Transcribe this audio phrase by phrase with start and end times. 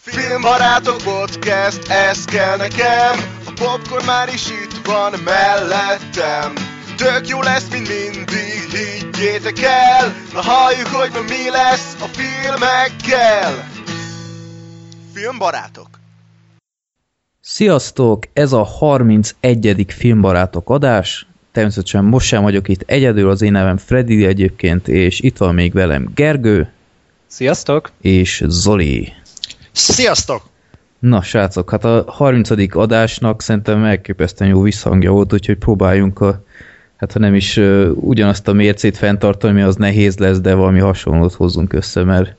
[0.00, 3.14] Filmbarátok podcast, ez kell nekem
[3.46, 6.52] A popcorn már is itt van mellettem
[6.96, 13.68] Tök jó lesz, mint mindig, higgyétek el Na halljuk, hogy ma mi lesz a filmekkel
[15.14, 15.88] Filmbarátok
[17.40, 18.24] Sziasztok!
[18.32, 19.84] Ez a 31.
[19.88, 21.26] Filmbarátok adás.
[21.52, 25.72] Természetesen most sem vagyok itt egyedül, az én nevem Freddy egyébként, és itt van még
[25.72, 26.70] velem Gergő.
[27.26, 27.90] Sziasztok!
[28.00, 29.12] És Zoli.
[29.76, 30.42] Sziasztok!
[30.98, 32.50] Na srácok, hát a 30.
[32.74, 36.44] adásnak szerintem elképesztően jó visszhangja volt, úgyhogy próbáljunk a,
[36.96, 41.34] hát ha nem is uh, ugyanazt a mércét fenntartani, az nehéz lesz, de valami hasonlót
[41.34, 42.34] hozzunk össze, mert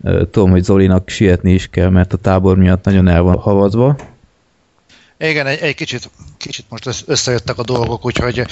[0.00, 3.96] uh, tudom, hogy Zolinak sietni is kell, mert a tábor miatt nagyon el van havazva.
[5.18, 8.46] Igen, egy, egy kicsit, kicsit most összejöttek a dolgok, úgyhogy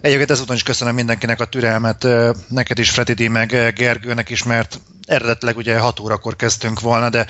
[0.00, 2.06] egyébként ezúton is köszönöm mindenkinek a türelmet,
[2.48, 7.26] neked is, Freddy meg Gergőnek is, mert eredetileg ugye 6 órakor kezdtünk volna, de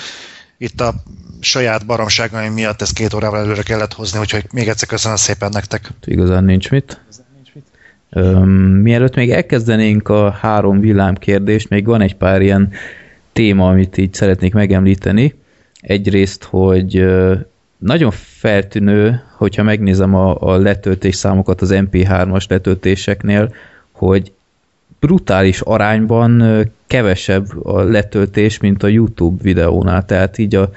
[0.59, 0.95] itt a
[1.41, 5.91] saját baromságaim miatt ezt két órával előre kellett hozni, úgyhogy még egyszer köszönöm szépen nektek.
[6.05, 7.01] Igazán nincs mit.
[8.11, 12.73] Um, mielőtt még elkezdenénk a három villámkérdést, még van egy pár ilyen
[13.33, 15.35] téma, amit így szeretnék megemlíteni.
[15.81, 17.05] Egyrészt, hogy
[17.79, 23.55] nagyon feltűnő, hogyha megnézem a, a letöltés számokat az MP3-as letöltéseknél,
[23.93, 24.33] hogy
[25.01, 26.43] brutális arányban
[26.87, 30.05] kevesebb a letöltés, mint a YouTube videónál.
[30.05, 30.71] Tehát így a,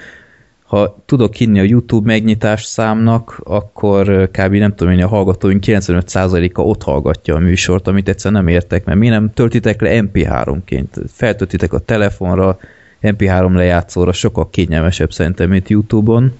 [0.70, 4.54] ha tudok hinni a YouTube megnyitás számnak, akkor kb.
[4.54, 8.98] nem tudom én, a hallgatóink 95%-a ott hallgatja a műsort, amit egyszer nem értek, mert
[8.98, 11.04] mi nem töltitek le MP3-ként.
[11.12, 12.58] Feltöltitek a telefonra,
[13.02, 16.32] MP3 lejátszóra, sokkal kényelmesebb szerintem, mint YouTube-on.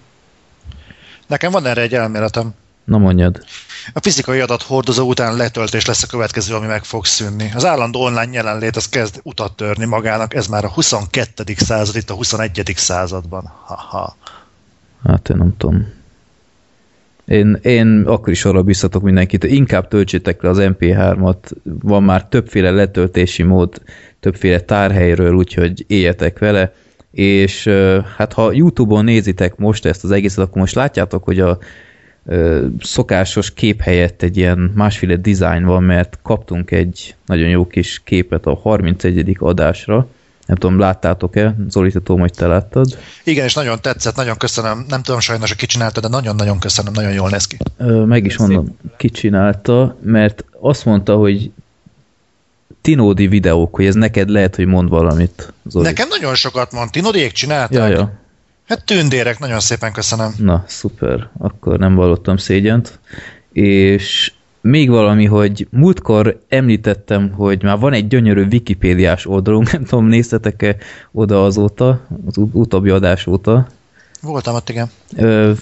[1.27, 2.55] Nekem van erre egy elméletem.
[2.91, 3.45] Na mondjad.
[3.93, 7.51] A fizikai adat hordozó után letöltés lesz a következő, ami meg fog szűnni.
[7.55, 11.45] Az állandó online jelenlét az kezd utat törni magának, ez már a 22.
[11.57, 12.73] század, itt a 21.
[12.77, 13.53] században.
[13.65, 14.17] Ha-ha.
[15.05, 15.93] Hát én nem tudom.
[17.25, 22.71] Én, én akkor is arra biztatok mindenkit, inkább töltsétek le az MP3-at, van már többféle
[22.71, 23.83] letöltési mód,
[24.21, 26.75] többféle tárhelyről, úgyhogy éljetek vele,
[27.11, 27.69] és
[28.17, 31.59] hát ha Youtube-on nézitek most ezt az egészet, akkor most látjátok, hogy a
[32.81, 38.47] szokásos kép helyett egy ilyen másféle design van, mert kaptunk egy nagyon jó kis képet
[38.47, 39.37] a 31.
[39.39, 40.07] adásra.
[40.47, 41.57] Nem tudom, láttátok-e?
[41.69, 42.99] Zoli, te tudom, hogy te láttad.
[43.25, 44.85] Igen, és nagyon tetszett, nagyon köszönöm.
[44.89, 47.57] Nem tudom sajnos, hogy ki csinálta, de nagyon-nagyon köszönöm, nagyon jól néz ki.
[48.07, 51.51] Meg is mondom, ki csinálta, mert azt mondta, hogy
[52.81, 55.53] Tinódi videók, hogy ez neked lehet, hogy mond valamit.
[55.69, 55.85] Zoli.
[55.85, 56.91] Nekem nagyon sokat mond.
[56.91, 57.79] Tinódiék csinálták?
[57.79, 58.13] Ja, ja.
[58.71, 60.35] Hát tündérek, nagyon szépen köszönöm.
[60.39, 62.99] Na, szuper, akkor nem vallottam szégyent.
[63.53, 70.07] És még valami, hogy múltkor említettem, hogy már van egy gyönyörű Wikipédiás oldalunk, nem tudom,
[70.07, 70.77] néztetek-e
[71.13, 73.67] oda azóta, az utóbbi adás óta.
[74.23, 74.91] Voltam ott, igen.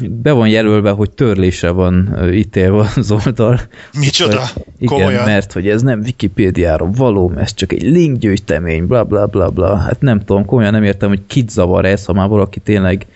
[0.01, 3.61] Be van jelölve, hogy törlésre van ítélve az oldal.
[3.99, 4.39] Micsoda?
[4.39, 5.25] Hogy, igen, Komolyan?
[5.25, 9.77] mert hogy ez nem Wikipédiára való, ez csak egy linkgyűjtemény, bla bla bla bla.
[9.77, 13.07] Hát nem tudom, komolyan nem értem, hogy kit zavar ez, ha már valaki tényleg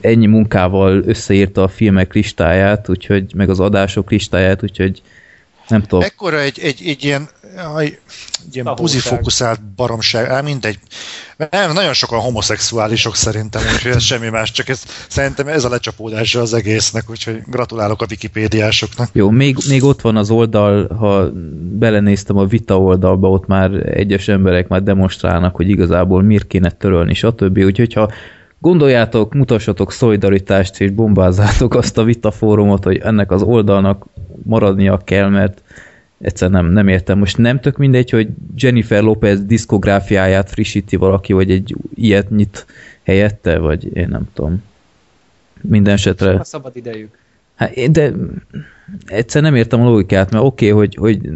[0.00, 5.02] ennyi munkával összeírta a filmek listáját, úgyhogy meg az adások listáját, úgyhogy
[5.68, 6.02] nem tudom.
[6.02, 7.28] Ekkora egy, egy, egy ilyen,
[8.56, 10.78] ilyen buzifókuszált baromság, á, mindegy.
[11.50, 16.40] Nem, nagyon sokan homoszexuálisok szerintem, úgyhogy ez semmi más, csak ez, szerintem ez a lecsapódása
[16.40, 19.08] az egésznek, úgyhogy gratulálok a wikipédiásoknak.
[19.12, 21.30] Jó, még, még ott van az oldal, ha
[21.78, 27.14] belenéztem a vita oldalba, ott már egyes emberek már demonstrálnak, hogy igazából miért kéne törölni,
[27.14, 27.58] stb.
[27.58, 28.10] Úgyhogy ha
[28.58, 34.06] gondoljátok, mutassatok szolidaritást, és bombázzátok azt a vitafórumot, hogy ennek az oldalnak
[34.42, 35.62] maradnia kell, mert
[36.20, 37.18] egyszer nem, nem értem.
[37.18, 42.66] Most nem tök mindegy, hogy Jennifer Lopez diszkográfiáját frissíti valaki, vagy egy ilyet nyit
[43.02, 44.62] helyette, vagy én nem tudom.
[45.60, 46.30] Minden esetre...
[46.30, 47.18] A szabad idejük.
[47.54, 48.12] Hát, de
[49.06, 51.30] egyszer nem értem a logikát, mert oké, okay, hogy, hogy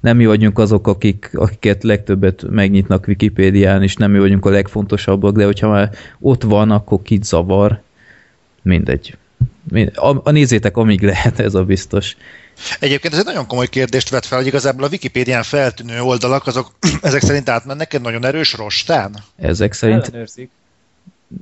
[0.00, 5.36] nem mi vagyunk azok, akik, akiket legtöbbet megnyitnak Wikipédián, és nem mi vagyunk a legfontosabbak,
[5.36, 5.90] de hogyha már
[6.20, 7.80] ott van, akkor kit zavar,
[8.62, 9.16] mindegy.
[9.94, 12.16] A, a nézzétek, amíg lehet, ez a biztos.
[12.78, 16.72] Egyébként ez egy nagyon komoly kérdést vet fel, hogy igazából a Wikipédián feltűnő oldalak, azok
[17.02, 19.24] ezek szerint átmennek egy nagyon erős rostán?
[19.36, 20.06] Ezek szerint...
[20.06, 20.50] Ellenőrzik.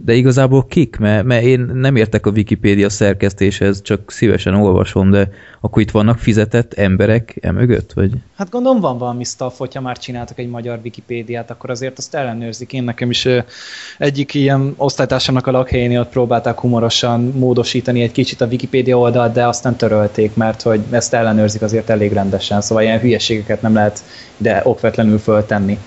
[0.05, 0.97] De igazából kik?
[0.97, 5.29] Mert, mert én nem értek a Wikipédia szerkesztéshez, csak szívesen olvasom, de
[5.61, 7.93] akkor itt vannak fizetett emberek emögött?
[7.93, 8.11] Vagy?
[8.37, 12.73] Hát gondolom van valami staff, hogyha már csináltak egy magyar Wikipédiát, akkor azért azt ellenőrzik.
[12.73, 13.29] Én nekem is
[13.99, 19.47] egyik ilyen osztálytársamnak a lakhelyénél ott próbálták humorosan módosítani egy kicsit a Wikipédia oldalt, de
[19.47, 24.05] aztán törölték, mert hogy ezt ellenőrzik azért elég rendesen, szóval ilyen hülyeségeket nem lehet
[24.37, 25.79] de okvetlenül föltenni.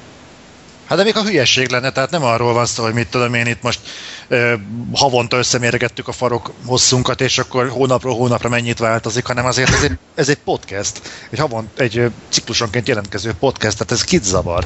[0.92, 3.46] Hát de még a hülyeség lenne, tehát nem arról van szó, hogy mit tudom én
[3.46, 3.80] itt most
[4.28, 4.54] ö,
[4.94, 9.98] havonta összemérgettük a farok hosszunkat, és akkor hónapról hónapra mennyit változik, hanem azért ez egy,
[10.16, 14.66] ez egy podcast, egy havon, egy ciklusonként jelentkező podcast, tehát ez kit zavar.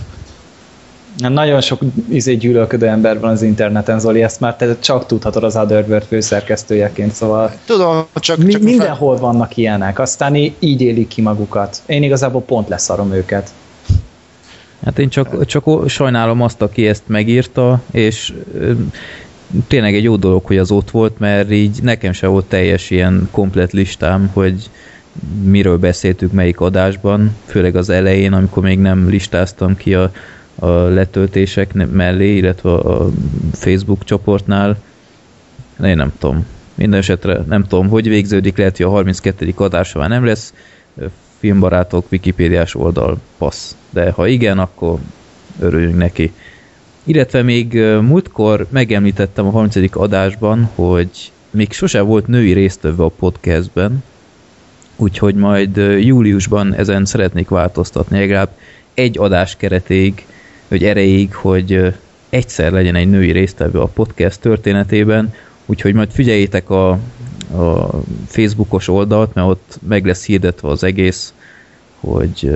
[1.18, 5.56] Nagyon sok izé gyűlölködő ember van az interneten, Zoli, ezt már te csak tudhatod az
[5.56, 8.38] Otherworld főszerkesztőjeként, szóval Tudom, csak...
[8.38, 11.81] mi, csak mindenhol vannak ilyenek, aztán így élik ki magukat.
[11.86, 13.50] Én igazából pont leszarom őket.
[14.83, 18.33] Hát én csak, csak sajnálom azt, aki ezt megírta, és
[19.68, 23.27] tényleg egy jó dolog, hogy az ott volt, mert így nekem se volt teljes ilyen
[23.31, 24.69] komplet listám, hogy
[25.44, 30.12] miről beszéltük melyik adásban, főleg az elején, amikor még nem listáztam ki a,
[30.56, 33.10] a letöltések mellé, illetve a
[33.51, 34.78] Facebook csoportnál.
[35.83, 36.45] Én nem tudom.
[36.75, 39.54] Minden esetre nem tudom, hogy végződik, lehet, hogy a 32.
[39.56, 40.54] adása már nem lesz
[41.39, 43.75] filmbarátok Wikipédiás oldal passz.
[43.89, 44.99] De ha igen, akkor
[45.59, 46.31] örüljünk neki.
[47.03, 49.95] Illetve még múltkor megemlítettem a 30.
[49.95, 54.03] adásban, hogy még sose volt női résztvevő a podcastben,
[54.95, 58.49] úgyhogy majd júliusban ezen szeretnék változtatni, legalább
[58.93, 60.25] egy adás keretéig,
[60.67, 61.93] vagy erejéig, hogy
[62.29, 65.33] egyszer legyen egy női résztvevő a podcast történetében,
[65.65, 66.99] úgyhogy majd figyeljétek a,
[67.60, 71.34] a Facebookos oldalt, mert ott meg lesz hirdetve az egész,
[72.00, 72.50] hogy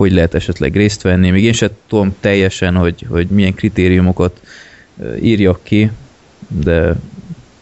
[0.00, 1.30] hogy lehet esetleg részt venni.
[1.30, 4.40] Még én sem tudom teljesen, hogy, hogy milyen kritériumokat
[5.20, 5.90] írjak ki,
[6.48, 6.94] de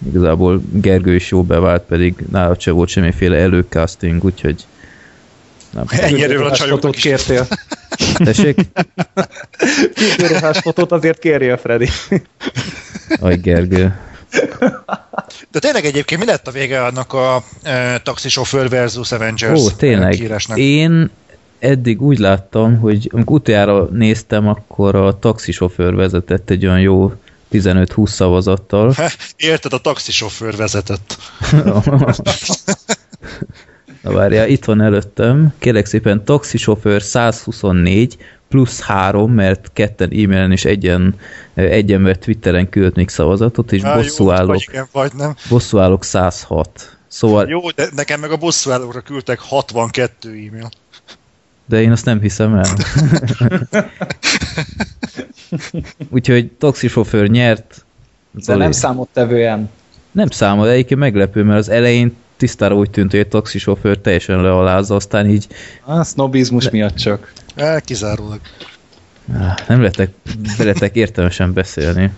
[0.06, 4.66] igazából Gergő is jó bevált, pedig nála se volt semmiféle előcasting, úgyhogy
[5.70, 5.84] nem.
[5.88, 7.02] Ennyi erővel a csajoknak is.
[7.02, 7.46] kértél.
[8.14, 8.60] Tessék?
[9.94, 11.88] Figurás fotót azért kérje, Freddy.
[13.20, 14.07] Aj, Gergő.
[15.52, 20.12] De tényleg egyébként mi lett a vége annak a e, taxisofőr versus Avengers Ó, tényleg.
[20.12, 20.58] Kírásnak?
[20.58, 21.10] Én
[21.58, 27.12] eddig úgy láttam, hogy amikor utoljára néztem, akkor a taxisofőr vezetett egy olyan jó
[27.52, 28.94] 15-20 szavazattal.
[29.36, 31.16] Érted, a taxisofőr vezetett.
[34.02, 35.54] Na várjál, itt van előttem.
[35.58, 38.16] Kérlek szépen, taxisofőr 124
[38.48, 41.14] plusz 3, mert ketten e-mailen és egyen,
[41.54, 45.34] egyen mert Twitteren küldött még szavazatot, és bosszúállók, vagy igen, vagy nem.
[45.48, 46.96] bosszúállók 106.
[47.08, 47.48] Szóval...
[47.48, 50.68] Jó, de nekem meg a bosszúállókra küldtek 62 e-mail.
[51.66, 52.76] De én azt nem hiszem el.
[56.10, 57.84] Úgyhogy taxisofőr nyert.
[58.30, 59.70] De nem számottevően.
[60.10, 64.42] Nem számol, de egyébként meglepő, mert az elején tisztára úgy tűnt, hogy egy taxisofőr teljesen
[64.42, 65.46] lealázza, aztán így...
[65.84, 67.32] A sznobizmus miatt csak.
[67.58, 68.40] El, kizárólag.
[69.68, 70.10] Nem lehetek,
[70.58, 72.12] lehetek értelmesen beszélni.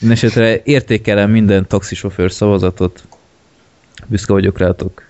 [0.00, 3.02] Mindenesetre értékelem minden taxisofőr szavazatot.
[4.06, 5.02] Büszke vagyok rátok.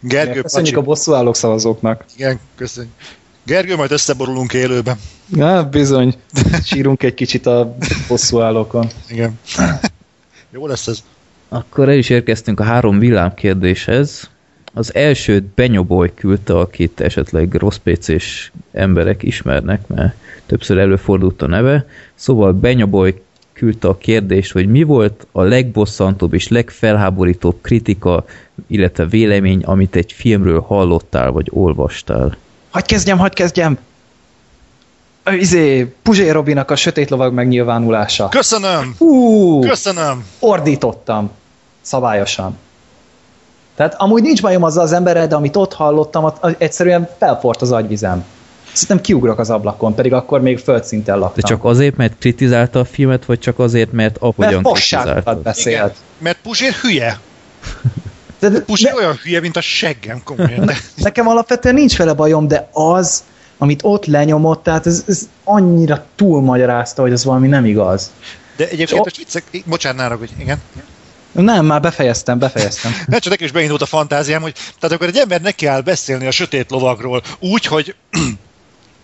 [0.00, 0.74] Gergő, Köszönjük pacsi.
[0.74, 2.04] a bosszúállók szavazóknak.
[2.16, 2.92] Igen, köszönjük.
[3.44, 4.96] Gergő, majd összeborulunk élőben.
[5.26, 6.14] Na, bizony.
[6.64, 7.76] Sírunk egy kicsit a
[8.08, 8.86] bosszúállókon.
[9.08, 9.38] Igen.
[10.50, 11.02] Jó lesz ez.
[11.48, 14.30] Akkor el is érkeztünk a három villámkérdéshez.
[14.74, 20.14] Az elsőt Benyoboly küldte, akit esetleg rossz PC-s emberek ismernek, mert
[20.46, 21.86] többször előfordult a neve.
[22.14, 23.22] Szóval Benyoboly
[23.52, 28.24] küldte a kérdést, hogy mi volt a legbosszantóbb és legfelháborítóbb kritika,
[28.66, 32.36] illetve vélemény, amit egy filmről hallottál vagy olvastál.
[32.70, 33.78] Hagy kezdjem, hagy kezdjem!
[35.38, 38.28] Izé, Puzsé Robinak a sötét lovag megnyilvánulása.
[38.28, 38.94] Köszönöm!
[38.98, 40.24] Hú, Köszönöm!
[40.38, 41.30] Ordítottam.
[41.80, 42.58] Szabályosan.
[43.74, 47.72] Tehát amúgy nincs bajom azzal az emberrel, de amit ott hallottam, az egyszerűen felport az
[47.72, 48.24] agyvizem.
[48.72, 51.40] Szerintem kiugrok az ablakon, pedig akkor még földszinten laktam.
[51.40, 55.34] De csak azért, mert kritizálta a filmet, vagy csak azért, mert ahogyan mert kritizálta?
[55.34, 55.76] beszélt.
[55.76, 57.18] Igen, mert Puzsér hülye.
[58.38, 60.66] De, de, Puzsér de, olyan hülye, mint a seggem, komolyan.
[60.66, 60.76] De.
[60.96, 63.24] Nekem alapvetően nincs vele bajom, de az,
[63.58, 68.12] amit ott lenyomott, tehát ez, ez annyira túlmagyarázta, hogy az valami nem igaz.
[68.56, 70.58] De egyébként most viccek, bocsánat, hogy igen.
[71.32, 72.92] Nem, már befejeztem, befejeztem.
[73.06, 76.26] Ne csak nekem is beindult a fantáziám, hogy tehát akkor egy ember neki áll beszélni
[76.26, 77.94] a sötét lovagról úgy, hogy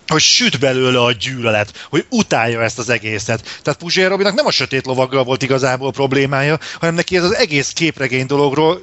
[0.09, 3.61] hogy süt belőle a gyűlölet, hogy utálja ezt az egészet.
[3.63, 7.73] Tehát Puzsér Robinak nem a sötét lovaggal volt igazából problémája, hanem neki ez az egész
[7.73, 8.81] képregény dologról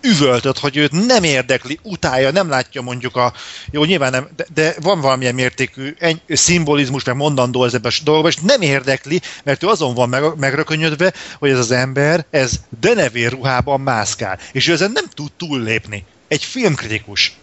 [0.00, 3.32] üvöltött, hogy őt nem érdekli, utálja, nem látja mondjuk a,
[3.70, 8.02] jó nyilván nem, de, de van valamilyen mértékű egy, szimbolizmus, meg mondandó ez ebben a
[8.04, 12.52] dolgban, és nem érdekli, mert ő azon van meg, megrökönyödve, hogy ez az ember, ez
[12.80, 16.04] denevér ruhában mászkál, és ő ezen nem tud túllépni.
[16.28, 17.36] Egy filmkritikus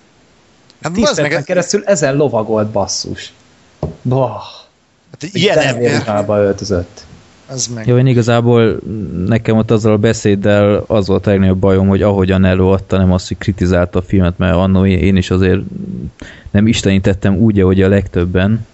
[0.84, 1.44] Hát Tíz meg...
[1.44, 3.34] keresztül ezen lovagolt basszus.
[4.02, 4.42] Bah.
[5.12, 6.26] Hát ilyen ember.
[6.28, 7.06] öltözött.
[7.48, 7.88] Az meg.
[7.88, 8.80] Jó, én igazából
[9.26, 13.28] nekem ott azzal a beszéddel az volt a legnagyobb bajom, hogy ahogyan előadta, nem azt,
[13.28, 15.60] hogy kritizálta a filmet, mert annó én is azért
[16.52, 18.66] nem istenítettem úgy, ahogy a legtöbben,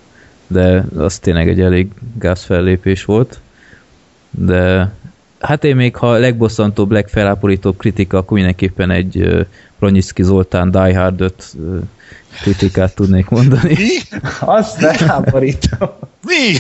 [0.48, 1.88] de az tényleg egy elég
[2.20, 3.40] gáz fellépés volt.
[4.30, 4.92] De
[5.40, 9.46] hát én még, ha a legbosszantóbb, legfeláporítóbb kritika, akkor mindenképpen egy uh,
[9.80, 11.80] Broniszki Zoltán Die Hard 5 uh,
[12.42, 13.74] kritikát tudnék mondani.
[13.78, 14.18] Mi?
[14.40, 16.00] Az felháborító.
[16.26, 16.58] Mi?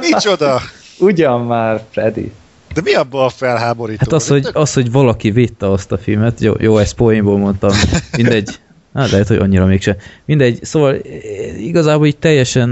[0.00, 0.60] Micsoda?
[0.98, 2.32] Ugyan már, Freddy.
[2.74, 3.98] De mi abban a felháborító?
[4.00, 7.70] Hát az, hogy, az, hogy valaki védte azt a filmet, jó, jó ezt poénból mondtam,
[8.16, 8.58] mindegy,
[8.94, 9.96] hát lehet, hogy annyira mégse.
[10.24, 10.94] Mindegy, szóval
[11.58, 12.68] igazából így teljesen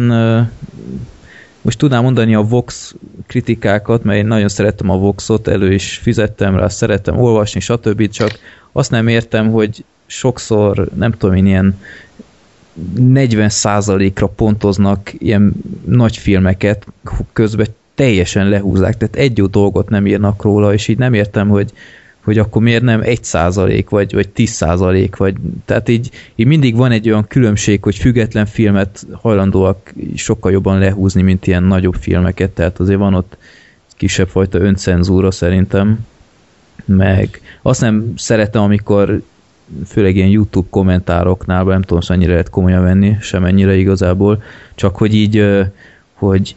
[1.63, 2.95] most tudnám mondani a Vox
[3.27, 8.09] kritikákat, mert én nagyon szerettem a Voxot, elő is fizettem rá, szerettem olvasni, stb.
[8.09, 8.39] Csak
[8.73, 11.79] azt nem értem, hogy sokszor, nem tudom én, ilyen
[12.99, 15.53] 40%-ra pontoznak ilyen
[15.85, 16.87] nagy filmeket,
[17.33, 21.73] közben teljesen lehúzzák, tehát egy jó dolgot nem írnak róla, és így nem értem, hogy,
[22.25, 26.77] hogy akkor miért nem egy százalék, vagy, vagy tíz százalék, vagy, tehát így, így mindig
[26.77, 32.51] van egy olyan különbség, hogy független filmet hajlandóak sokkal jobban lehúzni, mint ilyen nagyobb filmeket,
[32.51, 33.37] tehát azért van ott
[33.97, 36.07] kisebb fajta öncenzúra szerintem,
[36.85, 39.23] meg azt nem szeretem, amikor
[39.87, 44.43] főleg ilyen YouTube kommentároknál, nem tudom, hogy mennyire lehet komolyan venni, sem ennyire igazából,
[44.75, 45.47] csak hogy így,
[46.15, 46.57] hogy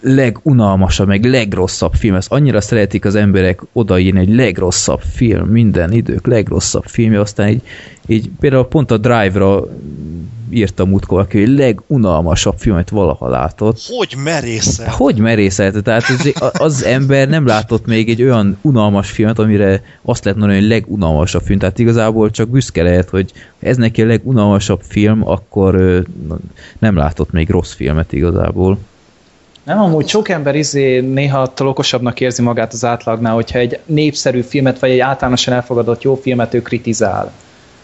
[0.00, 2.14] legunalmasabb, meg legrosszabb film.
[2.14, 7.62] Ezt annyira szeretik az emberek odaírni, egy legrosszabb film, minden idők legrosszabb filmje, aztán így,
[8.06, 9.64] így például pont a Drive-ra
[10.50, 13.80] írta múltkor, aki hogy legunalmasabb filmet valaha látott.
[13.96, 14.90] Hogy merészelt?
[14.90, 15.82] Hogy merészelt?
[15.82, 20.60] Tehát az, az ember nem látott még egy olyan unalmas filmet, amire azt lehet mondani,
[20.60, 21.58] hogy legunalmasabb film.
[21.58, 26.02] Tehát igazából csak büszke lehet, hogy ez neki a legunalmasabb film, akkor
[26.78, 28.78] nem látott még rossz filmet igazából.
[29.68, 34.40] Nem, amúgy sok ember izé néha attól okosabbnak érzi magát az átlagnál, hogyha egy népszerű
[34.40, 37.32] filmet, vagy egy általánosan elfogadott jó filmet ő kritizál.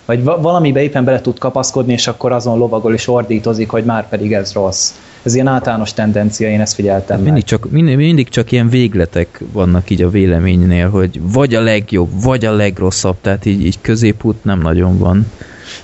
[0.04, 4.32] Vagy valamibe éppen bele tud kapaszkodni, és akkor azon lovagol és ordítozik, hogy már pedig
[4.32, 4.92] ez rossz.
[5.22, 7.44] Ez ilyen általános tendencia, én ezt figyeltem mindig meg.
[7.44, 12.44] Csak, mindig, mindig csak ilyen végletek vannak így a véleménynél, hogy vagy a legjobb, vagy
[12.44, 15.32] a legrosszabb, tehát így, így középút nem nagyon van.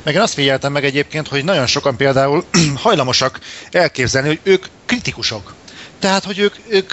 [0.02, 3.38] Meg én azt figyeltem meg egyébként, hogy nagyon sokan például hajlamosak
[3.70, 5.54] elképzelni, hogy ők kritikusok.
[5.98, 6.92] Tehát, hogy ők, ők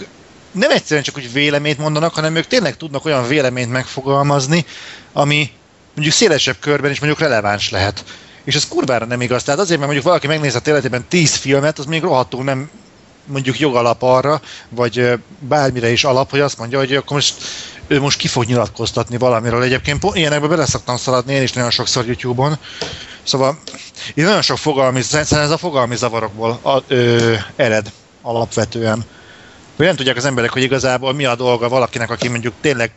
[0.51, 4.65] nem egyszerűen csak úgy véleményt mondanak, hanem ők tényleg tudnak olyan véleményt megfogalmazni,
[5.13, 5.49] ami
[5.97, 8.03] mondjuk szélesebb körben is mondjuk releváns lehet.
[8.43, 9.43] És ez kurvára nem igaz.
[9.43, 12.69] Tehát azért, mert mondjuk valaki megnézett életében 10 filmet, az még rohadtul nem
[13.25, 17.35] mondjuk jogalap arra, vagy bármire is alap, hogy azt mondja, hogy akkor most
[17.87, 19.63] ő most ki fog nyilatkoztatni valamiről.
[19.63, 22.57] Egyébként ilyenekbe bele szoktam szaladni én is nagyon sokszor YouTube-on.
[23.23, 23.59] Szóval
[24.13, 29.05] itt nagyon sok fogalmi, szerintem ez a fogalmi zavarokból a, ö, ered alapvetően.
[29.75, 32.91] Hogy nem tudják az emberek, hogy igazából mi a dolga valakinek, aki mondjuk tényleg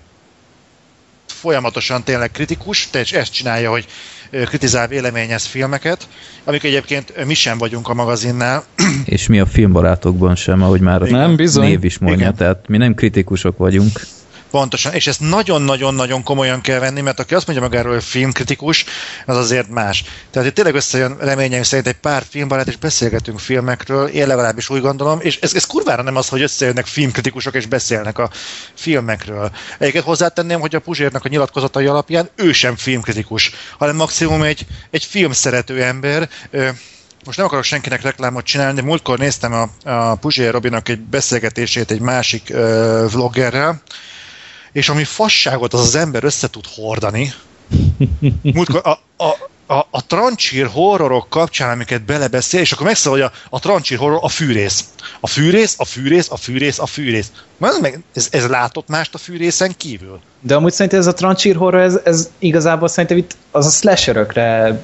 [1.40, 3.86] folyamatosan tényleg kritikus, és ezt csinálja, hogy
[4.30, 6.08] kritizál véleményez filmeket,
[6.44, 8.64] amik egyébként mi sem vagyunk a magazinnál.
[9.04, 11.66] És mi a filmbarátokban sem, ahogy már nem, bizony.
[11.66, 12.34] név is mondja, Igen.
[12.34, 14.00] tehát mi nem kritikusok vagyunk.
[14.50, 18.84] Pontosan, és ezt nagyon-nagyon-nagyon komolyan kell venni, mert aki azt mondja magáról, hogy filmkritikus,
[19.26, 20.04] az azért más.
[20.30, 24.80] Tehát itt tényleg összejön reményeim szerint egy pár filmbarát, és beszélgetünk filmekről, én legalábbis úgy
[24.80, 28.30] gondolom, és ez, ez kurvára nem az, hogy összejönnek filmkritikusok és beszélnek a
[28.74, 29.50] filmekről.
[29.78, 35.04] Egyébként hozzátenném, hogy a Puzsérnak a nyilatkozatai alapján ő sem filmkritikus, hanem maximum egy, egy
[35.04, 36.28] filmszerető ember,
[37.24, 41.90] most nem akarok senkinek reklámot csinálni, de múltkor néztem a, a Puzsér Robinak egy beszélgetését
[41.90, 42.58] egy másik uh,
[43.12, 43.82] vloggerrel,
[44.72, 47.32] és ami fasságot az az ember össze tud hordani,
[48.54, 49.36] múltkor a, a,
[49.74, 54.18] a, a trancsír horrorok kapcsán, amiket belebeszél, és akkor megszól, hogy a, a trancsír horror
[54.22, 54.84] a fűrész.
[55.20, 57.32] A fűrész, a fűrész, a fűrész, a fűrész.
[57.60, 60.20] Ez, meg, ez, ez látott mást a fűrészen kívül?
[60.40, 64.80] De amúgy szerintem ez a trancsír horror, ez, ez igazából szerintem itt az a slasherökre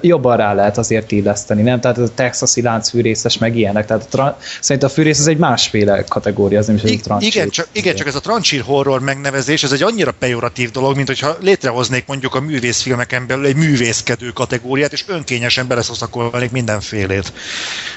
[0.00, 1.80] jobban rá lehet azért illeszteni, nem?
[1.80, 3.86] Tehát ez a texasi láncfűrészes, meg ilyenek.
[3.86, 7.28] Tehát a tra- szerintem a fűrész ez egy másféle kategória, az nem is egy trancsír.
[7.28, 11.06] Igen, csak, igen, csak ez a trancsír horror megnevezés, ez egy annyira pejoratív dolog, mint
[11.06, 17.32] hogyha létrehoznék mondjuk a művészfilmeken belül egy művészkedő kategóriát, és önkényesen beleszoszakolnék mindenfélét.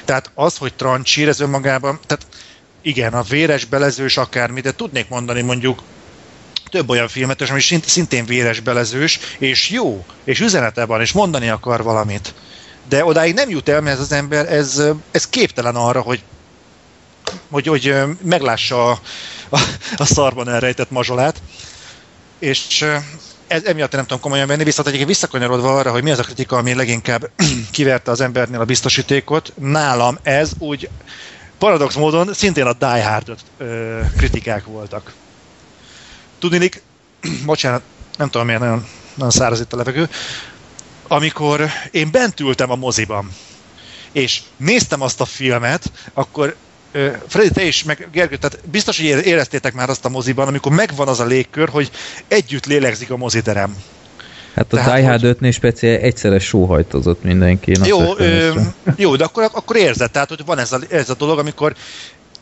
[0.04, 2.26] Tehát az, hogy trancsír, ez önmagában, tehát
[2.82, 5.82] igen, a véres, belezős akármi, de tudnék mondani mondjuk
[6.76, 11.82] több olyan filmet, ami szintén véres belezős, és jó, és üzenete van, és mondani akar
[11.82, 12.34] valamit.
[12.88, 16.22] De odáig nem jut el, mert ez az ember, ez, ez képtelen arra, hogy
[17.50, 19.00] hogy, hogy meglássa a,
[19.48, 19.60] a,
[19.96, 21.42] a szarban elrejtett mazsolát.
[22.38, 22.86] És
[23.46, 26.56] ez, emiatt nem tudom komolyan venni, viszont egyébként visszakanyarodva arra, hogy mi az a kritika,
[26.56, 27.30] ami leginkább
[27.70, 30.88] kiverte az embernél a biztosítékot, nálam ez úgy
[31.58, 33.36] paradox módon szintén a Die Hard
[34.16, 35.12] kritikák voltak.
[36.46, 36.82] Tudnilik,
[37.46, 37.82] bocsánat,
[38.18, 40.08] nem tudom miért nagyon, nagyon száraz itt a levegő,
[41.08, 43.30] amikor én bent ültem a moziban,
[44.12, 46.56] és néztem azt a filmet, akkor
[47.26, 51.08] Freddy, te is, meg Gergő, tehát biztos, hogy éreztétek már azt a moziban, amikor megvan
[51.08, 51.90] az a légkör, hogy
[52.28, 53.76] együtt lélegzik a moziterem.
[54.54, 57.76] Hát a Die Hard 5-nél speciál egyszerre sóhajtozott mindenki.
[57.84, 58.60] Jó, ö,
[58.96, 61.74] jó, de akkor, akkor érzed, tehát hogy van ez a, ez a dolog, amikor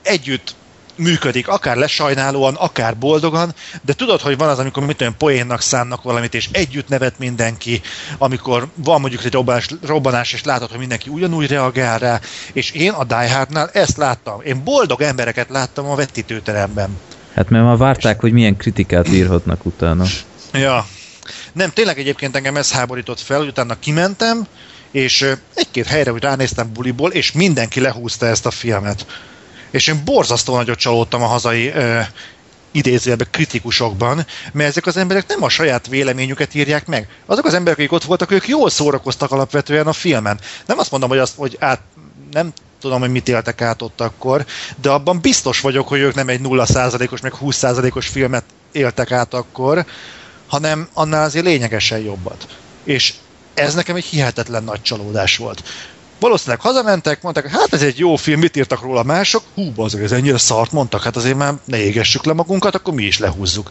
[0.03, 0.55] együtt
[0.97, 6.03] működik, akár lesajnálóan, akár boldogan, de tudod, hogy van az, amikor mit olyan poénnak szánnak
[6.03, 7.81] valamit, és együtt nevet mindenki,
[8.19, 12.21] amikor van mondjuk egy robbanás, robbanás és látod, hogy mindenki ugyanúgy reagál rá,
[12.53, 14.41] és én a Die Hardnál ezt láttam.
[14.45, 16.99] Én boldog embereket láttam a vetítőteremben.
[17.35, 18.21] Hát mert már várták, és...
[18.21, 20.05] hogy milyen kritikát írhatnak utána.
[20.53, 20.87] Ja.
[21.53, 24.47] Nem, tényleg egyébként engem ez háborított fel, hogy utána kimentem,
[24.91, 29.07] és egy-két helyre úgy ránéztem buliból, és mindenki lehúzta ezt a filmet
[29.75, 32.01] és én borzasztó nagyot csalódtam a hazai ö,
[32.71, 37.09] idézőjelben kritikusokban, mert ezek az emberek nem a saját véleményüket írják meg.
[37.27, 40.39] Azok az emberek, akik ott voltak, ők jól szórakoztak alapvetően a filmen.
[40.67, 41.81] Nem azt mondom, hogy azt, hogy át,
[42.33, 44.45] nem tudom, hogy mit éltek át ott akkor,
[44.81, 49.85] de abban biztos vagyok, hogy ők nem egy 0%-os, meg 20%-os filmet éltek át akkor,
[50.47, 52.47] hanem annál azért lényegesen jobbat.
[52.85, 53.15] És
[53.55, 55.63] ez nekem egy hihetetlen nagy csalódás volt.
[56.25, 59.43] Valószínűleg hazamentek, mondták, hát ez egy jó film, mit írtak róla mások?
[59.55, 63.03] Hú, azért ez ennyire szart mondtak, hát azért már ne égessük le magunkat, akkor mi
[63.03, 63.71] is lehúzzuk.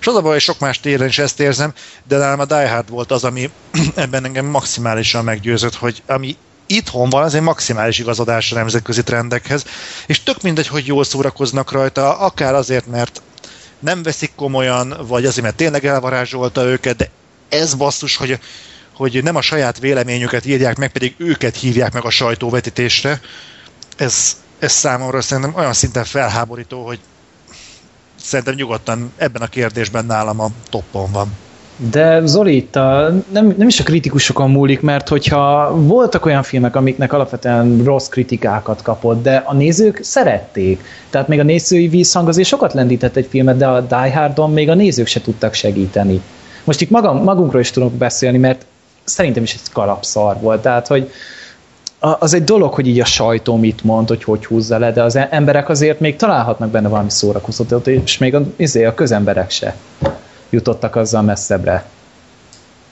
[0.00, 1.72] És az a baj, hogy sok más téren is ezt érzem,
[2.04, 3.50] de nálam a Die Hard volt az, ami
[3.94, 6.36] ebben engem maximálisan meggyőzött, hogy ami
[6.66, 9.64] itthon van, egy maximális igazodás a nemzetközi trendekhez,
[10.06, 13.22] és tök mindegy, hogy jól szórakoznak rajta, akár azért, mert
[13.78, 17.10] nem veszik komolyan, vagy azért, mert tényleg elvarázsolta őket, de
[17.48, 18.38] ez basszus, hogy
[18.98, 23.20] hogy nem a saját véleményüket írják meg, pedig őket hívják meg a sajtóvetítésre.
[23.96, 26.98] Ez, ez számomra szerintem olyan szinten felháborító, hogy
[28.20, 31.36] szerintem nyugodtan ebben a kérdésben nálam a toppon van.
[31.90, 36.76] De Zoli, itt a, nem, nem is a kritikusokon múlik, mert hogyha voltak olyan filmek,
[36.76, 40.84] amiknek alapvetően rossz kritikákat kapott, de a nézők szerették.
[41.10, 44.68] Tehát még a nézői vízhang azért sokat lendített egy filmet, de a Die Hardon még
[44.68, 46.20] a nézők se tudtak segíteni.
[46.64, 48.66] Most itt magam, magunkról is tudok beszélni, mert
[49.08, 50.62] szerintem is egy kalapszar volt.
[50.62, 51.12] Tehát, hogy
[51.98, 55.16] az egy dolog, hogy így a sajtó mit mond, hogy hogy húzza le, de az
[55.16, 59.76] e- emberek azért még találhatnak benne valami szórakoztatót, és még a, izé, a közemberek se
[60.50, 61.84] jutottak azzal messzebbre.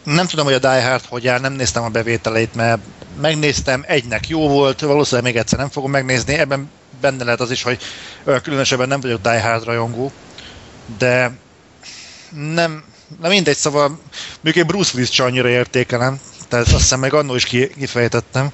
[0.02, 2.80] Nem tudom, hogy a Die Hard hogy áll, nem néztem a bevételeit, mert
[3.20, 7.62] megnéztem, egynek jó volt, valószínűleg még egyszer nem fogom megnézni, ebben benne lehet az is,
[7.62, 7.78] hogy
[8.42, 10.12] különösebben nem vagyok Die Hard rajongó,
[10.98, 11.32] de
[12.54, 12.84] nem,
[13.20, 14.00] Na mindegy, szóval
[14.40, 18.48] még egy Bruce Willis sem annyira értékelem, tehát azt hiszem meg annól is kifejtettem.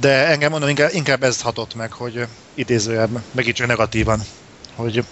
[0.00, 4.20] De engem mondom, inkább, inkább ez hatott meg, hogy idézőjelben, meg így negatívan,
[4.74, 5.04] hogy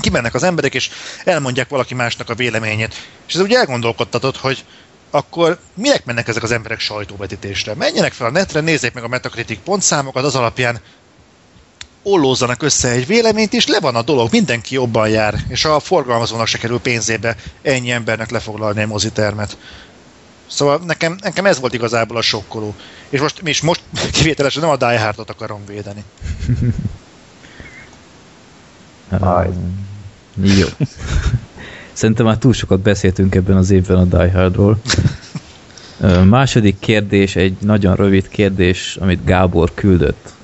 [0.00, 0.90] kimennek az emberek, és
[1.24, 2.94] elmondják valaki másnak a véleményét.
[3.28, 4.64] És ez úgy elgondolkodtatott, hogy
[5.10, 7.74] akkor minek mennek ezek az emberek sajtóvetítésre?
[7.74, 10.80] Menjenek fel a netre, nézzék meg a Metacritic pontszámokat, az alapján
[12.08, 16.46] ollózzanak össze egy véleményt, és le van a dolog, mindenki jobban jár, és a forgalmazónak
[16.46, 19.56] se kerül pénzébe ennyi embernek lefoglalni egy mozitermet.
[20.46, 22.74] Szóval nekem, nekem ez volt igazából a sokkoló.
[23.08, 23.82] És most, és most
[24.16, 26.04] kivételesen nem a Die Hardot akarom védeni.
[29.20, 29.48] Aj.
[30.42, 30.66] Jó.
[31.92, 34.80] Szerintem már túl sokat beszéltünk ebben az évben a Die Hardról.
[36.24, 40.36] Második kérdés, egy nagyon rövid kérdés, amit Gábor küldött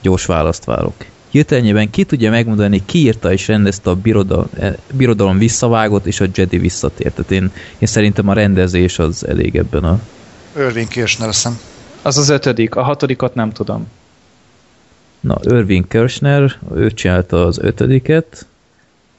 [0.00, 0.94] gyors választ várok.
[1.30, 6.26] Hirtelenjében ki tudja megmondani, ki írta és rendezte a birodalom, eh, birodalom visszavágott és a
[6.34, 7.14] Jedi visszatért.
[7.14, 10.00] Tehát én, én szerintem a rendezés az elég ebben a...
[10.56, 11.58] Irving Kirchner szem.
[12.02, 13.86] Az az ötödik, a hatodikat nem tudom.
[15.20, 18.46] Na, Irving Kirchner, ő csinálta az ötödiket.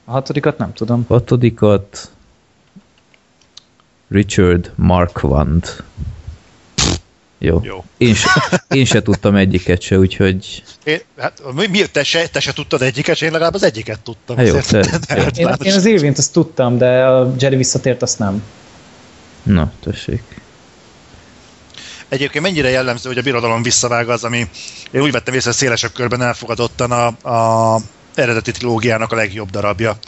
[0.04, 1.04] A hatodikat nem tudom.
[1.08, 2.10] Hatodikat
[4.08, 5.82] Richard Marquand.
[7.44, 7.60] Jó.
[7.62, 7.84] Jó.
[7.98, 8.30] Én, se,
[8.68, 10.62] én se tudtam egyiket se, úgyhogy...
[10.84, 14.36] Én, hát, mi, te, se, te se tudtad egyiket, én legalább az egyiket tudtam.
[14.36, 18.18] Hát jó, te, te, én, én az Irvint azt tudtam, de a Jerry visszatért, azt
[18.18, 18.42] nem.
[19.42, 20.22] Na, tessék.
[22.08, 24.48] Egyébként mennyire jellemző, hogy a birodalom visszavág az, ami
[24.90, 27.80] én úgy vettem észre, szélesebb körben elfogadottan a, a
[28.14, 29.98] eredeti trilógiának a legjobb darabja.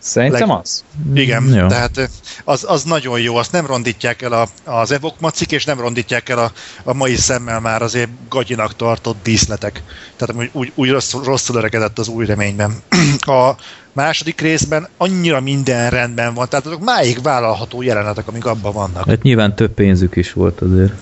[0.00, 0.58] Szerintem leg...
[0.58, 0.84] az.
[1.14, 1.66] Igen, jó.
[1.66, 2.10] tehát
[2.44, 6.28] az, az nagyon jó, azt nem rondítják el a, az Evok macik, és nem rondítják
[6.28, 9.82] el a, a mai szemmel már azért gagyinak tartott díszletek.
[10.16, 12.74] Tehát úgy, úgy, úgy rosszul, rosszul öregedett az új reményben.
[13.20, 13.56] A
[13.92, 19.06] második részben annyira minden rendben van, tehát azok máig vállalható jelenetek, amik abban vannak.
[19.06, 20.92] Hát nyilván több pénzük is volt azért.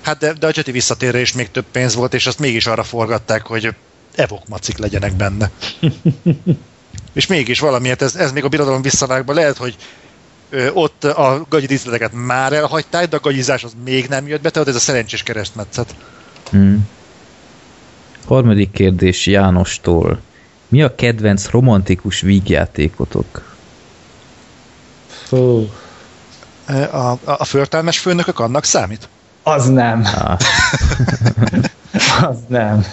[0.00, 2.82] Hát de, de a Jeti visszatérre is még több pénz volt, és azt mégis arra
[2.82, 3.74] forgatták, hogy
[4.14, 5.50] Evok macik legyenek benne.
[7.12, 9.76] És mégis valamiért ez, ez még a birodalom visszavágban lehet, hogy
[10.50, 14.50] ö, ott a gagyi díszleteket már elhagyták, de a gagyizás az még nem jött be,
[14.50, 15.94] tehát ez a szerencsés keresztmetszet.
[16.50, 16.88] Hmm.
[18.26, 20.20] Harmadik kérdés Jánostól.
[20.68, 23.56] Mi a kedvenc romantikus vígjátékotok?
[25.26, 25.70] Fú,
[26.66, 29.08] Ö, A, a, a förtelmes főnökök annak számít?
[29.42, 30.04] az nem.
[30.04, 30.36] Á,
[32.28, 32.86] Az nem.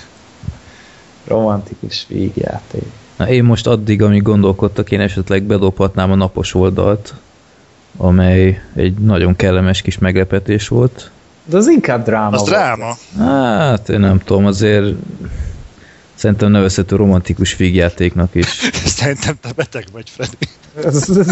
[1.27, 2.83] Romantikus vígjáték.
[3.17, 7.13] Na én most addig, amíg gondolkodtak, én esetleg bedobhatnám a napos oldalt,
[7.97, 11.11] amely egy nagyon kellemes kis meglepetés volt.
[11.45, 12.51] De az inkább dráma Az volt.
[12.51, 12.97] dráma.
[13.17, 14.95] Hát, én nem tudom, azért
[16.13, 18.45] szerintem nevezhető romantikus vígjátéknak is.
[18.97, 20.37] Szerintem te beteg vagy, Freddy.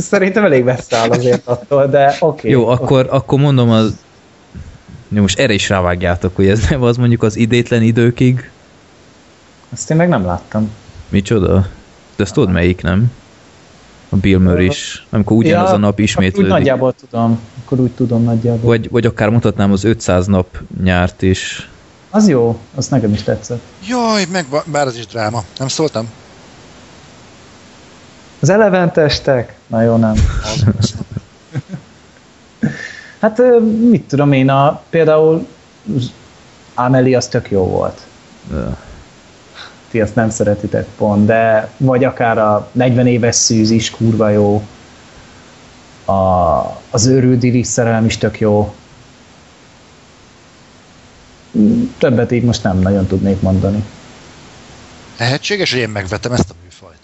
[0.02, 2.26] Szerintem elég messze áll azért attól, de oké.
[2.26, 2.52] Okay.
[2.52, 3.96] Jó, akkor, akkor mondom az...
[5.08, 8.50] Jó, most erre is rávágjátok, hogy ez nem az mondjuk az idétlen időkig.
[9.74, 10.72] Ezt én meg nem láttam.
[11.16, 11.68] Micsoda?
[12.16, 13.12] De ezt tudod melyik, nem?
[14.10, 15.06] A Bill Murray is.
[15.10, 16.52] Amikor ugyanaz a nap Akkor úgy ismétlődik.
[16.52, 17.40] nagyjából tudom.
[17.66, 18.70] Akkor úgy tudom nagyjából.
[18.70, 21.70] Vagy, vagy akár mutatnám az 500 nap nyárt is.
[22.10, 23.62] Az jó, az nekem is tetszett.
[23.88, 25.44] Jaj, meg, bár az is dráma.
[25.58, 26.10] Nem szóltam?
[28.40, 29.56] Az eleventestek?
[29.68, 30.14] Na jó, nem.
[33.20, 33.42] Hát
[33.90, 35.48] mit tudom én, a, például
[36.74, 38.02] Amelie az tök jó volt.
[38.52, 38.66] Ö,
[39.96, 44.64] Ti azt nem szeretitek pont, de vagy akár a 40 éves szűz is kurva jó.
[46.06, 46.14] A,
[46.90, 48.74] az őrült Iris szerelem is tök jó.
[51.98, 53.84] Többet így most nem nagyon tudnék mondani.
[55.20, 57.00] Lehetséges, hogy én megvettem ezt a műfajt.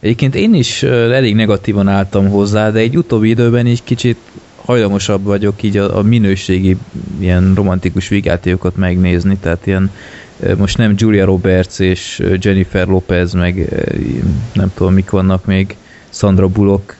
[0.00, 4.18] Egyébként én is elég negatívan álltam hozzá, de egy utóbbi időben így kicsit
[4.64, 6.76] hajlamosabb vagyok így a, a minőségi
[7.18, 9.90] ilyen romantikus vígjátékokat megnézni, tehát ilyen
[10.56, 13.74] most nem Julia Roberts és Jennifer Lopez, meg
[14.52, 15.76] nem tudom mik vannak még,
[16.10, 16.96] Sandra Bullock,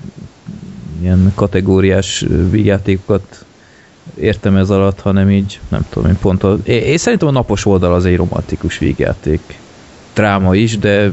[1.00, 3.44] ilyen kategóriás ö, vígjátékokat
[4.14, 7.66] értem ez alatt, hanem így, nem tudom, én pont a, én, én szerintem a napos
[7.66, 9.58] oldal az egy romantikus vígjáték.
[10.14, 11.12] Dráma is, de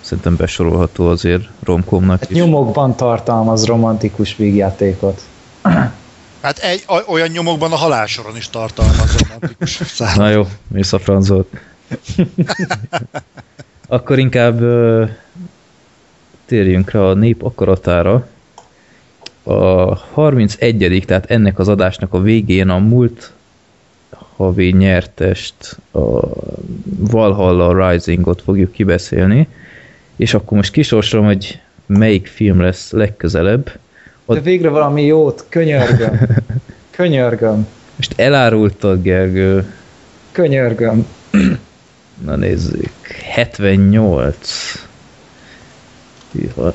[0.00, 2.36] szerintem besorolható azért romkomnak Hát is.
[2.36, 5.20] nyomokban tartalmaz romantikus vígjátékot.
[6.44, 10.16] Hát egy, olyan nyomokban a halálsoron is tartalmaz romantikus szállat.
[10.16, 11.50] Na jó, mész a francot.
[13.86, 15.04] Akkor inkább ö,
[16.44, 18.28] térjünk rá a nép akaratára.
[19.42, 23.32] A 31 tehát ennek az adásnak a végén a múlt
[24.36, 26.20] havi nyertest, a
[26.84, 29.48] Valhalla Risingot fogjuk kibeszélni,
[30.16, 33.78] és akkor most kisorsolom, hogy melyik film lesz legközelebb.
[34.26, 36.20] De végre valami jót, könyörgöm.
[36.90, 37.66] Könyörgöm.
[37.96, 39.74] Most elárultad, Gergő,
[40.32, 41.06] Könyörgöm.
[42.24, 43.06] Na nézzük.
[43.32, 44.36] 78.
[46.32, 46.74] Hűha.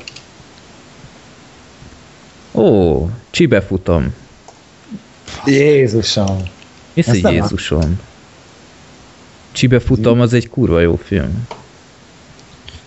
[2.52, 4.14] Ó, csibe futam.
[5.46, 6.42] Jézusom.
[6.94, 8.00] Nem Jézusom?
[9.52, 11.46] Csibe futam az egy kurva jó film.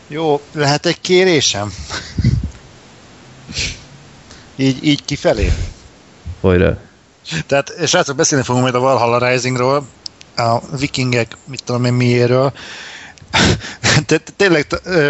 [0.07, 1.73] Jó, lehet egy kérésem?
[4.55, 5.53] Így, így kifelé.
[6.41, 6.77] Hajrá.
[7.47, 9.87] Tehát, srácok, beszélni fogunk majd a Valhalla Risingról,
[10.35, 12.53] a vikingek, mit tudom én miéről.
[14.05, 14.67] Te- Tényleg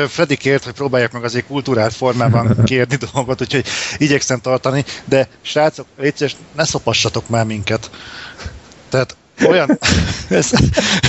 [0.08, 3.66] Freddy kért, hogy próbálják meg azért kultúrált formában kérni dolgot, úgyhogy
[3.98, 7.90] igyekszem tartani, de srácok, légy szíves, ne szopassatok már minket.
[8.90, 9.16] Tehát
[9.48, 9.80] olyan...
[10.30, 10.50] ez,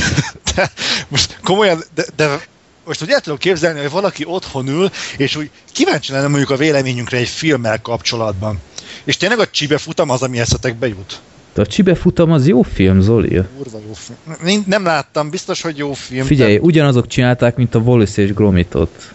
[0.54, 0.70] de,
[1.08, 2.40] most komolyan, de, de
[2.84, 6.56] most úgy el tudom képzelni, hogy valaki otthon ül, és úgy kíváncsi lenne mondjuk a
[6.56, 8.58] véleményünkre egy filmmel kapcsolatban.
[9.04, 11.20] És tényleg a csibe futam az, ami eszetekbe jut.
[11.54, 13.42] De a csibe futam az jó film, Zoli.
[13.56, 14.18] Kurva jó film.
[14.42, 16.26] Nem, nem láttam, biztos, hogy jó film.
[16.26, 19.12] Figyelj, ugyanazok csinálták, mint a Wallace és Gromitot.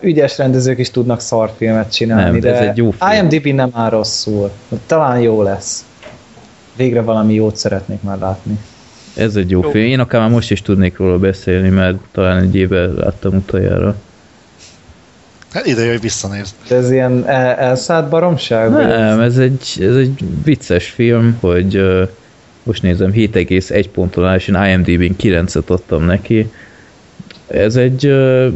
[0.00, 3.12] Ügyes rendezők is tudnak szarfilmet csinálni, Nem, de ez egy jó film.
[3.12, 4.50] IMDb nem áll rosszul.
[4.86, 5.84] Talán jó lesz.
[6.76, 8.58] Végre valami jót szeretnék már látni.
[9.16, 9.70] Ez egy jó, Jó.
[9.70, 9.84] film.
[9.84, 13.96] Én akár már most is tudnék róla beszélni, mert talán egy éve láttam utoljára.
[15.52, 16.54] Hát ide jöjj, visszanézd.
[16.70, 18.70] Ez ilyen el- elszállt baromság?
[18.70, 22.08] Nem, ez egy, ez egy vicces film, hogy uh,
[22.62, 26.52] most nézem, 7,1 ponton áll, és én IMDb-n 9-et adtam neki.
[27.46, 28.06] Ez egy...
[28.06, 28.52] Uh,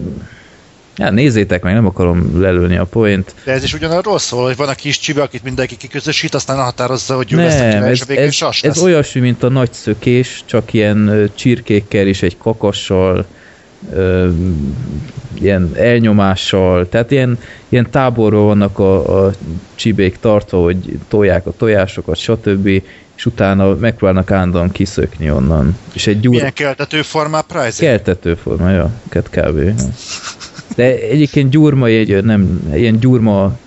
[0.96, 3.34] ja, nézzétek meg, nem akarom lelőni a point.
[3.44, 7.16] De ez is ugyanarról szól, hogy van a kis csibe, akit mindenki kiközösít, aztán határozza,
[7.16, 9.72] hogy ő lesz a Nem, ez, a végén ez, sas ez olyasmi, mint a nagy
[9.72, 13.26] szökés, csak ilyen csirkékkel és egy kakassal,
[13.92, 14.28] ö,
[15.40, 19.32] ilyen elnyomással, tehát ilyen, ilyen táborról vannak a, a
[19.74, 22.66] csibék tartva, hogy tolják a tojásokat, stb.
[23.16, 25.78] és utána megpróbálnak állandóan kiszökni onnan.
[25.92, 27.84] És egy gyúr Milyen keltető formá Price?
[27.84, 29.60] keltető forma, ja, kb.
[30.74, 33.58] De De egyébként gyurma, egy, nem, ilyen gyurma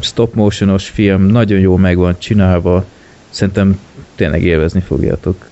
[0.00, 2.84] stop motionos film nagyon jó meg van csinálva.
[3.30, 3.80] Szerintem
[4.16, 5.48] tényleg élvezni fogjátok.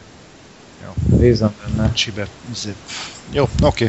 [1.19, 1.93] Bízom benne.
[1.93, 2.27] Csibe.
[3.33, 3.85] Jó, oké.
[3.85, 3.89] Okay.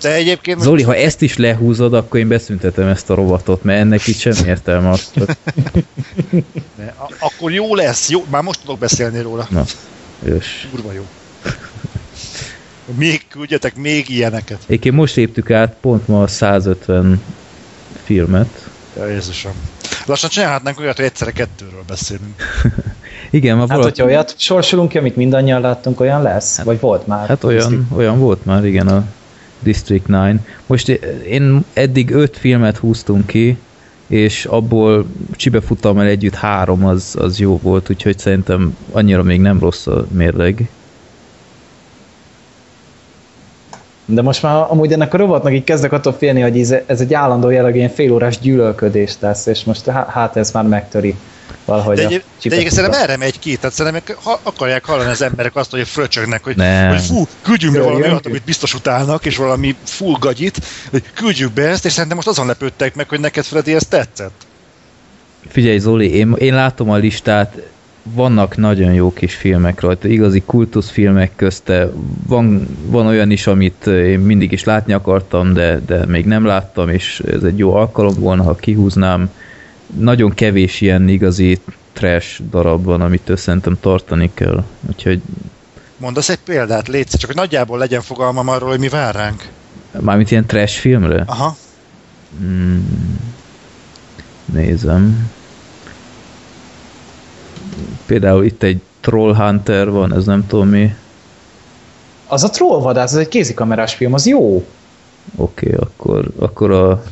[0.00, 0.60] De egyébként...
[0.60, 4.46] Zoli, ha ezt is lehúzod, akkor én beszüntetem ezt a rovatot, mert ennek itt sem
[4.46, 5.10] értelme az.
[6.76, 9.46] De, a- akkor jó lesz, jó, már most tudok beszélni róla.
[9.50, 9.64] Na,
[10.18, 10.68] ős.
[10.70, 11.04] Kurva jó.
[12.84, 14.58] Még küldjetek még ilyeneket.
[14.66, 17.22] Egyébként most léptük át pont ma a 150
[18.04, 18.70] filmet.
[18.96, 19.52] Ja, Jézusom.
[20.06, 22.34] Lassan csinálhatnánk olyat, hogy egyszerre kettőről beszélünk.
[23.30, 23.88] Igen, ma Hát, valaki...
[23.88, 26.60] hogyha olyat sorsolunk ki, amit mindannyian láttunk, olyan lesz?
[26.62, 27.28] Vagy volt már?
[27.28, 29.04] Hát olyan, olyan volt már, igen, a
[29.58, 30.40] District 9.
[30.66, 30.88] Most
[31.28, 33.58] én eddig öt filmet húztunk ki,
[34.06, 39.86] és abból csibefutammal együtt három az, az jó volt, úgyhogy szerintem annyira még nem rossz
[39.86, 40.68] a mérleg.
[44.04, 47.50] De most már amúgy ennek a rovatnak így kezdek attól félni, hogy ez, egy állandó
[47.50, 51.16] jelleg ilyen félórás gyűlölködés lesz, és most há- hát ez már megtöri
[51.64, 55.22] valahogy De, egy, de egyébként szerintem erre megy ki, tehát szerintem ha akarják hallani az
[55.22, 56.88] emberek azt, hogy fröcsögnek, hogy, Nem.
[56.88, 60.60] hogy fú, küldjünk be valami olyat, amit biztos utálnak, és valami full gagyit,
[60.90, 64.46] hogy küldjük be ezt, és szerintem most azon lepődtek meg, hogy neked Freddy ez tetszett.
[65.48, 67.56] Figyelj Zoli, én, én látom a listát,
[68.02, 71.90] vannak nagyon jó kis filmek rajta, igazi kultuszfilmek közte,
[72.26, 76.88] van, van olyan is, amit én mindig is látni akartam, de, de még nem láttam,
[76.88, 79.30] és ez egy jó alkalom volna, ha kihúznám.
[79.98, 81.60] Nagyon kevés ilyen igazi
[81.92, 85.20] trash darab van, amit szerintem tartani kell, úgyhogy
[85.96, 89.48] Mondasz egy példát, légy, csak hogy nagyjából legyen fogalmam arról, hogy mi vár ránk.
[90.00, 91.24] mármint ilyen trash filmre?
[91.26, 91.56] Aha.
[92.38, 93.20] Hmm.
[94.44, 95.30] Nézem.
[98.06, 100.94] Például itt egy Trollhunter van, ez nem tudom mi.
[102.26, 104.66] Az a trollvadász, ez egy kézikamerás film, az jó.
[105.36, 107.02] Oké, okay, akkor, akkor a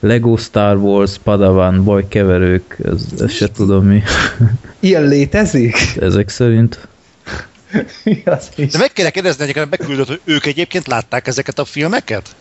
[0.00, 4.02] Lego Star Wars, Padawan, bajkeverők, ez, ez se tudom mi.
[4.80, 5.76] Ilyen létezik?
[6.00, 6.88] Ezek szerint.
[8.56, 12.36] De meg kéne kérdezni egyébként, beküldött, hogy ők egyébként látták ezeket a filmeket?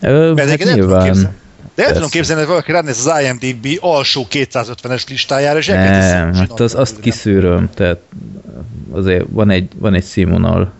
[0.00, 1.04] Ö, hát nyilván.
[1.04, 1.36] képzelni.
[1.74, 6.60] De el tudom képzelni, hogy valaki ránéz az IMDb alsó 250-es listájára, és Nem, hát
[6.60, 7.98] az, azt kiszűröm, tehát
[8.90, 10.72] azért van egy, van egy színvonal.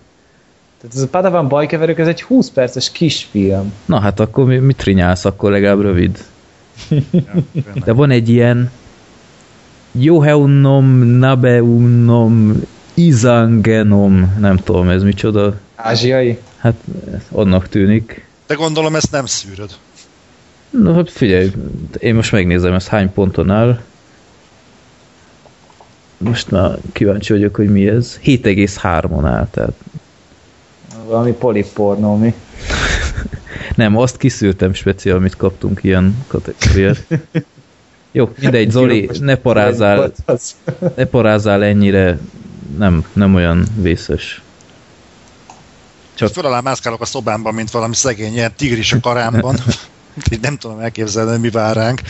[0.80, 3.72] Tehát ez a Padawan bajkeverők, ez egy 20 perces kisfilm.
[3.84, 6.24] Na hát akkor mi, mit rinyálsz, akkor legalább rövid.
[7.84, 8.70] De van egy ilyen
[9.92, 12.62] Joheunom Nabeunom
[12.94, 15.54] Izangenom, nem tudom ez micsoda.
[15.74, 16.38] Ázsiai?
[16.56, 16.74] Hát
[17.30, 18.26] annak tűnik.
[18.46, 19.70] De gondolom ezt nem szűröd.
[20.72, 21.52] Na hát figyelj,
[21.98, 23.80] én most megnézem, ez hány ponton áll.
[26.18, 28.20] Most már kíváncsi vagyok, hogy mi ez.
[28.24, 29.72] 7,3-on áll, tehát
[31.06, 32.35] Valami polipornó, mi?
[33.74, 37.06] nem, azt kiszűrtem speciál, amit kaptunk ilyen kategóriát.
[38.12, 40.54] Jó, mindegy, Zoli, ne parázzál, Az-
[40.96, 42.18] ne parázzál ennyire,
[42.78, 44.42] nem, nem olyan vészes.
[46.14, 49.56] Csak Csak- föl alá mászkálok a szobámban, mint valami szegény ilyen tigris a karámban.
[50.33, 52.01] Így nem tudom elképzelni, hogy mi vár ránk.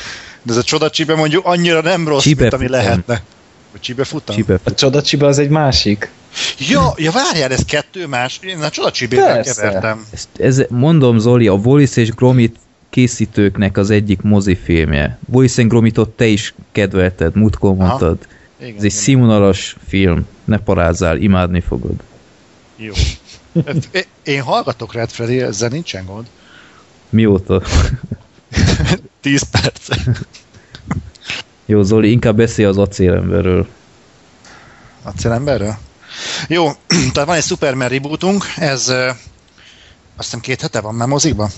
[0.43, 2.81] De ez a csodacsibe mondjuk annyira nem rossz, Csibe mint ami futam.
[2.81, 3.23] lehetne.
[3.71, 4.37] Hogy csibe futam?
[4.37, 4.59] Csibe.
[4.65, 6.11] A csodacsiba az egy másik.
[6.59, 8.39] Ja, ja, várjál, ez kettő más.
[8.43, 10.05] Én a csodacsibével kevertem.
[10.11, 12.57] Ez, ez, mondom Zoli, a Wallis és Gromit
[12.91, 15.19] készítőknek az egyik mozifilmje.
[15.29, 18.19] Wallis és Gromitot te is kedvelted, múltkor mondtad.
[18.61, 21.95] Igen, Ez egy színvonalas film, ne parázzál, imádni fogod.
[22.77, 22.93] Jó.
[24.23, 26.27] Én hallgatok rád, Freddy, ezzel nincsen gond.
[27.13, 27.63] Mióta?
[29.21, 29.89] 10 perc.
[31.67, 33.67] Jó, Zoli, inkább beszélj az acélemberről.
[35.03, 35.75] Acélemberről?
[36.49, 36.71] Jó,
[37.13, 39.17] tehát van egy Superman rebootunk, ez ö, azt
[40.17, 41.51] hiszem két hete van már mozikban?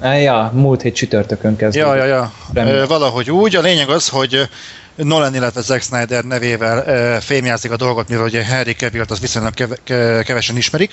[0.00, 1.88] Eh, Ja, múlt hét csütörtökön kezdődött.
[1.88, 2.32] Ja, ja, ja.
[2.52, 2.78] Remélem.
[2.78, 3.56] Ö, valahogy úgy.
[3.56, 4.48] A lényeg az, hogy
[4.94, 9.54] Nolan, illetve Zack Snyder nevével ö, fémjázik a dolgot, mivel ugye Harry Cavill-t az viszonylag
[9.54, 10.92] keve, ke- kevesen ismerik.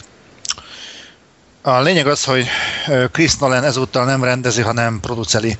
[1.65, 2.47] A lényeg az, hogy
[3.11, 5.57] Chris Nolan ezúttal nem rendezi, hanem produceli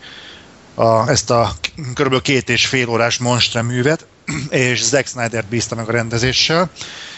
[0.75, 1.51] a, ezt a
[1.93, 2.21] kb.
[2.21, 4.05] két és fél órás monstre művet,
[4.49, 6.69] és Zack Snyder bízta meg a rendezéssel,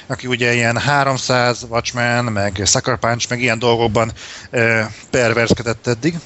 [0.07, 4.11] aki ugye ilyen 300, Watchmen, meg Sucker Punch, meg ilyen dolgokban
[4.49, 6.19] ö, perverskedett eddig.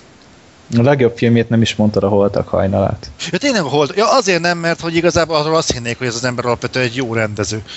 [0.78, 3.12] A legjobb filmjét nem is mondtad a Holtak hajnalát.
[3.32, 3.93] Ja, tényleg a hold.
[3.95, 6.95] Ja, azért nem, mert hogy igazából arról azt hinnék, hogy ez az ember alapvetően egy
[6.95, 7.63] jó rendező.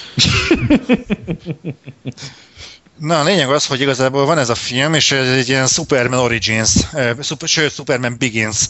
[3.03, 6.19] Na, a lényeg az, hogy igazából van ez a film, és ez egy ilyen Superman
[6.19, 8.69] Origins, eh, super, sőt, Superman Begins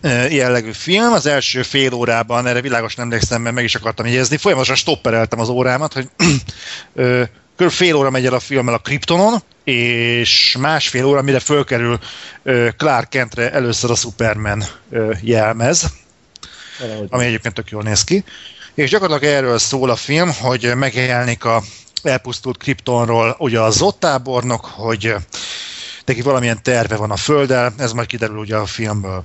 [0.00, 1.12] eh, jellegű film.
[1.12, 5.48] Az első fél órában, erre világosan emlékszem, mert meg is akartam jegyezni, folyamatosan stoppereltem az
[5.48, 6.08] órámat, hogy
[7.56, 7.70] kb.
[7.70, 11.98] fél óra megy el a filmmel a Kryptonon, és másfél óra, mire fölkerül
[12.76, 14.64] Clark Kentre először a Superman
[15.20, 15.92] jelmez,
[16.78, 17.06] Valahogy.
[17.10, 18.24] ami egyébként tök jól néz ki.
[18.74, 21.62] És gyakorlatilag erről szól a film, hogy megjelenik a
[22.02, 25.14] elpusztult Kryptonról ugye a Zottábornok, hogy
[26.04, 29.24] neki valamilyen terve van a Földdel, ez majd kiderül ugye a filmből.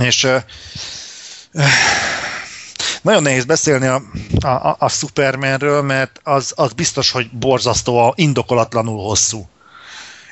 [0.00, 0.28] És
[3.02, 4.02] nagyon nehéz beszélni a,
[4.40, 9.48] a, a Supermanről, mert az, az biztos, hogy borzasztó, indokolatlanul hosszú.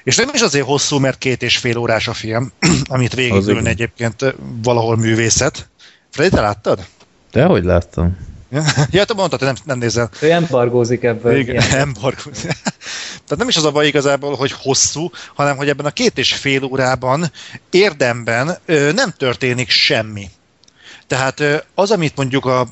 [0.04, 2.52] És nem is azért hosszú, mert két és fél órás a film,
[2.88, 5.68] amit végigülne egyébként valahol művészet.
[6.10, 6.86] Freddy, te láttad?
[7.32, 8.16] Dehogy láttam.
[8.90, 10.10] Ja, te mondtad, nem, nem nézel.
[10.20, 11.36] Ő embargózik ebből.
[11.36, 12.50] Igen, embargózik.
[13.24, 16.34] Tehát nem is az a baj igazából, hogy hosszú, hanem hogy ebben a két és
[16.34, 17.32] fél órában
[17.70, 20.30] érdemben ö, nem történik semmi.
[21.06, 21.42] Tehát
[21.74, 22.66] az, amit mondjuk a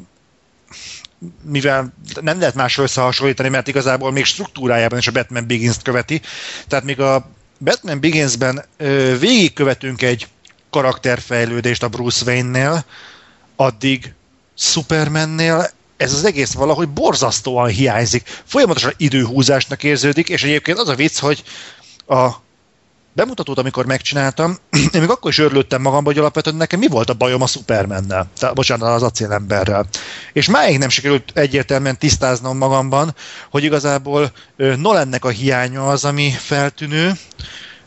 [1.42, 6.20] mivel nem lehet másról összehasonlítani, mert igazából még struktúrájában is a Batman Begins-t követi,
[6.68, 8.64] tehát még a Batman Begins-ben
[9.18, 10.28] végigkövetünk egy
[10.70, 12.84] karakterfejlődést a Bruce Wayne-nél,
[13.56, 14.14] addig
[14.60, 18.42] Supermannél ez az egész valahogy borzasztóan hiányzik.
[18.44, 21.42] Folyamatosan időhúzásnak érződik, és egyébként az a vicc, hogy
[22.06, 22.28] a
[23.12, 24.56] bemutatót, amikor megcsináltam,
[24.94, 28.30] én még akkor is örülöttem magamba, hogy alapvetően nekem mi volt a bajom a Supermannel,
[28.38, 29.86] tehát bocsánat, az acélemberrel.
[30.32, 33.14] És máig nem sikerült egyértelműen tisztáznom magamban,
[33.50, 37.12] hogy igazából Nolannek a hiánya az, ami feltűnő,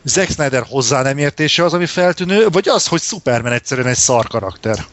[0.04, 4.26] Zack Snyder hozzá nem értése az, ami feltűnő, vagy az, hogy Superman egyszerűen egy szar
[4.26, 4.86] karakter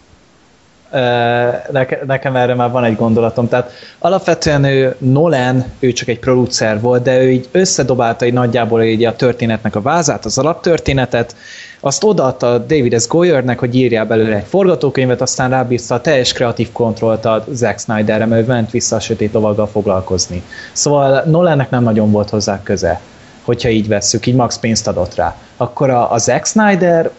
[2.06, 3.48] nekem erre már van egy gondolatom.
[3.48, 8.84] Tehát alapvetően ő Nolan, ő csak egy producer volt, de ő így összedobálta egy nagyjából
[8.84, 11.36] így a történetnek a vázát, az alaptörténetet,
[11.80, 13.08] azt odaadta David S.
[13.08, 18.26] Goyernek, hogy írjál belőle egy forgatókönyvet, aztán rábízta a teljes kreatív kontrollt a Zack Snyderre,
[18.26, 20.44] mert ő ment vissza a sötét lovaggal foglalkozni.
[20.72, 23.02] Szóval Nolannek nem nagyon volt hozzá köze
[23.42, 25.36] hogyha így vesszük, így max pénzt adott rá.
[25.58, 27.12] Akkor a, a Zack Snyder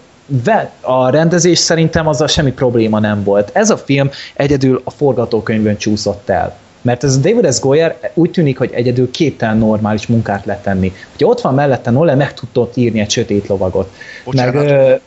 [0.80, 3.50] a rendezés szerintem azzal semmi probléma nem volt.
[3.52, 6.56] Ez a film egyedül a forgatókönyvön csúszott el.
[6.82, 7.60] Mert ez a David S.
[7.60, 10.92] Goyer úgy tűnik, hogy egyedül képtelen normális munkát letenni.
[11.12, 13.94] Hogy ott van mellette Nolan, meg tudott írni egy sötét lovagot.
[14.24, 14.54] Bocsánat.
[14.54, 15.00] Meg,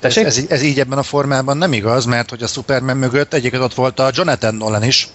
[0.00, 3.62] ez, ez, ez, így ebben a formában nem igaz, mert hogy a Superman mögött egyébként
[3.62, 5.08] ott volt a Jonathan Nolan is,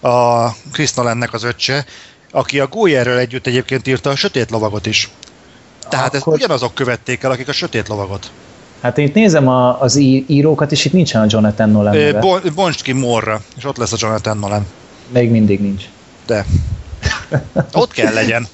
[0.00, 1.84] a Chris Nolannek az öccse,
[2.30, 5.10] aki a Goyerrel együtt egyébként írta a Sötét Lovagot is.
[5.88, 6.32] Tehát Akkor...
[6.32, 8.30] ezt ugyanazok követték el, akik a Sötét Lovagot.
[8.82, 12.18] Hát én itt nézem a, az írókat, és itt nincsen a Jonathan Nolan neve.
[12.18, 14.66] Bon, bontsd ki Morra, és ott lesz a Jonathan Nolan.
[15.12, 15.84] Még mindig nincs.
[16.26, 16.46] De.
[17.72, 18.46] ott kell legyen.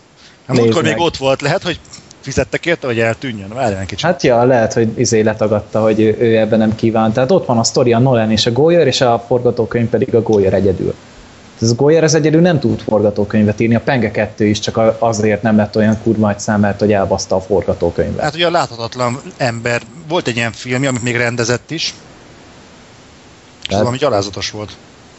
[0.46, 1.80] Múltkor még ott volt, lehet, hogy
[2.20, 3.48] fizettek érte, hogy eltűnjön?
[3.48, 4.04] Várjál kicsit.
[4.04, 7.12] Hát ja, lehet, hogy izé letagadta, hogy ő, ő ebben nem kíván.
[7.12, 10.22] Tehát ott van a sztori a Nolan és a Goyer, és a forgatókönyv pedig a
[10.22, 10.94] Goyer egyedül.
[11.60, 15.56] Ez Goyer ez egyedül nem tud forgatókönyvet írni, a Penge 2 is csak azért nem
[15.56, 18.22] lett olyan kurva nagy szám, mert hogy elbaszta a forgatókönyvet.
[18.22, 21.94] Hát ugye a láthatatlan ember, volt egy ilyen film, amit még rendezett is,
[23.68, 24.76] és hát, valami gyalázatos volt.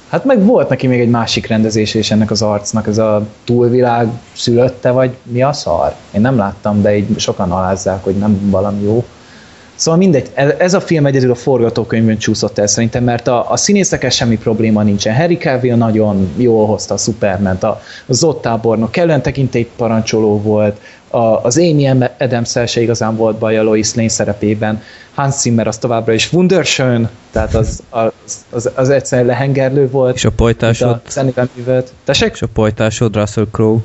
[0.09, 4.07] Hát meg volt neki még egy másik rendezés és ennek az arcnak, ez a túlvilág
[4.33, 5.95] szülötte, vagy mi a szar?
[6.11, 9.05] Én nem láttam, de így sokan alázzák, hogy nem valami jó.
[9.79, 14.09] Szóval mindegy, ez a film egyedül a forgatókönyvön csúszott el szerintem, mert a, a színészekkel
[14.09, 15.15] semmi probléma nincsen.
[15.15, 17.67] Harry Cavill nagyon jól hozta a superman a,
[18.05, 19.21] a Zott tábornok kellően
[19.77, 21.89] parancsoló volt, a, az Amy
[22.19, 24.81] adams se igazán volt baj a Lois Lane szerepében,
[25.13, 28.11] Hans Zimmer az továbbra is wunderschön, tehát az, az,
[28.49, 30.15] az, az egyszerűen lehengerlő volt.
[30.15, 30.89] És a pojtásod?
[30.89, 31.01] A
[32.03, 32.31] Tessék?
[32.33, 33.79] És a pojtásod Russell Crowe?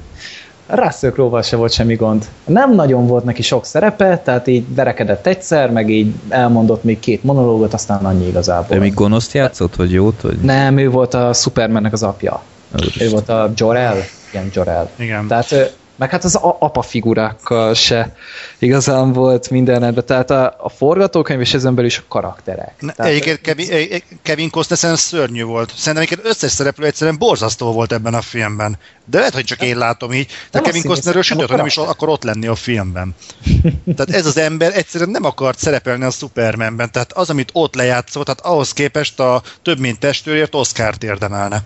[0.66, 2.24] Russell Crowe-val se volt semmi gond.
[2.46, 7.24] Nem nagyon volt neki sok szerepe, tehát így verekedett egyszer, meg így elmondott még két
[7.24, 8.66] monológot, aztán annyi igazából.
[8.68, 10.20] De még gonoszt játszott, vagy jót?
[10.20, 10.38] Vagy?
[10.38, 12.42] Nem, ő volt a Supermannek az apja.
[12.82, 13.96] Ő, ő volt a Jor-El.
[14.30, 14.90] Igen, Jor-El.
[14.96, 15.26] Igen.
[15.26, 18.16] Tehát meg hát az apa figurákkal se
[18.58, 22.74] igazán volt mindenben, tehát a, a forgatókönyv és ezen belül is a karakterek.
[22.78, 25.72] Ne, tehát, egyébként Kevin, Kevin Costner szörnyű volt.
[25.76, 28.78] Szerintem egyébként összes szereplő egyszerűen borzasztó volt ebben a filmben.
[29.04, 30.30] De lehet, hogy csak én látom így.
[30.50, 33.14] De Kevin Costnerről sem hogy nem is akar ott lenni a filmben.
[33.96, 36.92] tehát ez az ember egyszerűen nem akart szerepelni a Supermanben.
[36.92, 41.62] Tehát az, amit ott lejátszott, tehát ahhoz képest a több mint testőrért Oscar-t érdemelne.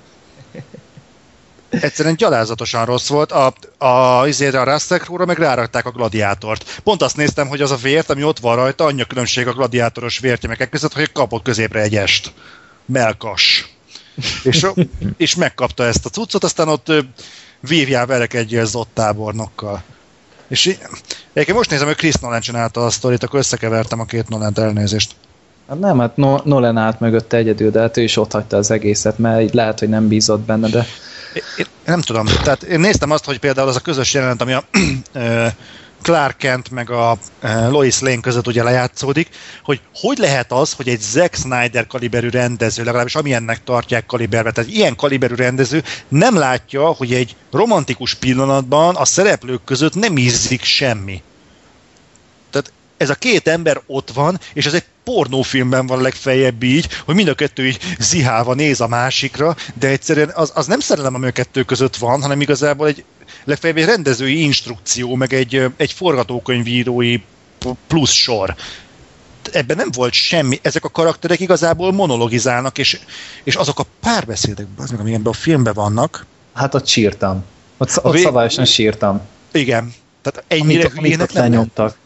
[1.71, 3.33] Egyszerűen gyalázatosan rossz volt.
[3.33, 3.55] A,
[3.87, 6.81] a, izére a Russell meg rárakták a gladiátort.
[6.83, 9.53] Pont azt néztem, hogy az a vért, ami ott van rajta, annyi a különbség a
[9.53, 12.33] gladiátoros vértyemekek között, hogy kapott középre egy est.
[12.87, 13.73] Melkas.
[14.43, 14.67] és,
[15.17, 16.93] és megkapta ezt a cuccot, aztán ott
[17.61, 19.83] vívjál velek egy zott tábornokkal.
[20.49, 20.67] És
[21.33, 25.15] egyébként most nézem, hogy Chris Nolan csinálta a sztorit, akkor összekevertem a két Nolan elnézést.
[25.69, 29.19] Hát nem, hát Nolan állt mögötte egyedül, de hát ő is ott hagyta az egészet,
[29.19, 30.87] mert így lehet, hogy nem bízott benne, de...
[31.59, 34.65] Én, nem tudom, tehát én néztem azt, hogy például az a közös jelenet, ami a
[36.03, 37.19] Clark Kent meg a
[37.71, 39.29] Lois Lane között ugye lejátszódik,
[39.63, 44.71] hogy hogy lehet az, hogy egy Zack Snyder kaliberű rendező, legalábbis amilyennek tartják kaliberbe, tehát
[44.71, 51.23] ilyen kaliberű rendező nem látja, hogy egy romantikus pillanatban a szereplők között nem ízik semmi.
[52.51, 57.15] Tehát ez a két ember ott van, és ez egy pornófilmben van legfeljebb így, hogy
[57.15, 61.27] mind a kettő így zihálva néz a másikra, de egyszerűen az, az nem szerelem, ami
[61.27, 63.05] a kettő között van, hanem igazából egy
[63.45, 67.21] legfeljebb egy rendezői instrukció, meg egy, egy forgatókönyvírói
[67.87, 68.55] plusz sor.
[69.53, 73.01] Ebben nem volt semmi, ezek a karakterek igazából monologizálnak, és,
[73.45, 76.27] és azok a párbeszédek, az meg, amik ebben a filmben vannak.
[76.55, 77.45] Hát ott sírtam.
[77.77, 78.23] Ott, ott vég...
[78.23, 79.21] szabályosan sírtam.
[79.53, 79.95] Igen.
[80.23, 81.97] Tehát ennyire amit, amit ott lenyomtak.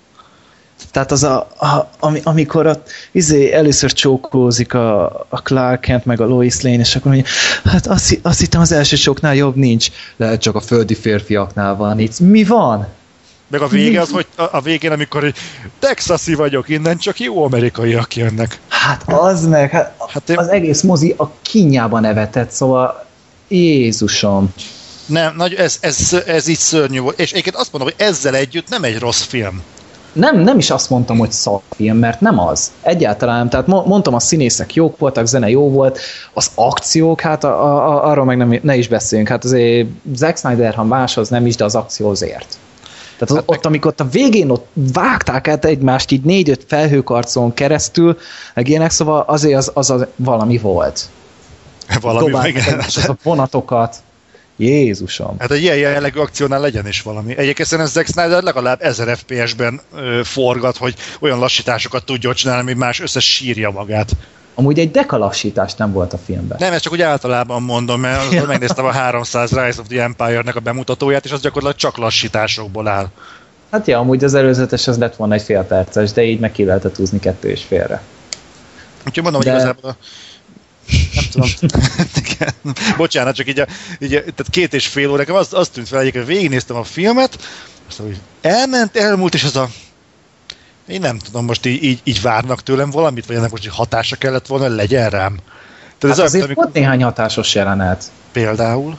[0.91, 6.21] Tehát az a, a ami, amikor a, izé, először csókolózik a, a Clark Kent meg
[6.21, 7.31] a Lois Lane, és akkor mondja,
[7.65, 9.89] hát azt, azt hittem az első soknál jobb nincs.
[10.17, 12.21] Lehet csak a földi férfiaknál van itt.
[12.21, 12.89] Mi van?
[13.49, 15.35] Meg a vége az, hogy a, a végén, amikor hogy
[15.79, 18.59] texasi vagyok, innen csak jó amerikaiak jönnek.
[18.69, 20.39] Hát az meg, hát, hát én...
[20.39, 23.05] az egész mozi a kinyába nevetett, szóval
[23.49, 24.53] Jézusom.
[25.07, 27.21] Nem, nagy, ez, ez, ez így szörnyű volt.
[27.21, 29.63] És egyébként azt mondom, hogy ezzel együtt nem egy rossz film
[30.13, 32.73] nem, nem is azt mondtam, hogy szarfilm, mert nem az.
[32.83, 33.49] Egyáltalán nem.
[33.49, 35.99] Tehát mondtam, a színészek jók voltak, zene jó volt,
[36.33, 39.31] az akciók, hát a, a, arról meg nem, ne is beszéljünk.
[39.31, 42.59] Hát azért Zack Snyder, ha más, az nem is, de az akció azért.
[43.19, 47.55] Tehát az, hát ott, amikor ott a végén ott vágták át egymást így négy-öt felhőkarcon
[47.55, 48.17] keresztül,
[48.55, 51.09] meg ilyenek, szóval azért az, az, az valami volt.
[52.01, 52.79] Valami, igen.
[52.79, 53.97] Az a vonatokat.
[54.57, 55.37] Jézusom.
[55.39, 57.37] Hát egy ilyen jellegű akciónál legyen is valami.
[57.37, 62.73] Egyébként szerintem Zack Snyder legalább 1000 FPS-ben ö, forgat, hogy olyan lassításokat tudja csinálni, ami
[62.73, 64.11] más összes sírja magát.
[64.55, 66.57] Amúgy egy dekalassítást nem volt a filmben.
[66.61, 68.47] Nem, ezt csak úgy általában mondom, mert ja.
[68.47, 73.09] megnéztem a 300 Rise of the Empire-nek a bemutatóját, és az gyakorlatilag csak lassításokból áll.
[73.71, 76.65] Hát ja, amúgy az előzetes az lett volna egy fél perces, de így meg ki
[76.65, 78.03] lehetett húzni kettő és félre.
[79.07, 79.51] Úgyhogy mondom, de...
[79.51, 79.97] hogy igazából a
[81.15, 81.49] nem tudom.
[82.97, 83.67] Bocsánat, csak így, a,
[83.99, 87.39] így a, tehát két és fél óra, az, az tűnt fel, egyébként végignéztem a filmet,
[87.89, 89.69] azt hogy elment, elmúlt, és az a
[90.87, 94.17] én nem tudom, most így, így, így várnak tőlem valamit, vagy ennek most így hatása
[94.17, 95.37] kellett volna, hogy legyen rám.
[95.99, 96.65] Tehát hát ez azért amikor...
[96.65, 98.05] volt néhány hatásos jelenet.
[98.33, 98.99] Például?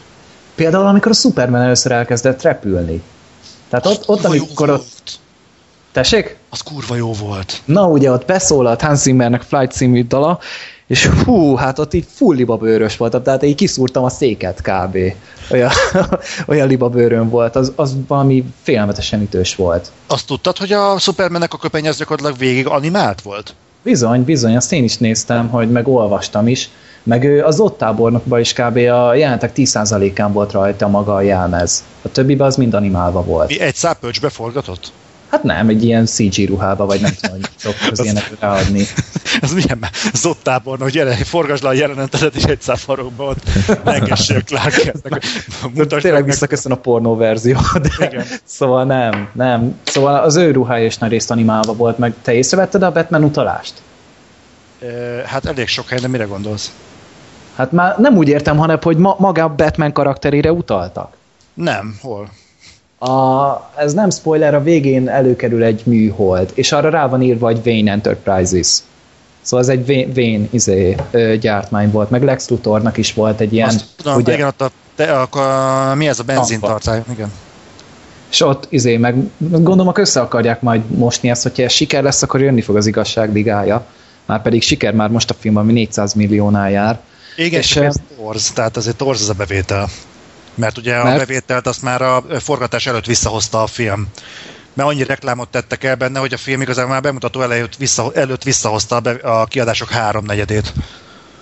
[0.56, 3.02] Például, amikor a Superman először elkezdett repülni.
[3.70, 5.20] Tehát ott, ott amikor ott...
[5.92, 6.38] Tessék?
[6.50, 7.62] Az kurva jó volt.
[7.66, 10.40] Na ugye ott beszólalt Hans Zimmernek Flight című dala,
[10.88, 14.98] és hú, hát ott így full libabőrös voltam, tehát így kiszúrtam a széket kb.
[15.52, 15.72] Olyan,
[16.48, 19.92] olyan libabőröm volt, az, az valami félelmetesen ütős volt.
[20.08, 23.56] Azt tudtad, hogy a Supermannek a köpeny az gyakorlatilag végig animált volt?
[23.84, 26.70] Bizony, bizony, azt én is néztem, hogy meg olvastam is,
[27.04, 28.78] meg ő az ott tábornokban is kb.
[28.78, 31.84] a jelentek 10%-án volt rajta maga a jelmez.
[32.02, 33.48] A többiben az mind animálva volt.
[33.48, 34.92] Mi egy szápölcsbe forgatott?
[35.34, 38.86] Hát nem, egy ilyen CG ruhába, vagy nem tudom, hogy szoktak az ilyenek ráadni.
[39.42, 43.44] Ez milyen zottában, hogy gyere, forgasd le a jelenetedet, és egy száfarokba ott
[43.84, 44.92] lengessél Clark
[46.02, 48.26] Tényleg visszaköszön a pornó verzió, de Igen.
[48.44, 49.80] szóval nem, nem.
[49.84, 53.74] Szóval az ő ruhája is nagy részt animálva volt, meg te észrevetted a Batman utalást?
[55.26, 56.72] Hát elég sok hely, de mire gondolsz?
[57.56, 61.14] Hát már nem úgy értem, hanem hogy ma, maga a Batman karakterére utaltak.
[61.54, 62.30] Nem, hol?
[63.10, 67.64] A, ez nem spoiler, a végén előkerül egy műhold, és arra rá van írva, hogy
[67.64, 68.78] Vane Enterprises.
[69.42, 70.96] Szóval ez egy Vane izé,
[71.40, 73.68] gyártmány volt, meg Lex Luthornak is volt egy ilyen...
[73.68, 75.40] Azt tudom, ugye, igen, ott a, te, a,
[75.92, 77.32] a, mi ez a benzintarcály, igen.
[78.32, 82.42] És ott izé, meg gondolom, össze akarják majd mosni ezt, hogyha ez siker lesz, akkor
[82.42, 83.86] jönni fog az igazság ligája.
[84.26, 87.00] Már pedig siker már most a film, ami 400 milliónál jár.
[87.36, 89.90] Igen, és ez torz, tehát azért torz az a bevétel.
[90.56, 91.16] Mert ugye Mert?
[91.16, 94.08] a bevételt azt már a forgatás előtt visszahozta a film.
[94.74, 98.44] Mert annyi reklámot tettek el benne, hogy a film igazából már bemutató előtt, vissza, előtt
[98.44, 100.74] visszahozta a, be, a kiadások háromnegyedét.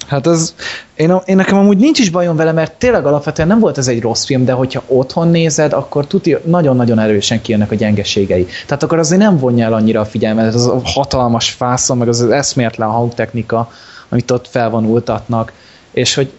[0.08, 0.56] Hát az,
[0.96, 4.02] én, én nekem amúgy nincs is bajom vele, mert tényleg alapvetően nem volt ez egy
[4.02, 8.48] rossz film, de hogyha otthon nézed, akkor tuti nagyon-nagyon erősen kijönnek a gyengeségei.
[8.66, 12.20] Tehát akkor azért nem vonja el annyira a figyelmet, az a hatalmas fászon, meg az,
[12.20, 13.72] az eszméletlen hangtechnika,
[14.10, 15.52] amit ott felvonultatnak,
[15.92, 16.32] és hogy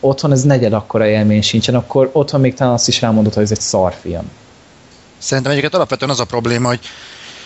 [0.00, 3.50] otthon ez negyed akkora élmény sincsen, akkor otthon még talán azt is elmondod, hogy ez
[3.50, 4.30] egy szarfilm.
[5.18, 6.80] Szerintem egyébként alapvetően az a probléma, hogy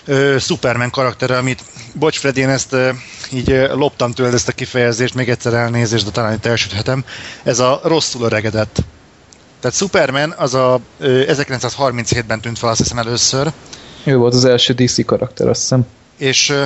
[0.05, 1.65] ö, Superman karaktere, amit,
[1.95, 2.91] bocs Fred, én ezt ö,
[3.33, 7.05] így ö, loptam tőled ezt a kifejezést, még egyszer elnézést, de talán itt elsüthetem,
[7.43, 8.79] ez a rosszul öregedett.
[9.61, 13.53] Tehát Superman az a ö, 1937-ben tűnt fel azt hiszem először.
[14.05, 15.87] Ő volt az első DC karakter, azt hiszem.
[16.17, 16.65] És ö,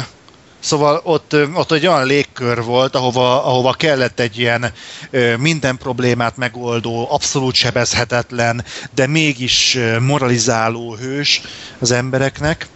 [0.64, 4.72] Szóval ott, ott egy olyan légkör volt, ahova, ahova kellett egy ilyen
[5.38, 11.40] minden problémát megoldó, abszolút sebezhetetlen, de mégis moralizáló hős
[11.78, 12.68] az embereknek.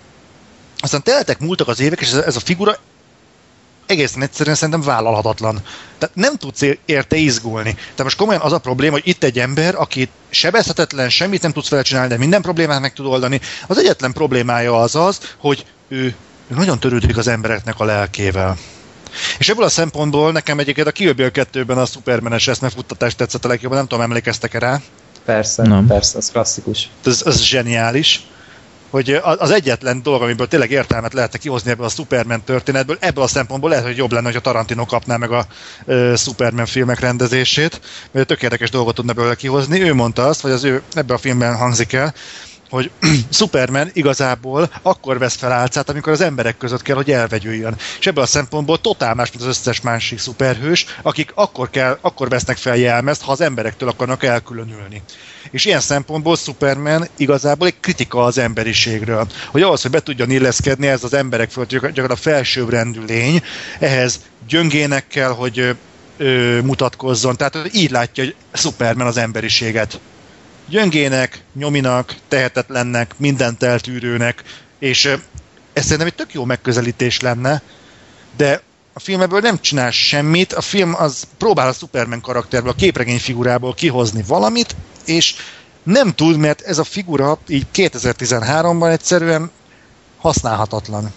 [0.79, 2.77] Aztán teltek, múltak az évek, és ez a figura
[3.87, 5.63] egészen egyszerűen szerintem vállalhatatlan.
[5.99, 7.73] Tehát nem tudsz érte izgulni.
[7.73, 11.69] Tehát most komolyan az a probléma, hogy itt egy ember, aki sebezhetetlen, semmit nem tudsz
[11.69, 13.41] vele csinálni, de minden problémát meg tud oldani.
[13.67, 16.15] Az egyetlen problémája az az, hogy ő,
[16.57, 18.57] nagyon törődik az embereknek a lelkével.
[19.39, 23.49] És ebből a szempontból nekem egyébként a Kill Bill 2-ben a Superman-es eszmefuttatást tetszett a
[23.49, 24.81] legjobban, nem tudom, emlékeztek-e rá?
[25.25, 25.87] Persze, nem.
[25.87, 26.89] persze, az klasszikus.
[27.05, 28.27] Ez, ez zseniális
[28.91, 33.27] hogy az egyetlen dolog, amiből tényleg értelmet lehetne kihozni ebből a Superman történetből, ebből a
[33.27, 35.47] szempontból lehet, hogy jobb lenne, hogy a Tarantino kapná meg a
[35.85, 37.81] uh, Superman filmek rendezését,
[38.11, 39.81] mert tök érdekes dolgot tudna belőle kihozni.
[39.81, 42.15] Ő mondta azt, vagy az ő ebben a filmben hangzik el,
[42.71, 42.91] hogy
[43.31, 47.77] Superman igazából akkor vesz fel álcát, amikor az emberek között kell, hogy elvegyüljön.
[47.99, 52.29] És ebből a szempontból totál más, mint az összes másik szuperhős, akik akkor, kell, akkor
[52.29, 55.03] vesznek fel jelmezt, ha az emberektől akarnak elkülönülni.
[55.51, 59.27] És ilyen szempontból Superman igazából egy kritika az emberiségről.
[59.51, 63.43] Hogy ahhoz, hogy be tudjon illeszkedni ez az emberek föld, gyakorlatilag a felsőbbrendű lény,
[63.79, 65.77] ehhez gyöngének kell, hogy
[66.17, 67.37] ö, mutatkozzon.
[67.37, 70.01] Tehát így látja hogy Superman az emberiséget
[70.69, 74.43] gyöngének, nyominak, tehetetlennek, mindent eltűrőnek,
[74.79, 75.05] és
[75.73, 77.63] ez szerintem egy tök jó megközelítés lenne,
[78.37, 78.63] de
[78.93, 83.19] a film ebből nem csinál semmit, a film az próbál a Superman karakterből, a képregény
[83.19, 85.35] figurából kihozni valamit, és
[85.83, 89.51] nem tud, mert ez a figura így 2013-ban egyszerűen
[90.19, 91.13] használhatatlan.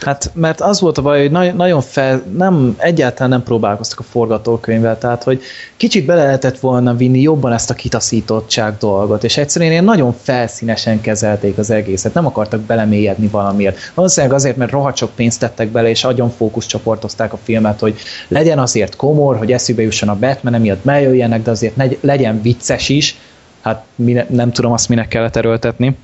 [0.00, 4.02] Hát, mert az volt a baj, hogy na- nagyon fel, nem, egyáltalán nem próbálkoztak a
[4.02, 5.42] forgatókönyvvel, tehát, hogy
[5.76, 11.00] kicsit bele lehetett volna vinni jobban ezt a kitaszítottság dolgot, és egyszerűen ilyen nagyon felszínesen
[11.00, 13.78] kezelték az egészet, nem akartak belemélyedni valamiért.
[13.94, 17.98] Valószínűleg azért, mert rohadt sok pénzt tettek bele, és agyon fókuszcsoportozták a filmet, hogy
[18.28, 23.18] legyen azért komor, hogy eszübe jusson a Batman, emiatt bejöjjenek, de azért legyen vicces is,
[23.60, 25.96] hát mine, nem tudom azt minek kellett erőltetni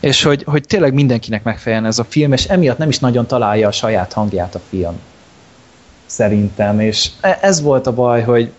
[0.00, 3.68] és hogy, hogy tényleg mindenkinek megfeleljen ez a film, és emiatt nem is nagyon találja
[3.68, 5.00] a saját hangját a film.
[6.06, 8.52] Szerintem, és e, ez volt a baj, hogy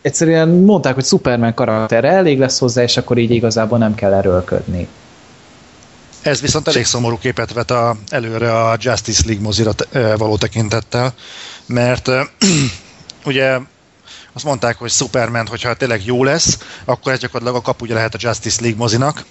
[0.00, 4.88] egyszerűen mondták, hogy Superman karakterre elég lesz hozzá, és akkor így igazából nem kell erőlködni.
[6.22, 9.70] Ez viszont elég szomorú képet vet a, előre a Justice League mozira
[10.16, 11.14] való tekintettel,
[11.66, 12.10] mert
[13.24, 13.58] ugye
[14.32, 18.18] azt mondták, hogy Superman, hogyha tényleg jó lesz, akkor ez gyakorlatilag a kapuja lehet a
[18.20, 19.24] Justice League mozinak,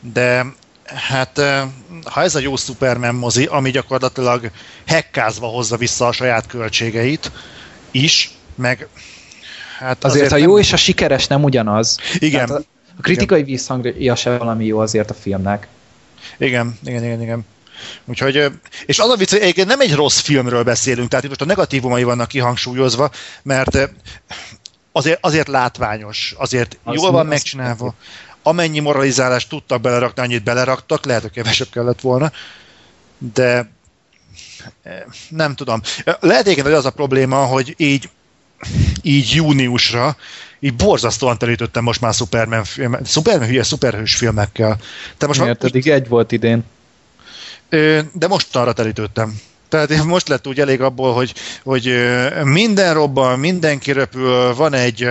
[0.00, 0.46] de
[0.84, 1.40] hát
[2.04, 4.50] ha ez a jó Superman mozi, ami gyakorlatilag
[4.86, 7.32] hekkázva hozza vissza a saját költségeit
[7.90, 8.88] is, meg
[9.78, 10.62] hát azért, azért a jó nem...
[10.62, 11.98] és a sikeres nem ugyanaz.
[12.18, 12.48] Igen.
[12.48, 12.54] a,
[12.98, 13.50] a kritikai igen.
[13.50, 15.66] visszhangja se valami jó azért a filmnek.
[16.38, 17.46] Igen, igen, igen, igen.
[18.04, 18.52] Úgyhogy,
[18.86, 22.02] és az a vicc, hogy nem egy rossz filmről beszélünk, tehát itt most a negatívumai
[22.02, 23.10] vannak kihangsúlyozva,
[23.42, 23.78] mert
[24.92, 27.94] azért, azért látványos, azért az jól van megcsinálva
[28.48, 32.32] amennyi moralizálást tudtak belerakni, annyit beleraktak, lehet, hogy kevesebb kellett volna,
[33.18, 33.70] de
[34.82, 35.80] eh, nem tudom.
[36.20, 38.08] Lehet igen, hogy az a probléma, hogy így,
[39.02, 40.16] így júniusra
[40.60, 44.78] így borzasztóan telítettem most már Superman, film, Superman hülye, szuperhős filmekkel.
[45.16, 46.64] Te most Miért már, eddig egy volt idén?
[48.12, 49.40] De most arra telítődtem.
[49.68, 51.94] Tehát most lett úgy elég abból, hogy, hogy
[52.42, 55.08] minden robban, mindenki repül, van egy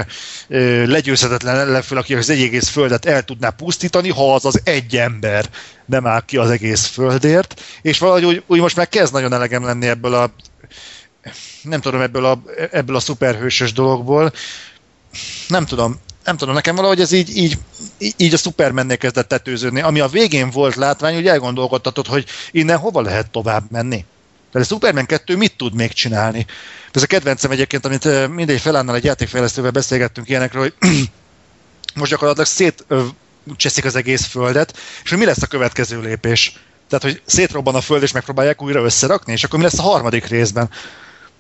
[0.86, 5.46] legyőzhetetlen ellenfél, aki az egész földet el tudná pusztítani, ha az az egy ember
[5.86, 9.64] nem áll ki az egész földért, és valahogy úgy, úgy most már kezd nagyon elegem
[9.64, 10.32] lenni ebből a
[11.62, 12.42] nem tudom, ebből a,
[12.72, 14.34] ebből a szuperhősös dologból.
[15.48, 17.58] Nem tudom, nem tudom, nekem valahogy ez így, így,
[18.18, 19.82] így a Supermannél kezdett tetőződni.
[19.82, 24.06] Ami a végén volt látvány, hogy elgondolkodtatod, hogy innen hova lehet tovább menni.
[24.52, 26.46] Tehát a Superman 2 mit tud még csinálni?
[26.92, 30.74] Ez a kedvencem egyébként, amit mindegy felállnál egy játékfejlesztővel beszélgettünk ilyenekről, hogy
[31.96, 32.86] most gyakorlatilag szét
[33.56, 36.60] cseszik az egész földet, és hogy mi lesz a következő lépés?
[36.90, 40.26] Tehát, hogy szétrobban a föld, és megpróbálják újra összerakni, és akkor mi lesz a harmadik
[40.26, 40.70] részben?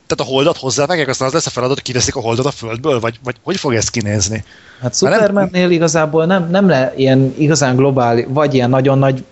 [0.07, 2.99] Tehát a holdat hozzávágják, aztán az lesz a feladat, hogy kiveszik a holdat a földből,
[2.99, 4.43] vagy, vagy hogy fog ez kinézni?
[4.81, 9.23] Hát Supermannél igazából nem, nem le ilyen igazán globális, vagy ilyen nagyon nagy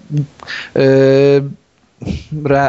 [0.71, 1.37] ö,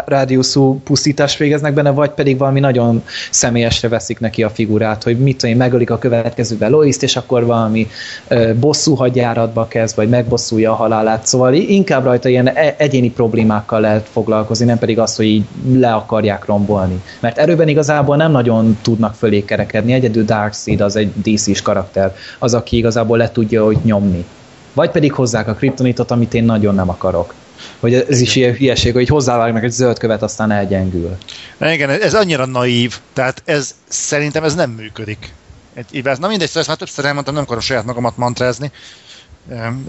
[0.05, 5.37] rádiuszú pusztítást végeznek benne, vagy pedig valami nagyon személyesre veszik neki a figurát, hogy mit
[5.37, 7.87] tudom én, megölik a következőben Loiszt, és akkor valami
[8.29, 11.27] ö, bosszú hadjáratba kezd, vagy megbosszulja a halálát.
[11.27, 15.93] Szóval inkább rajta ilyen e- egyéni problémákkal lehet foglalkozni, nem pedig azt, hogy így le
[15.93, 17.03] akarják rombolni.
[17.21, 22.55] Mert erőben igazából nem nagyon tudnak fölé kerekedni, egyedül Darkseid az egy DC-s karakter, az,
[22.55, 24.25] aki igazából le tudja hogy nyomni.
[24.73, 27.35] Vagy pedig hozzák a kriptonitot, amit én nagyon nem akarok.
[27.81, 31.17] Hogy ez is ilyen hülyeség, hogy hozzávágnak egy zöld követ, aztán elgyengül.
[31.61, 35.33] Igen, ez annyira naív, tehát ez szerintem ez nem működik.
[35.75, 38.71] Egy, na mindegy, ezt már többször elmondtam, nem akarom saját magamat mantrázni.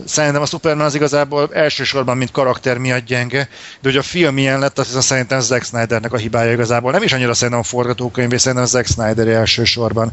[0.06, 3.50] Szerintem a Superman az igazából elsősorban, mint karakter miatt gyenge,
[3.82, 6.92] de hogy a film ilyen lett, az szerintem Zack Snydernek a hibája igazából.
[6.92, 10.12] Nem is annyira szerintem a forgatókönyv, és szerintem Zack Snyder elsősorban.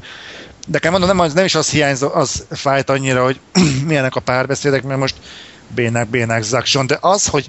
[0.66, 3.40] De kell mondom, nem, nem is az hiányzó, az fájt annyira, hogy
[3.86, 5.14] milyenek a párbeszédek, mert most
[5.74, 7.48] bénák, bénák, zakson, de az, hogy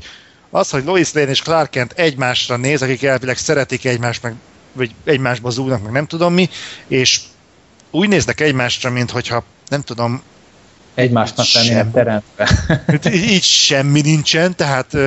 [0.50, 4.34] az, hogy Lois Lane és Clark Kent egymásra néz, akik elvileg szeretik egymást, meg,
[4.72, 6.50] vagy egymásba zúgnak, meg nem tudom mi,
[6.88, 7.20] és
[7.92, 10.22] úgy néznek egymásra, mint hogyha nem tudom,
[10.96, 12.50] egymásnak lennének teremtve.
[12.88, 14.98] Hát így, így semmi nincsen, tehát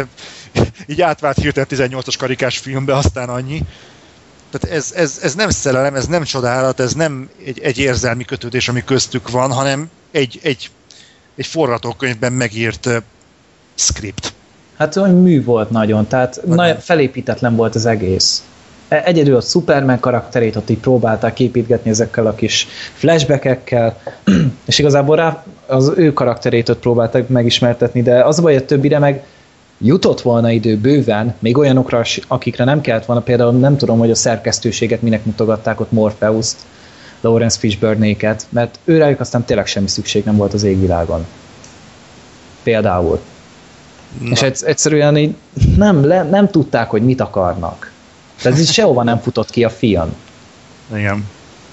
[0.87, 3.63] így átvált hirtelen 18-as karikás filmbe, aztán annyi.
[4.51, 8.69] Tehát ez, ez, ez nem szerelem, ez nem csodálat, ez nem egy, egy érzelmi kötődés,
[8.69, 10.71] ami köztük van, hanem egy, egy,
[11.39, 12.97] egy forgatókönyvben megírt uh,
[13.75, 14.33] script.
[14.77, 18.43] Hát olyan mű volt nagyon, tehát nagyon felépítetlen volt az egész.
[18.89, 24.01] E, egyedül a Superman karakterét ott így próbálták építgetni ezekkel a kis flashbackekkel,
[24.67, 28.67] és igazából rá az ő karakterét ott próbálták megismertetni, de az a baj, hogy a
[28.67, 29.25] többire meg
[29.79, 34.15] jutott volna idő bőven, még olyanokra, akikre nem kellett volna, például nem tudom, hogy a
[34.15, 36.57] szerkesztőséget minek mutogatták ott Morpheus-t,
[37.21, 41.27] Lawrence Fishburne-éket, mert őrájuk aztán tényleg semmi szükség nem volt az égvilágon.
[42.63, 43.21] Például.
[44.21, 44.31] Na.
[44.31, 45.35] És egyszerűen így
[45.77, 47.93] nem, le, nem tudták, hogy mit akarnak.
[48.43, 50.15] Tehát ez sehova nem futott ki a film.
[50.95, 51.27] Igen.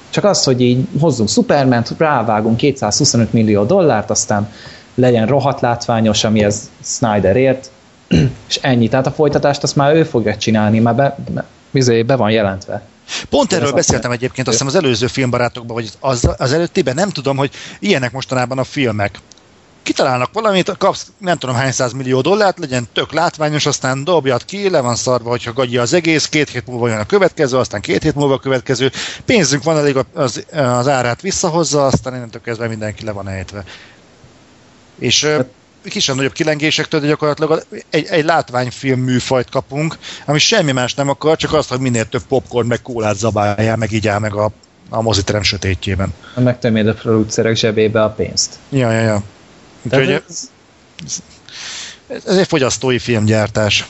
[0.10, 4.52] Csak az, hogy így hozzunk Superman-t, rávágunk 225 millió dollárt, aztán
[4.96, 7.72] legyen rohadt látványos, ami ez Snyder ért,
[8.50, 8.88] és ennyi.
[8.88, 11.18] Tehát a folytatást azt már ő fogja csinálni, már be,
[11.72, 12.82] be, be van jelentve.
[13.30, 17.38] Pont erről beszéltem egyébként, azt hiszem az előző filmbarátokban, vagy az, az előttiben, nem tudom,
[17.38, 19.20] hogy ilyenek mostanában a filmek.
[19.84, 24.70] Kitalálnak valamit, kapsz nem tudom hány száz millió dollárt, legyen tök látványos, aztán dobjad ki,
[24.70, 28.04] le van szarva, hogyha gagyi az egész, két hét múlva jön a következő, aztán két
[28.04, 28.92] hét múlva a következő,
[29.26, 33.64] pénzünk van elég az, az árát visszahozza, aztán innentől kezdve mindenki le van ejtve.
[35.00, 35.48] És hát,
[35.90, 41.38] kisebb nagyobb kilengésektől, de gyakorlatilag egy, egy látványfilm műfajt kapunk, ami semmi más nem akar,
[41.38, 44.52] csak azt, hogy minél több popcorn meg kólát zabáljál, meg így áll meg a,
[44.90, 46.14] a moziterem sötétjében.
[46.36, 48.54] Megtöméd a producerek zsebébe a pénzt.
[48.70, 49.24] Ja, ja, ja.
[49.82, 50.24] Úgyhogy
[52.08, 53.86] ez, ez egy fogyasztói filmgyártás.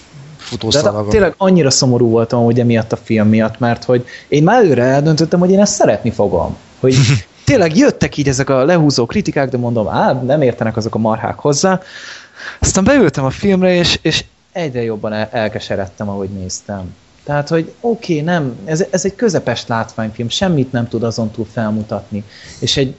[0.71, 4.83] De tényleg annyira szomorú voltam hogy emiatt a film miatt, mert hogy én már előre
[4.83, 6.57] eldöntöttem, hogy én ezt szeretni fogom.
[6.79, 6.95] Hogy
[7.45, 11.39] tényleg jöttek így ezek a lehúzó kritikák, de mondom, á, nem értenek azok a marhák
[11.39, 11.81] hozzá.
[12.59, 16.95] Aztán beültem a filmre, és, és egyre jobban el, elkeseredtem, ahogy néztem.
[17.23, 21.45] Tehát, hogy oké, okay, nem, ez, ez egy közepes látványfilm, semmit nem tud azon túl
[21.51, 22.23] felmutatni.
[22.59, 22.95] És egy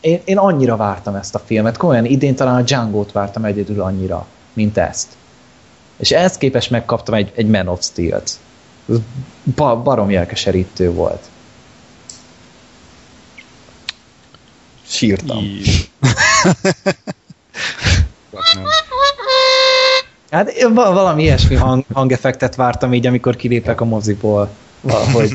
[0.00, 4.26] én, én annyira vártam ezt a filmet, komolyan idén talán a Django-t vártam egyedül annyira,
[4.52, 5.08] mint ezt.
[5.96, 8.30] És ehhez képest megkaptam egy, egy Man of Steel-t.
[8.88, 8.96] Ez
[9.54, 11.28] ba, barom jelkeserítő volt.
[14.94, 15.44] Sírtam.
[20.30, 24.50] hát valami ilyesmi hang, hangeffektet vártam így, amikor kilépek a moziból.
[24.80, 25.32] Valahogy.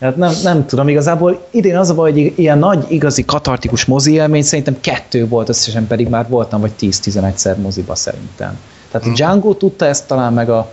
[0.00, 4.12] Hát nem, nem tudom, igazából idén az a baj, hogy ilyen nagy, igazi katartikus mozi
[4.12, 8.58] élmény szerintem kettő volt, összesen pedig már voltam, vagy 10-11-szer moziba szerintem.
[8.90, 9.14] Tehát a mhm.
[9.14, 10.72] Django tudta ezt talán meg a,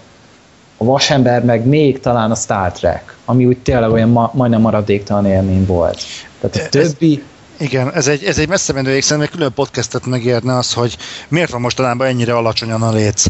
[0.81, 5.25] a Vasember, meg még talán a Star Trek, ami úgy tényleg olyan ma, majdnem maradéktalan
[5.25, 6.03] élmény volt.
[6.39, 7.23] Tehát a többi...
[7.57, 10.97] Ez, igen, ez egy, ez egy messze menő szerintem egy külön podcastet megérne az, hogy
[11.27, 13.25] miért van mostanában ennyire alacsonyan a léc.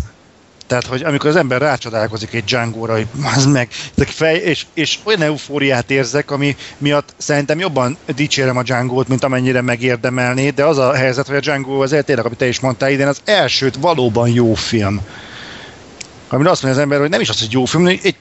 [0.68, 5.22] Tehát, hogy amikor az ember rácsodálkozik egy Django-ra, hogy az meg, fej, és, és olyan
[5.22, 10.93] eufóriát érzek, ami miatt szerintem jobban dicsérem a Django-t, mint amennyire megérdemelné, de az a
[10.93, 14.54] helyzet, hogy a Django az tényleg, amit te is mondtál idén, az elsőt valóban jó
[14.54, 15.02] film.
[16.34, 18.15] Amire azt mondja az ember, hogy nem is az, hogy jó film, egy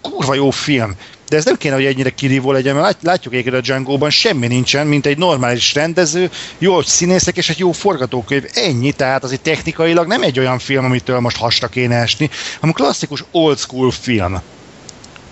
[0.00, 0.94] kurva jó film.
[1.28, 4.86] De ez nem kéne, hogy ennyire kirívó legyen, mert látjuk egyébként a Django-ban semmi nincsen,
[4.86, 8.44] mint egy normális rendező, jó színészek és egy jó forgatókönyv.
[8.54, 12.74] Ennyi, tehát az egy technikailag nem egy olyan film, amitől most hasra kéne esni, hanem
[12.74, 14.40] klasszikus old school film.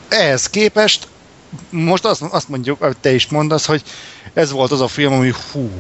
[0.09, 1.09] Ehhez képest
[1.71, 3.83] most azt, azt mondjuk, amit te is mondasz, hogy
[4.35, 5.71] ez volt az a film, ami hú.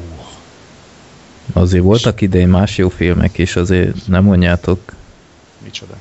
[1.53, 4.93] Azért voltak idején más jó filmek is, azért nem mondjátok.
[5.65, 5.95] Micsoda?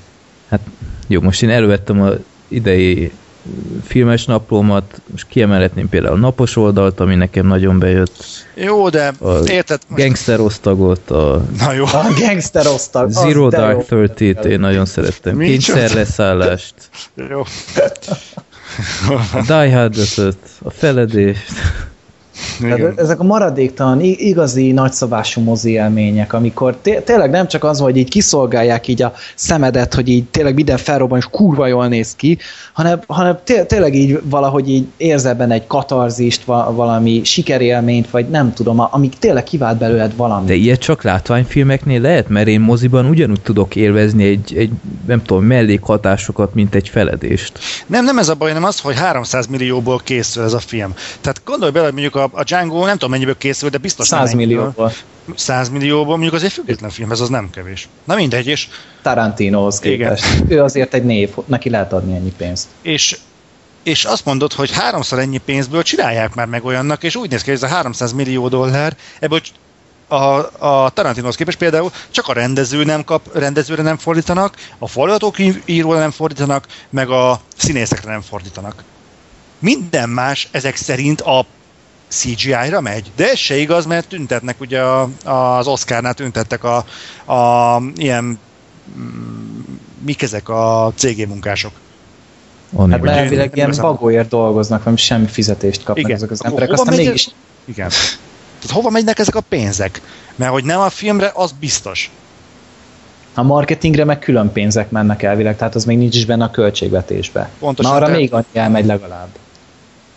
[0.52, 0.62] Hát
[1.08, 2.10] jó, most én elővettem a
[2.48, 3.12] idei
[3.84, 8.24] filmes naplómat, most kiemelhetném például a napos oldalt, ami nekem nagyon bejött.
[8.56, 9.80] Jó, de a érted?
[9.88, 10.04] Most...
[10.04, 11.86] Gangster osztagot, a, Na jó.
[11.86, 13.10] a gangster osztag.
[13.10, 15.38] Zero Dark Thirty-t én nagyon szerettem.
[15.38, 16.74] Kényszerleszállást.
[17.30, 17.44] Jó.
[19.34, 19.96] A Die Hard
[20.64, 21.52] a feledést.
[22.62, 27.98] Tehát ezek a maradéktalan, igazi nagyszabású mozi élmények, amikor té- tényleg nem csak az, hogy
[27.98, 32.38] így kiszolgálják így a szemedet, hogy így tényleg minden felrobban és kurva jól néz ki,
[32.74, 38.30] hanem, hanem té- tényleg így valahogy így érzel benne egy katarzist, va- valami sikerélményt, vagy
[38.30, 40.46] nem tudom, amik tényleg kivált belőled valami.
[40.46, 44.72] De ilyet csak látványfilmeknél lehet, mert én moziban ugyanúgy tudok élvezni egy, egy
[45.08, 47.60] nem tudom, mellékhatásokat, mint egy feledést.
[47.88, 50.94] Nem, nem ez a baj, hanem az, hogy 300 millióból készül ez a film.
[51.22, 54.34] Tehát gondolj bele, hogy mondjuk a, a Django nem tudom mennyiből készül, de biztos 100
[54.34, 54.94] millióból.
[55.36, 57.88] 100 millióból, mondjuk az egy független film, ez az nem kevés.
[58.04, 58.68] Na mindegy, és...
[59.02, 60.36] Tarantinohoz képest.
[60.36, 60.52] Igen.
[60.52, 62.68] Ő azért egy név, neki lehet adni ennyi pénzt.
[62.82, 63.18] És
[63.84, 67.50] és azt mondod, hogy háromszor ennyi pénzből csinálják már meg olyannak, és úgy néz ki,
[67.50, 69.42] hogy ez a 300 millió dollár, ebből
[70.08, 70.16] a,
[70.66, 76.12] a Tarantinohoz képest például csak a rendező nem kap, rendezőre nem fordítanak, a forgatókönyvíróra nem
[76.12, 78.84] fordítanak, meg a színészekre nem fordítanak.
[79.60, 81.46] Minden más ezek szerint a
[82.12, 86.78] CGI-ra megy, de ez se igaz, mert tüntetnek ugye a, az Oscarnál tüntettek a,
[87.34, 88.40] a ilyen
[88.98, 89.60] mm,
[90.06, 91.72] mik ezek a CG munkások.
[92.74, 96.16] On hát elvileg ilyen bagóért dolgoznak, nem semmi fizetést kapnak Igen.
[96.16, 97.30] ezek az emberek, aztán megy mégis...
[97.66, 97.90] Igen.
[97.90, 100.02] Tehát hova megynek ezek a pénzek?
[100.36, 102.12] Mert hogy nem a filmre, az biztos.
[103.34, 107.50] A marketingre meg külön pénzek mennek elvileg, tehát az még nincs is benne a költségvetésbe.
[107.60, 107.92] Pontosan.
[107.92, 108.12] Na arra te...
[108.12, 109.28] még annyi elmegy legalább.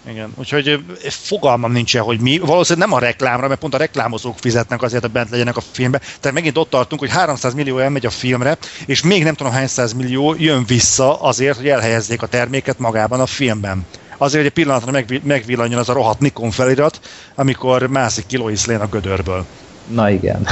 [0.09, 2.39] Igen, úgyhogy fogalmam nincsen, hogy mi.
[2.39, 5.99] Valószínűleg nem a reklámra, mert pont a reklámozók fizetnek azért, hogy bent legyenek a filmbe.
[5.99, 9.67] Tehát megint ott tartunk, hogy 300 millió elmegy a filmre, és még nem tudom hány
[9.67, 13.87] száz millió jön vissza azért, hogy elhelyezzék a terméket magában a filmben.
[14.17, 17.01] Azért, hogy egy pillanatra megvillanjon az a rohadt Nikon felirat,
[17.35, 19.47] amikor mászik Kilois Lane a gödörből.
[19.87, 20.49] Na igen.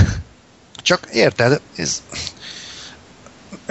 [0.83, 2.03] Csak érted, ez,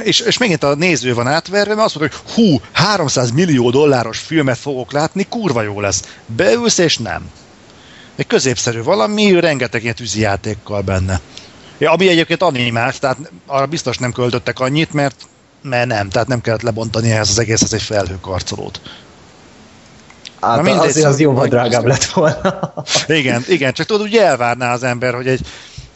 [0.03, 4.19] és, és megint a néző van átverve, mert azt mondja, hogy hú, 300 millió dolláros
[4.19, 6.03] filmet fogok látni, kurva jó lesz.
[6.25, 7.29] Beülsz és nem.
[8.15, 11.19] Egy középszerű valami, rengeteg ilyen tűzijátékkal benne.
[11.77, 15.15] Ja, ami egyébként animált, tehát arra biztos nem költöttek annyit, mert,
[15.61, 18.81] mert nem, tehát nem kellett lebontani ehhez az egészhez egy felhőkarcolót.
[20.41, 22.73] Hát Na, azért az jóval drágább lett volna.
[23.07, 25.41] igen, igen, csak tudod, úgy elvárná az ember, hogy egy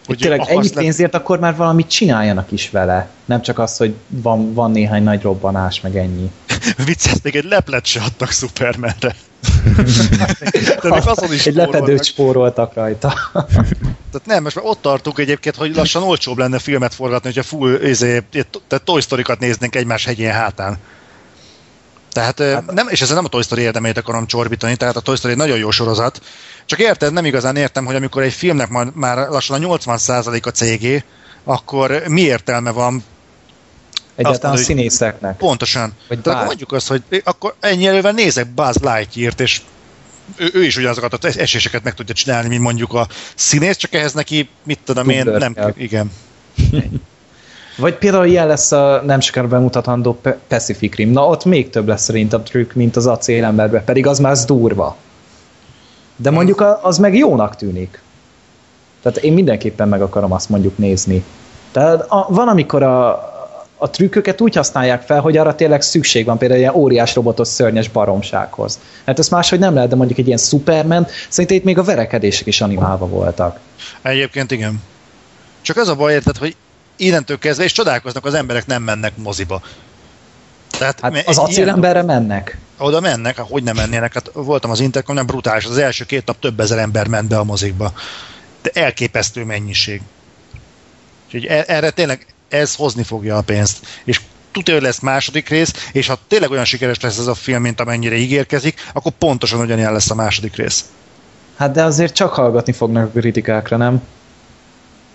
[0.06, 0.82] hogy tényleg ennyi le...
[0.82, 3.10] pénzért akkor már valamit csináljanak is vele.
[3.26, 6.32] Nem csak az, hogy van, van néhány nagy robbanás, meg ennyi.
[6.86, 9.16] Vicces, még egy leplet se adtak Supermanre.
[11.06, 13.14] azon is egy lepedőt spóroltak rajta.
[14.12, 17.82] Tehát nem, most már ott tartunk egyébként, hogy lassan olcsóbb lenne filmet forgatni, hogyha full
[17.82, 18.24] izé,
[18.68, 20.78] tehát Toy Story-kat néznénk egymás hegyén hátán.
[22.16, 25.16] Tehát hát, nem, és ezzel nem a Toy Story érdemeit akarom csorbítani, tehát a Toy
[25.16, 26.22] Story nagyon jó sorozat,
[26.66, 30.49] csak érted, nem igazán értem, hogy amikor egy filmnek már, már lassan a 80% a
[30.49, 31.03] cég,
[31.43, 33.03] akkor mi értelme van
[34.16, 35.38] Egyáltalán a színészeknek.
[35.38, 35.93] Pontosan.
[36.07, 39.61] Vagy Tehát akkor mondjuk azt, hogy akkor ennyi elővel nézek Buzz Lightyear-t, és
[40.36, 44.13] ő, ő is ugyanazokat az eséseket meg tudja csinálni, mint mondjuk a színész, csak ehhez
[44.13, 45.74] neki, mit tudom én, nem, kell.
[45.78, 46.11] igen.
[47.78, 51.11] Vagy például ilyen lesz a nem sokára bemutatandó Pacific Rim.
[51.11, 54.97] Na ott még több lesz szerintem trükk, mint az acélemberben, pedig az már durva.
[56.16, 58.01] De mondjuk az meg jónak tűnik.
[59.01, 61.24] Tehát én mindenképpen meg akarom azt mondjuk nézni.
[61.72, 63.09] Tehát a, van, amikor a,
[63.78, 67.89] a trükköket úgy használják fel, hogy arra tényleg szükség van, például ilyen óriás robotos szörnyes
[67.89, 68.80] baromsághoz.
[69.05, 72.47] Hát ezt máshogy nem lehet, de mondjuk egy ilyen Superman, szerintem itt még a verekedések
[72.47, 73.59] is animálva voltak.
[74.01, 74.82] Egyébként igen.
[75.61, 76.55] Csak az a baj, érted, hogy
[76.95, 79.61] innentől kezdve, és csodálkoznak, az emberek nem mennek moziba.
[80.78, 82.57] Tehát, hát az acélemberre mennek.
[82.78, 84.13] Oda mennek, hogy nem mennének.
[84.13, 85.65] Hát voltam az Intercom, nem brutális.
[85.65, 87.93] Az első két nap több ezer ember ment be a mozikba.
[88.61, 90.01] De elképesztő mennyiség.
[91.26, 93.86] Úgyhogy e- erre tényleg ez hozni fogja a pénzt.
[94.03, 94.21] És
[94.51, 97.80] tudja, hogy lesz második rész, és ha tényleg olyan sikeres lesz ez a film, mint
[97.80, 100.86] amennyire ígérkezik, akkor pontosan ugyanilyen lesz a második rész.
[101.55, 104.01] Hát de azért csak hallgatni fognak a kritikákra, nem?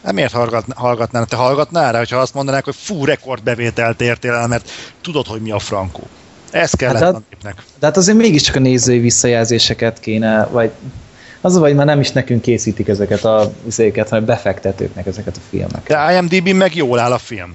[0.05, 0.33] Hát miért
[0.75, 1.27] hallgatnál?
[1.27, 4.71] Te hallgatnál rá, hogyha azt mondanák, hogy fú, rekordbevételt értél el, mert
[5.03, 6.03] tudod, hogy mi a frankó.
[6.51, 7.63] Ez kell hát, a népnek.
[7.79, 10.71] De hát azért mégiscsak a nézői visszajelzéseket kéne, vagy
[11.41, 15.87] az vagy már nem is nekünk készítik ezeket a izéket, hanem befektetőknek ezeket a filmeket.
[15.87, 17.55] De IMDb meg jól áll a film.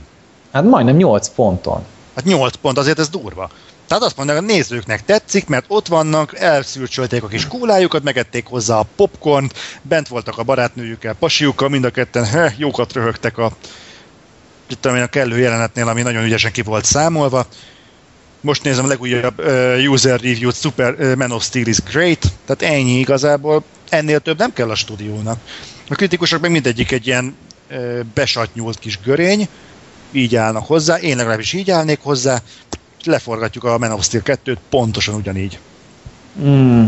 [0.51, 1.83] Hát majdnem 8 ponton.
[2.15, 3.49] Hát 8 pont, azért ez durva.
[3.87, 8.77] Tehát azt mondják, a nézőknek tetszik, mert ott vannak, elszülcsölték a kis kólájukat, megették hozzá
[8.77, 13.51] a popcornt, bent voltak a barátnőjükkel, pasiukkal, mind a ketten he, jókat röhögtek a,
[14.79, 17.47] tudom én, a kellő jelenetnél, ami nagyon ügyesen ki volt számolva.
[18.41, 22.75] Most nézem a legújabb uh, user review-t, Super uh, Man of Steel is great, tehát
[22.75, 25.39] ennyi igazából, ennél több nem kell a stúdiónak.
[25.89, 27.35] A kritikusok meg mindegyik egy ilyen
[27.71, 29.47] uh, besatnyult kis görény,
[30.11, 32.41] így állnak hozzá, én legalábbis így állnék hozzá,
[33.05, 35.59] leforgatjuk a Man of Steel 2-t pontosan ugyanígy.
[36.41, 36.83] Mm.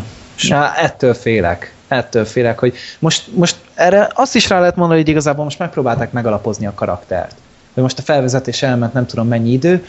[0.47, 1.73] Na, ettől félek.
[1.87, 6.11] ettől félek, hogy most, most erre azt is rá lehet mondani, hogy igazából most megpróbálták
[6.11, 7.35] megalapozni a karaktert.
[7.73, 9.85] Hogy most a felvezetés elment nem tudom mennyi idő,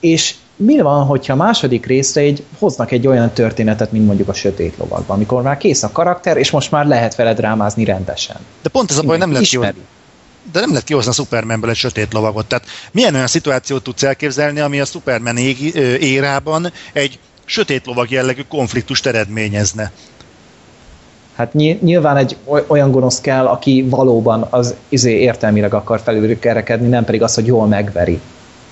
[0.00, 4.32] és mi van, hogyha a második részre egy, hoznak egy olyan történetet, mint mondjuk a
[4.32, 8.36] Sötét Lovagban, amikor már kész a karakter, és most már lehet vele drámázni rendesen.
[8.62, 9.62] De pont ez a baj, nem lehet jó
[10.52, 12.46] de nem lehet kihozni a Supermanből egy sötét lovagot.
[12.46, 15.36] Tehát milyen olyan szituációt tudsz elképzelni, ami a Superman
[16.00, 19.92] érában egy sötét lovag jellegű konfliktust eredményezne?
[21.34, 22.36] Hát nyilván egy
[22.66, 27.66] olyan gonosz kell, aki valóban az izé értelmileg akar felülkerekedni, nem pedig az, hogy jól
[27.66, 28.20] megveri.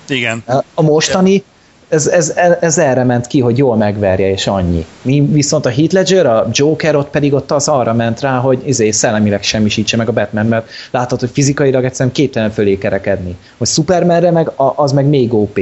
[0.07, 0.43] Igen.
[0.73, 1.43] A mostani,
[1.89, 4.85] ez, ez, ez erre ment ki, hogy jól megverje, és annyi.
[5.01, 8.61] Mi viszont a Heath Ledger, a Joker ott pedig ott az arra ment rá, hogy
[8.65, 13.35] izé szellemileg semmisítse meg a Batman, mert láthatod, hogy fizikailag egyszerűen képtelen fölé kerekedni.
[13.57, 15.59] Hogy Supermanre meg az meg még op.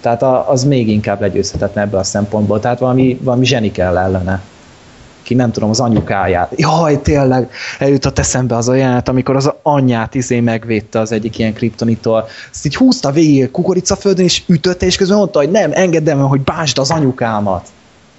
[0.00, 2.60] Tehát az még inkább legyőzhetetlen ebből a szempontból.
[2.60, 4.42] Tehát valami, valami zseni kell ellene
[5.22, 6.52] ki nem tudom, az anyukáját.
[6.56, 11.52] Jaj, tényleg, eljutott eszembe az a jelenet, amikor az anyját izé megvédte az egyik ilyen
[11.52, 12.28] kriptonitól.
[12.52, 16.78] Ezt így húzta végig kukoricaföldön, és ütötte, és közben mondta, hogy nem, engedem, hogy básd
[16.78, 17.68] az anyukámat.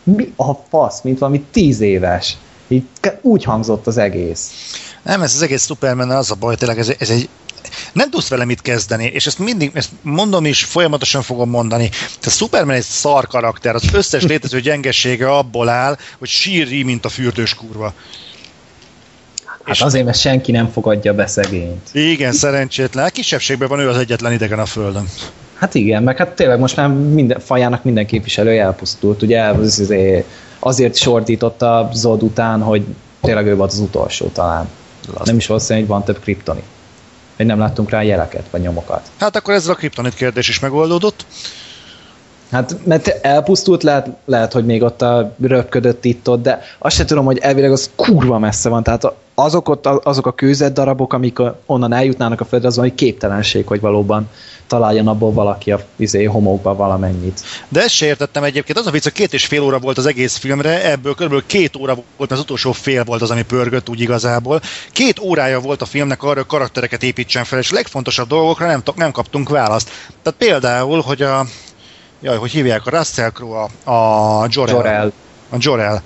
[0.03, 2.37] Mi a fasz, mint valami tíz éves.
[2.67, 2.85] Így
[3.21, 4.51] úgy hangzott az egész.
[5.03, 7.29] Nem, ez az egész Superman az a baj, tényleg ez, ez egy
[7.93, 11.89] nem tudsz vele mit kezdeni, és ezt mindig, ezt mondom is, folyamatosan fogom mondani.
[12.25, 17.09] A Superman egy szar karakter, az összes létező gyengesége abból áll, hogy sírri, mint a
[17.09, 17.93] fürdős kurva.
[19.45, 21.89] Hát és azért, mert senki nem fogadja be szegényt.
[21.91, 23.09] Igen, szerencsétlen.
[23.13, 25.09] Kisebbségben van ő az egyetlen idegen a Földön.
[25.53, 29.21] Hát igen, meg hát tényleg most már minden, fajának minden képviselője elpusztult.
[29.21, 30.25] Ugye azért,
[30.59, 32.85] azért sordította Zod után, hogy
[33.21, 34.69] tényleg ő volt az utolsó talán.
[35.13, 35.25] Laszt.
[35.25, 36.63] Nem is valószínű, hogy van több kriptoni
[37.43, 39.01] hogy nem láttunk rá jeleket vagy nyomokat.
[39.19, 41.25] Hát akkor ezzel a kriptonit kérdés is megoldódott.
[42.51, 47.05] Hát, mert elpusztult, lehet, lehet, hogy még ott a röpködött itt ott, de azt sem
[47.05, 51.37] tudom, hogy elvileg az kurva messze van, tehát azok, ott, azok a kőzet darabok, amik
[51.65, 54.29] onnan eljutnának a földre, az hogy képtelenség, hogy valóban
[54.67, 57.41] találjon abból valaki a izé, homokba valamennyit.
[57.69, 58.77] De ezt se értettem egyébként.
[58.77, 61.43] Az a vicc, hogy két és fél óra volt az egész filmre, ebből kb.
[61.45, 64.61] két óra volt, az utolsó fél volt az, ami pörgött úgy igazából.
[64.91, 68.83] Két órája volt a filmnek arra, hogy karaktereket építsen fel, és a legfontosabb dolgokra nem,
[68.95, 69.89] nem kaptunk választ.
[70.21, 71.45] Tehát például, hogy a
[72.21, 75.11] jaj, hogy hívják a Russell Crowe, a, a Jorel, Jorel.
[75.49, 76.03] A Jorel,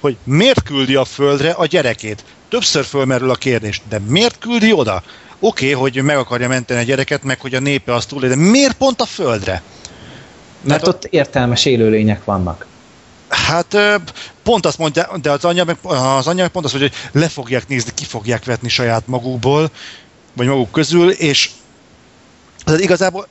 [0.00, 2.24] hogy miért küldi a földre a gyerekét?
[2.50, 5.02] Többször fölmerül a kérdés, de miért küldi oda?
[5.38, 8.36] Oké, okay, hogy meg akarja menteni a gyereket, meg hogy a népe azt túl, de
[8.36, 9.62] miért pont a földre?
[10.60, 12.66] Mert ott értelmes élőlények vannak.
[13.28, 13.76] Hát
[14.42, 17.28] pont azt mondja, de az anyja, meg, az anyja meg pont azt mondja, hogy le
[17.28, 19.70] fogják nézni, ki fogják vetni saját magukból,
[20.32, 21.50] vagy maguk közül, és
[22.64, 23.26] tehát igazából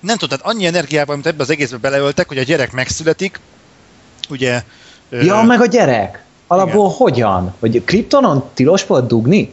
[0.00, 3.40] nem tudom, tehát annyi energiával, amit ebbe az egészbe beleöltek, hogy a gyerek megszületik,
[4.28, 4.62] ugye...
[5.10, 5.42] Ja, ö...
[5.42, 6.24] meg a gyerek!
[6.52, 6.96] Alapból igen.
[6.96, 7.54] hogyan?
[7.60, 9.52] Hogy Kryptonon tilos volt dugni?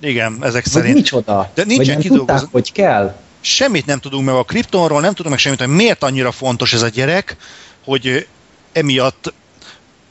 [0.00, 0.92] Igen, ezek szerint.
[0.92, 1.50] Vagy micsoda?
[1.54, 3.14] De nincsen Vagy nem tudták, hogy kell?
[3.40, 6.82] Semmit nem tudunk meg a Kryptonról, nem tudunk meg semmit, hogy miért annyira fontos ez
[6.82, 7.36] a gyerek,
[7.84, 8.26] hogy
[8.72, 9.32] emiatt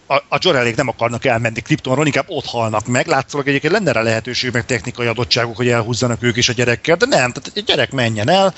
[0.08, 3.08] a, a Jorelék nem akarnak elmenni Kryptonról, inkább ott halnak meg.
[3.08, 7.06] Látszólag egyébként lenne rá lehetőség, meg technikai adottságok, hogy elhúzzanak ők is a gyerekkel, de
[7.06, 8.54] nem, tehát egy gyerek menjen el,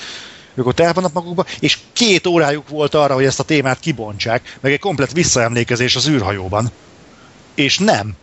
[0.54, 4.72] ők ott elvannak magukba, és két órájuk volt arra, hogy ezt a témát kibontsák, meg
[4.72, 6.72] egy komplet visszaemlékezés az űrhajóban.
[7.56, 8.14] És nem.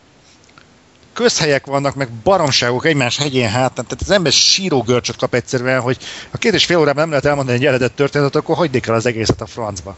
[1.12, 5.98] Közhelyek vannak, meg baromságok egymás hegyén hátán, tehát az ember síró görcsöt kap egyszerűen, hogy
[6.30, 9.06] a két és fél órában nem lehet elmondani egy eredet történetet, akkor hagyd el az
[9.06, 9.96] egészet a francba.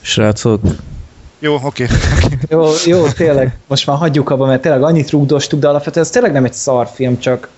[0.00, 0.60] Srácok,
[1.38, 1.84] jó, oké.
[1.84, 1.96] Okay.
[2.48, 3.58] jó, jó, tényleg.
[3.66, 7.18] Most már hagyjuk abba, mert tényleg annyit rúgdostuk, de alapvetően ez tényleg nem egy szarfilm,
[7.18, 7.48] csak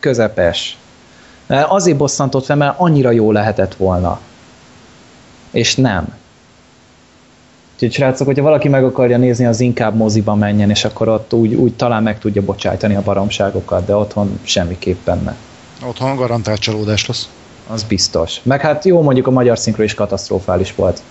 [0.00, 0.76] közepes.
[1.46, 4.20] Azért bosszantott fel, mert annyira jó lehetett volna.
[5.50, 6.14] És nem.
[7.74, 11.54] Úgyhogy srácok, hogyha valaki meg akarja nézni, az inkább moziba menjen, és akkor ott úgy,
[11.54, 15.34] úgy talán meg tudja bocsájtani a baromságokat, de otthon semmiképpen ne.
[15.88, 17.28] Otthon garantált csalódás lesz.
[17.68, 18.40] Az biztos.
[18.42, 21.02] Meg hát jó, mondjuk a magyar szinkro is katasztrofális volt.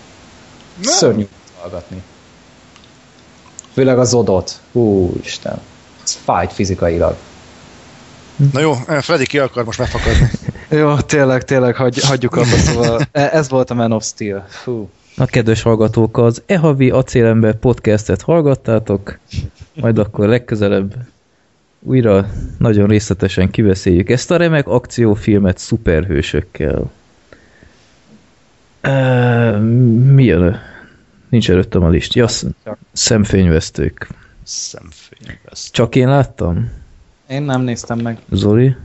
[0.82, 0.94] Nem.
[0.94, 1.28] Szörnyű
[1.62, 2.02] hallgatni.
[3.74, 4.60] Főleg az odot.
[4.72, 5.62] Hú, Isten.
[6.04, 7.16] Ez fájt fizikailag.
[8.52, 10.30] Na jó, eh, Freddy ki akar most megfakadni.
[10.80, 14.46] jó, tényleg, tényleg, hagy, hagyjuk abba, szóval e, ez volt a Man of Steel.
[14.50, 14.90] Fú.
[15.18, 19.20] A kedves hallgatók, az Ehavi Acélember podcastet hallgattátok,
[19.74, 20.96] majd akkor legközelebb
[21.80, 26.92] újra nagyon részletesen kiveszéljük ezt a remek akciófilmet szuperhősökkel.
[28.82, 29.52] E,
[30.14, 30.60] mi jön?
[31.30, 32.14] Nincs előttem a list.
[32.14, 32.28] Ja,
[32.92, 34.08] szemfényvesztők.
[34.44, 35.72] Szemfényvesztők.
[35.72, 36.72] Csak én láttam?
[37.28, 38.18] Én nem néztem meg.
[38.32, 38.76] Zoli?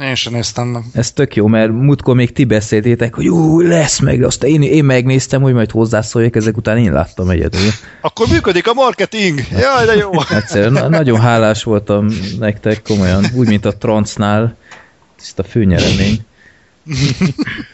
[0.00, 0.82] Én sem néztem meg.
[0.92, 4.84] Ez tök jó, mert múltkor még ti beszéltétek, hogy ú, lesz meg, azt én, én
[4.84, 7.70] megnéztem, hogy majd hozzászóljak, ezek után én láttam egyedül.
[8.00, 9.40] Akkor működik a marketing!
[9.50, 10.10] Jaj, de jó!
[10.40, 14.56] Egyszerűen na- nagyon hálás voltam nektek, komolyan, úgy, mint a Transnál,
[15.20, 16.18] ezt a főnyeremény.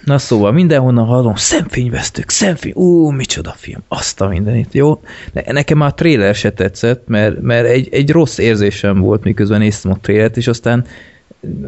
[0.04, 5.00] Na szóval mindenhonnan hallom, szemfényvesztők, szemfény, ú, micsoda film, azt a mindenit, jó?
[5.32, 9.58] Ne, nekem már a trailer se tetszett, mert, mert egy, egy rossz érzésem volt, miközben
[9.58, 10.86] néztem a trailert, és aztán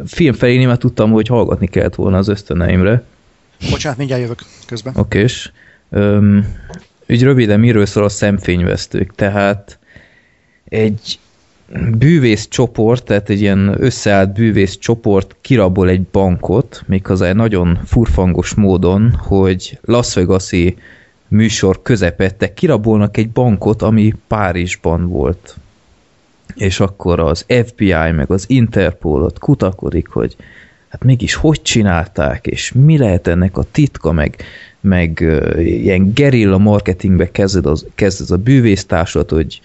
[0.05, 3.03] film felé már tudtam, hogy hallgatni kellett volna az ösztöneimre.
[3.69, 4.93] Bocsánat, mindjárt jövök közben.
[4.97, 5.51] Oké, és
[7.09, 9.79] úgy röviden miről szól a szemfényvesztők, tehát
[10.63, 11.19] egy
[11.97, 18.53] bűvész csoport, tehát egy ilyen összeállt bűvész csoport kirabol egy bankot, méghozzá egy nagyon furfangos
[18.53, 20.77] módon, hogy Las Vegas-i
[21.27, 25.55] műsor közepette kirabolnak egy bankot, ami Párizsban volt.
[26.55, 30.35] És akkor az FBI meg az Interpol ott kutakodik, hogy
[30.89, 34.35] hát mégis hogy csinálták, és mi lehet ennek a titka, meg,
[34.81, 39.61] meg uh, ilyen gerilla marketingbe kezded, az, kezded a bűvésztársat, hogy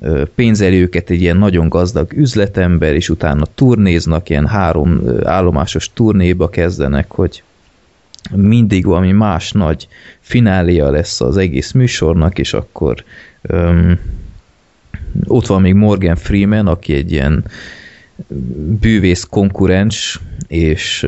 [0.00, 5.92] ö, pénzeli őket egy ilyen nagyon gazdag üzletember, és utána turnéznak, ilyen három ö, állomásos
[5.92, 7.42] turnéba kezdenek, hogy
[8.34, 9.88] mindig valami más nagy
[10.20, 13.04] finália lesz az egész műsornak, és akkor
[13.42, 13.98] öm,
[15.26, 17.44] ott van még Morgan Freeman, aki egy ilyen
[18.80, 21.06] bűvész konkurens, és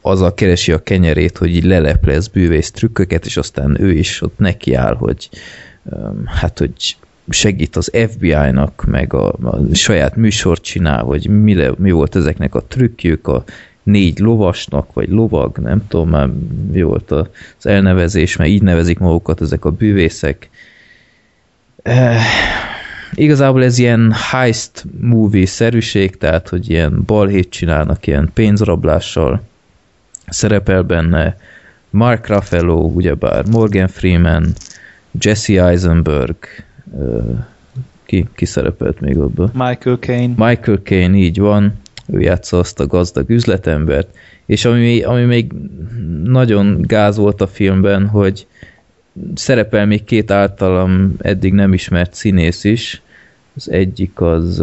[0.00, 4.94] azzal keresi a kenyerét, hogy így leleplez bűvész trükköket, és aztán ő is ott nekiáll,
[4.94, 5.28] hogy
[6.24, 6.96] hát, hogy
[7.28, 12.54] segít az FBI-nak, meg a, a saját műsort csinál, hogy mi, le, mi volt ezeknek
[12.54, 13.44] a trükkjük, a
[13.82, 16.28] négy lovasnak, vagy lovag, nem tudom már
[16.72, 17.26] mi volt az
[17.66, 20.50] elnevezés, mert így nevezik magukat ezek a bűvészek.
[23.14, 29.42] Igazából ez ilyen heist movie-szerűség, tehát, hogy ilyen balhét csinálnak, ilyen pénzrablással
[30.26, 31.36] szerepel benne
[31.90, 34.52] Mark Ruffalo, ugyebár Morgan Freeman,
[35.20, 36.36] Jesse Eisenberg,
[38.04, 39.50] ki, ki szerepelt még abban?
[39.52, 40.34] Michael Caine.
[40.36, 41.72] Michael Caine, így van,
[42.06, 45.52] ő játsza azt a gazdag üzletembert, és ami, ami még
[46.24, 48.46] nagyon gáz volt a filmben, hogy
[49.34, 53.02] szerepel még két általam eddig nem ismert színész is,
[53.56, 54.62] az egyik az...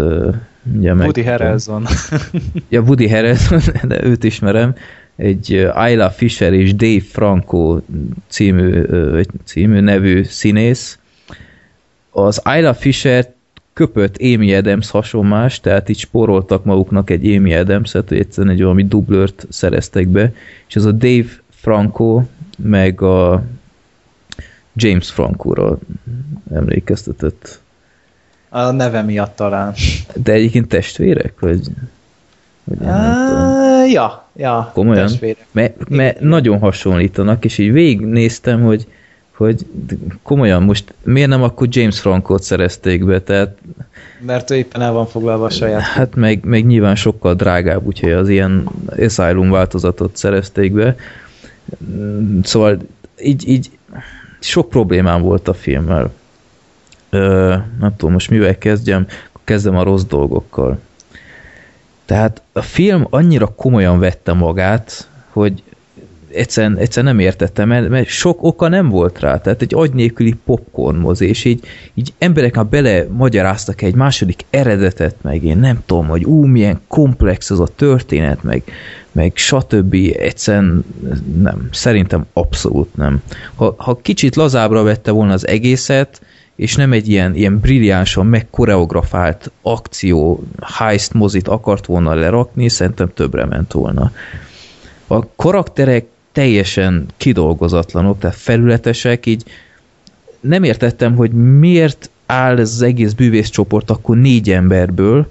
[0.76, 1.86] Ugye meg, Woody Harrelson.
[2.70, 4.76] ja, Woody Harrelson, de őt ismerem,
[5.16, 7.80] egy Ayla Fisher és Dave Franco
[8.28, 8.82] című,
[9.44, 11.00] című nevű színész,
[12.12, 13.34] az Ayla Fisher
[13.74, 19.46] köpött Amy Adams hasonlás, tehát így spóroltak maguknak egy Amy Adams-et, egyszerűen egy valami dublört
[19.50, 20.34] szereztek be,
[20.68, 22.24] és ez a Dave Franco,
[22.58, 23.44] meg a
[24.74, 25.78] James Franco-ra
[26.54, 27.60] emlékeztetett.
[28.54, 29.74] A neve miatt talán.
[30.16, 31.34] De egyébként testvérek?
[31.40, 31.68] Vagy,
[32.64, 32.78] vagy
[33.92, 35.08] ja, ja, Komolyan?
[35.08, 35.46] testvérek.
[35.52, 38.88] Mert me nagyon hasonlítanak, és így végignéztem, hogy
[39.42, 39.66] hogy
[40.24, 43.58] komolyan most miért nem akkor James Frankot szerezték be, tehát...
[44.26, 45.82] Mert ő éppen el van foglalva a saját.
[45.82, 50.96] Hát meg, meg nyilván sokkal drágább, úgyhogy az ilyen Asylum változatot szerezték be.
[52.44, 52.78] Szóval
[53.22, 53.70] így, így
[54.40, 56.12] sok problémám volt a filmmel.
[57.14, 59.08] Ö, nem tudom, most mivel kezdjem,
[59.44, 60.80] kezdem a rossz dolgokkal.
[62.06, 65.64] Tehát a film annyira komolyan vette magát, hogy
[66.34, 70.36] egyszerűen, egyszerűen nem értettem, mert, mert sok oka nem volt rá, tehát egy agy nélküli
[70.46, 75.80] popcorn mozi, és így, így emberek már bele magyaráztak egy második eredetet, meg én nem
[75.86, 78.64] tudom, hogy ú, milyen komplex az a történet, meg,
[79.12, 79.94] meg stb.
[80.18, 80.86] Egyszerűen
[81.42, 83.22] nem, szerintem abszolút nem.
[83.56, 86.22] Ha, ha kicsit lazábra vette volna az egészet,
[86.62, 93.46] és nem egy ilyen, ilyen brilliánsan megkoreografált akció heist mozit akart volna lerakni, szerintem többre
[93.46, 94.12] ment volna.
[95.08, 99.44] A karakterek teljesen kidolgozatlanok, tehát felületesek, így
[100.40, 105.28] nem értettem, hogy miért áll ez az egész bűvészcsoport akkor négy emberből,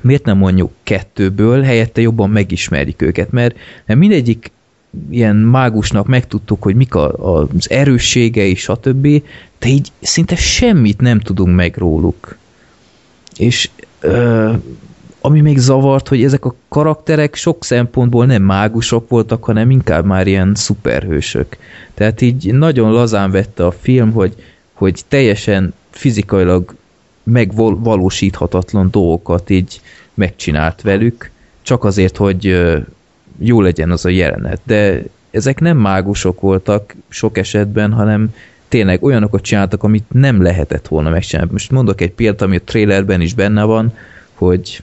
[0.00, 4.50] miért nem mondjuk kettőből, helyette jobban megismerjük őket, mert, mert mindegyik
[5.10, 9.22] ilyen mágusnak megtudtuk, hogy mik a, az erősségei, stb.,
[9.58, 12.36] de így szinte semmit nem tudunk meg róluk.
[13.36, 13.70] És
[14.00, 14.52] ö,
[15.20, 20.26] ami még zavart, hogy ezek a karakterek sok szempontból nem mágusok voltak, hanem inkább már
[20.26, 21.56] ilyen szuperhősök.
[21.94, 24.34] Tehát így nagyon lazán vette a film, hogy,
[24.72, 26.74] hogy teljesen fizikailag
[27.22, 29.80] megvalósíthatatlan dolgokat így
[30.14, 31.30] megcsinált velük,
[31.62, 32.60] csak azért, hogy
[33.42, 34.60] jó legyen az a jelenet.
[34.64, 38.34] De ezek nem mágusok voltak sok esetben, hanem
[38.68, 41.52] tényleg olyanokat csináltak, amit nem lehetett volna megcsinálni.
[41.52, 43.96] Most mondok egy példát, ami a trailerben is benne van,
[44.34, 44.82] hogy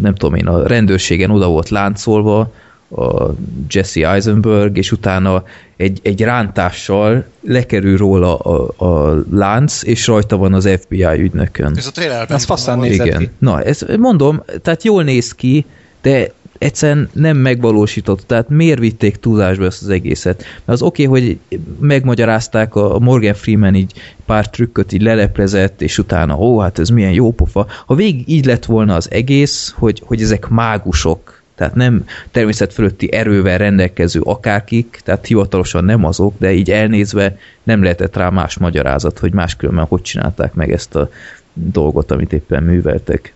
[0.00, 2.52] nem tudom én, a rendőrségen oda volt láncolva,
[2.96, 3.30] a
[3.68, 5.44] Jesse Eisenberg, és utána
[5.76, 11.76] egy, egy rántással lekerül róla a, a lánc, és rajta van az FBI ügynökön.
[11.76, 12.36] Ez a trailerben.
[12.36, 13.18] Ez faszán nézett Igen.
[13.18, 13.30] ki.
[13.38, 15.66] Na, ez mondom, tehát jól néz ki,
[16.02, 16.32] de
[16.62, 20.38] egyszerűen nem megvalósított, tehát miért vitték túlzásba ezt az egészet?
[20.38, 21.38] Mert az oké, okay, hogy
[21.80, 23.92] megmagyarázták a Morgan Freeman így
[24.26, 27.66] pár trükköt így leleplezett, és utána, ó, hát ez milyen jó pofa.
[27.86, 33.12] Ha végig így lett volna az egész, hogy, hogy ezek mágusok, tehát nem természet fölötti
[33.12, 39.18] erővel rendelkező akárkik, tehát hivatalosan nem azok, de így elnézve nem lehetett rá más magyarázat,
[39.18, 41.10] hogy máskülönben hogy csinálták meg ezt a
[41.52, 43.34] dolgot, amit éppen műveltek.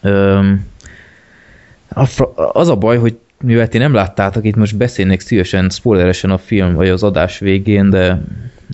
[0.00, 0.66] Öm,
[2.52, 6.74] az a baj, hogy mivel ti nem láttátok, itt most beszélnék szívesen, spoileresen a film,
[6.74, 8.20] vagy az adás végén, de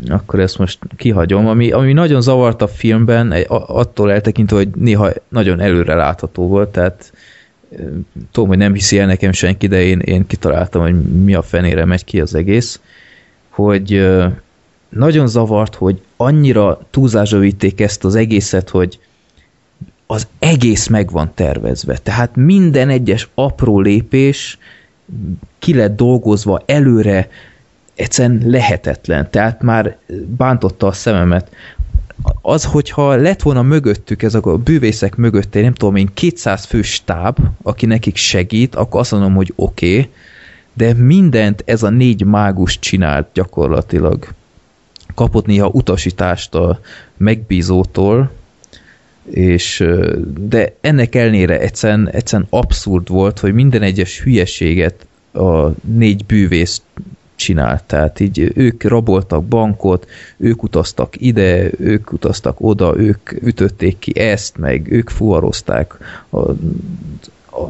[0.09, 1.47] akkor ezt most kihagyom.
[1.47, 7.13] Ami, ami nagyon zavart a filmben, attól eltekintve, hogy néha nagyon előre látható volt, tehát
[8.33, 11.85] tudom, hogy nem hiszi el nekem senki, de én, én kitaláltam, hogy mi a fenére
[11.85, 12.81] megy ki az egész,
[13.49, 14.09] hogy
[14.89, 18.99] nagyon zavart, hogy annyira túlzásra vitték ezt az egészet, hogy
[20.11, 21.99] az egész meg van tervezve.
[21.99, 24.59] Tehát minden egyes apró lépés
[25.59, 27.29] ki lett dolgozva előre,
[27.95, 29.31] egyszerűen lehetetlen.
[29.31, 29.97] Tehát már
[30.37, 31.51] bántotta a szememet.
[32.43, 36.83] Az, hogyha lett volna mögöttük, ez a bűvészek mögött, egy nem tudom én, 200 fő
[36.83, 40.11] stáb, aki nekik segít, akkor azt mondom, hogy oké, okay,
[40.73, 44.29] de mindent ez a négy mágus csinált gyakorlatilag.
[45.15, 46.81] Kapott néha utasítást a
[47.17, 48.31] megbízótól,
[49.31, 49.85] és
[50.49, 56.83] de ennek ellenére egyszerűen, egyszerűen abszurd volt, hogy minden egyes hülyeséget a négy bűvész
[57.35, 57.85] csinált.
[57.85, 60.07] Tehát így ők raboltak bankot,
[60.37, 65.95] ők utaztak ide, ők utaztak oda, ők ütötték ki ezt, meg ők fuvarozták
[66.29, 67.69] a, a,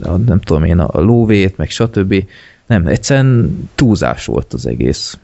[0.00, 2.24] a nem tudom én, a lóvét, meg stb.
[2.66, 5.18] Nem, egyszerűen túlzás volt az egész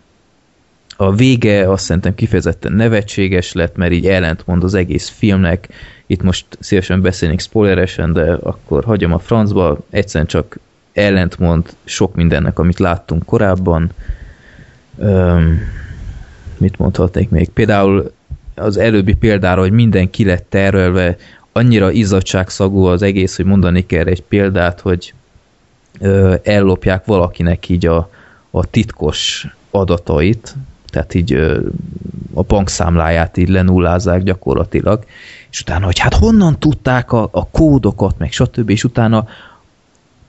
[0.96, 5.68] a vége azt szerintem kifejezetten nevetséges lett, mert így ellentmond az egész filmnek.
[6.06, 9.78] Itt most szívesen beszélnék spoileresen, de akkor hagyom a francba.
[9.90, 10.58] Egyszerűen csak
[10.92, 13.90] ellentmond sok mindennek, amit láttunk korábban.
[14.98, 15.60] Öm,
[16.58, 17.48] mit mondhatnék még?
[17.48, 18.12] Például
[18.54, 21.16] az előbbi példára, hogy minden ki lett tervelve,
[21.52, 25.14] annyira izzadságszagú az egész, hogy mondani kell egy példát, hogy
[26.00, 28.10] ö, ellopják valakinek így a,
[28.50, 30.54] a titkos adatait,
[30.96, 31.32] tehát így
[32.34, 35.04] a bankszámláját így lenullázzák gyakorlatilag,
[35.50, 39.26] és utána, hogy hát honnan tudták a, a kódokat, meg stb., és utána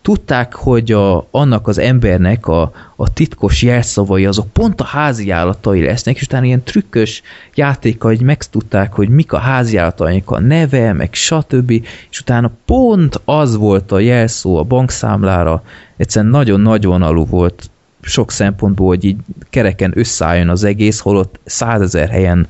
[0.01, 5.83] tudták, hogy a, annak az embernek a, a titkos jelszavai azok pont a házi állatai
[5.83, 7.21] lesznek, és utána ilyen trükkös
[7.55, 11.71] játéka, hogy megtudták, hogy mik a házi állataink a neve, meg stb.
[12.09, 15.63] És utána pont az volt a jelszó a bankszámlára,
[15.97, 17.69] egyszerűen nagyon-nagyon alul volt
[18.07, 19.17] sok szempontból, hogy így
[19.49, 22.47] kereken összeálljon az egész, holott százezer helyen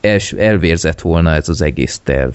[0.00, 2.32] el, elvérzett volna ez az egész terv.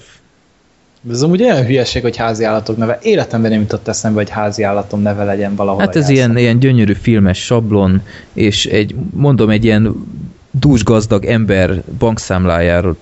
[1.10, 2.98] Ez amúgy olyan hülyeség, hogy házi állatok neve.
[3.02, 5.80] Életemben nem jutott eszembe, hogy házi állatom neve legyen valahol.
[5.80, 10.06] Hát ez ilyen, ilyen gyönyörű filmes sablon, és egy, mondom, egy ilyen
[10.50, 12.96] dúsgazdag ember bankszámlájáról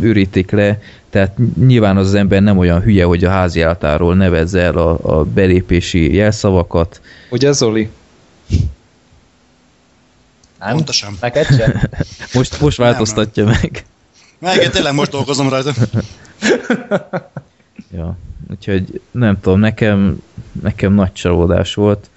[0.00, 0.78] őrítik le,
[1.10, 1.36] tehát
[1.66, 6.14] nyilván az, ember nem olyan hülye, hogy a házi állatáról nevezze el a, a belépési
[6.14, 7.00] jelszavakat.
[7.30, 7.90] Ugye Zoli?
[10.60, 10.74] Nem?
[10.74, 11.16] Pontosan.
[11.20, 11.80] Neked sem?
[12.34, 13.84] Most, most változtatja meg.
[14.38, 15.72] Meg, én tényleg most dolgozom rajta.
[17.92, 18.16] Ja,
[18.50, 20.22] úgyhogy nem tudom, nekem,
[20.62, 22.10] nekem nagy csalódás volt.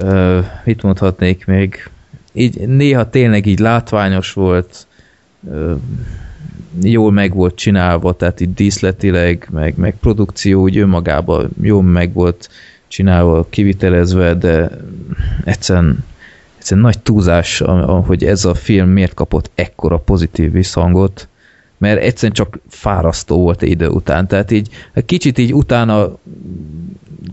[0.00, 1.90] Uh, mit mondhatnék még?
[2.32, 4.86] Így néha tényleg így látványos volt,
[5.40, 5.80] uh,
[6.82, 12.50] jól meg volt csinálva, tehát így díszletileg, meg, meg produkció úgy önmagában jól meg volt
[12.88, 14.70] csinálva, kivitelezve, de
[15.44, 16.04] egyszerűen,
[16.68, 17.62] egyszerűen nagy túlzás,
[18.06, 21.28] hogy ez a film miért kapott ekkora pozitív visszhangot,
[21.78, 24.26] mert egyszerűen csak fárasztó volt idő után.
[24.26, 24.68] Tehát így
[25.06, 26.18] kicsit így utána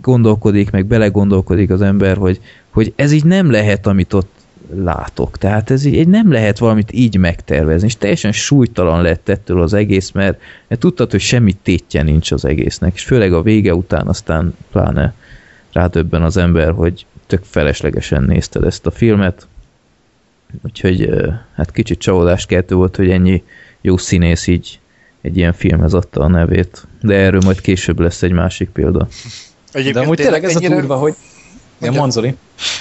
[0.02, 4.30] gondolkodik, meg belegondolkodik az ember, hogy, hogy ez így nem lehet, amit ott
[4.76, 5.38] látok.
[5.38, 10.12] Tehát ez így nem lehet valamit így megtervezni, és teljesen súlytalan lett ettől az egész,
[10.12, 14.56] mert, mert tudtad, hogy semmi tétje nincs az egésznek, és főleg a vége után aztán
[14.72, 15.14] pláne
[15.72, 19.48] rádöbben az ember, hogy tök feleslegesen nézted ezt a filmet.
[20.64, 21.10] Úgyhogy
[21.56, 23.44] hát kicsit csalódás keltő volt, hogy ennyi
[23.82, 24.80] jó színész így
[25.22, 26.88] egy ilyen filmhez adta a nevét.
[27.02, 29.08] De erről majd később lesz egy másik példa.
[29.72, 30.76] De amúgy tényleg ez ennyire...
[30.76, 31.16] a durva, hogy...
[31.82, 32.36] Ja, Manzoli.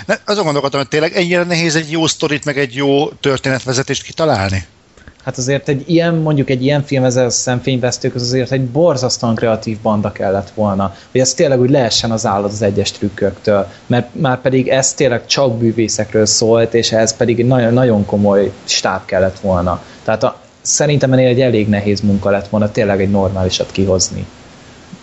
[0.07, 4.65] Ne, azon gondolkodtam, hogy tényleg ennyire nehéz egy jó sztorit, meg egy jó történetvezetést kitalálni?
[5.25, 9.35] Hát azért egy ilyen, mondjuk egy ilyen film ezzel a szemfényvesztők, az azért egy borzasztóan
[9.35, 14.09] kreatív banda kellett volna, hogy ez tényleg úgy lehessen az állat az egyes trükköktől, mert
[14.13, 19.05] már pedig ez tényleg csak bűvészekről szólt, és ez pedig egy nagyon, nagyon komoly stáb
[19.05, 19.83] kellett volna.
[20.05, 24.27] Tehát a, szerintem ennél egy elég nehéz munka lett volna tényleg egy normálisat kihozni.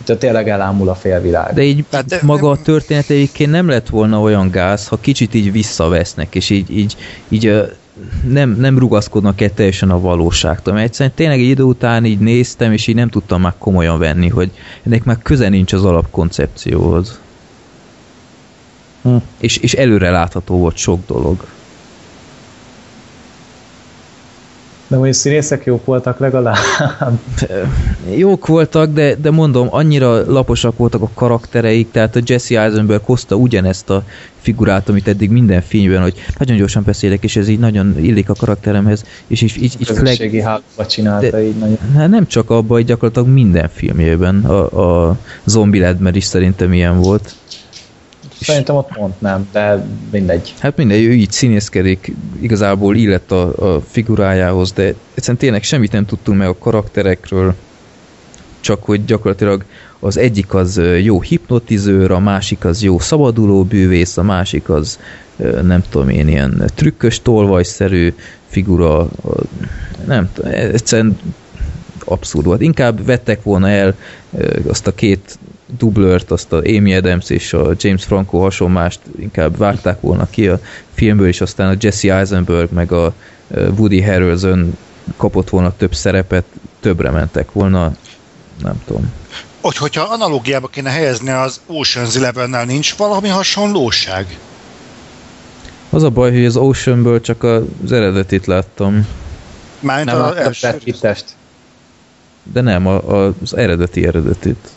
[0.04, 1.54] Tehát tényleg elámul a félvilág.
[1.54, 6.36] De így de, maga a történeteikként nem lett volna olyan gáz, ha kicsit így visszavesznek,
[6.36, 6.96] és így, így,
[7.30, 7.78] így
[8.28, 12.72] nem, nem rugaszkodnak egy teljesen a valóságtól, mert egyszerűen tényleg egy idő után így néztem,
[12.72, 14.52] és így nem tudtam már komolyan venni, hogy
[14.84, 17.20] ennek már köze nincs az alapkoncepcióhoz.
[19.02, 19.16] Hm.
[19.40, 21.46] És, és előre látható volt sok dolog.
[24.92, 26.58] De mondjuk színészek jók voltak legalább.
[28.16, 33.36] Jók voltak, de, de mondom, annyira laposak voltak a karaktereik, tehát a Jesse Eisenberg hozta
[33.36, 34.04] ugyanezt a
[34.42, 38.34] figurát, amit eddig minden filmben, hogy nagyon gyorsan beszélek, és ez így nagyon illik a
[38.34, 40.42] karakteremhez, és így, így, így Közösségi
[40.76, 40.88] fleg...
[40.88, 41.78] csinálta de, így nagyon.
[41.96, 47.36] Hát nem csak abban, hogy gyakorlatilag minden filmjében, a, a Zombielandben is szerintem ilyen volt.
[48.42, 50.54] Szerintem ott pont nem, de mindegy.
[50.60, 56.06] Hát mindegy, ő így színészkedik, igazából illett a, a figurájához, de egyszerűen tényleg semmit nem
[56.06, 57.56] tudtunk meg a karakterekről,
[58.60, 59.64] csak hogy gyakorlatilag
[60.00, 65.00] az egyik az jó hipnotizőr, a másik az jó szabaduló bűvész, a másik az
[65.62, 68.14] nem tudom én, ilyen trükkös, tolvajszerű
[68.48, 69.10] figura,
[70.06, 71.18] nem egyszerűen
[72.06, 72.62] abszurd volt.
[72.62, 73.96] Inkább vettek volna el
[74.68, 75.40] azt a két
[75.78, 80.60] dublört, azt a Amy Adams és a James Franco hasonmást inkább vágták volna ki a
[80.94, 83.14] filmből, és aztán a Jesse Eisenberg meg a
[83.50, 84.78] Woody Harrelson
[85.18, 86.44] kapott volna több szerepet,
[86.80, 87.96] többre mentek volna,
[88.64, 89.14] nem tudom.
[89.62, 94.38] Hogy, hogyha analógiába kéne helyezni az Ocean's Eleven-nel, nincs valami hasonlóság?
[95.90, 99.08] Az a baj, hogy az Oceanből csak az eredetit láttam.
[99.80, 100.78] Mármint nem az első
[102.44, 104.70] de nem, a, a, az eredeti eredetit.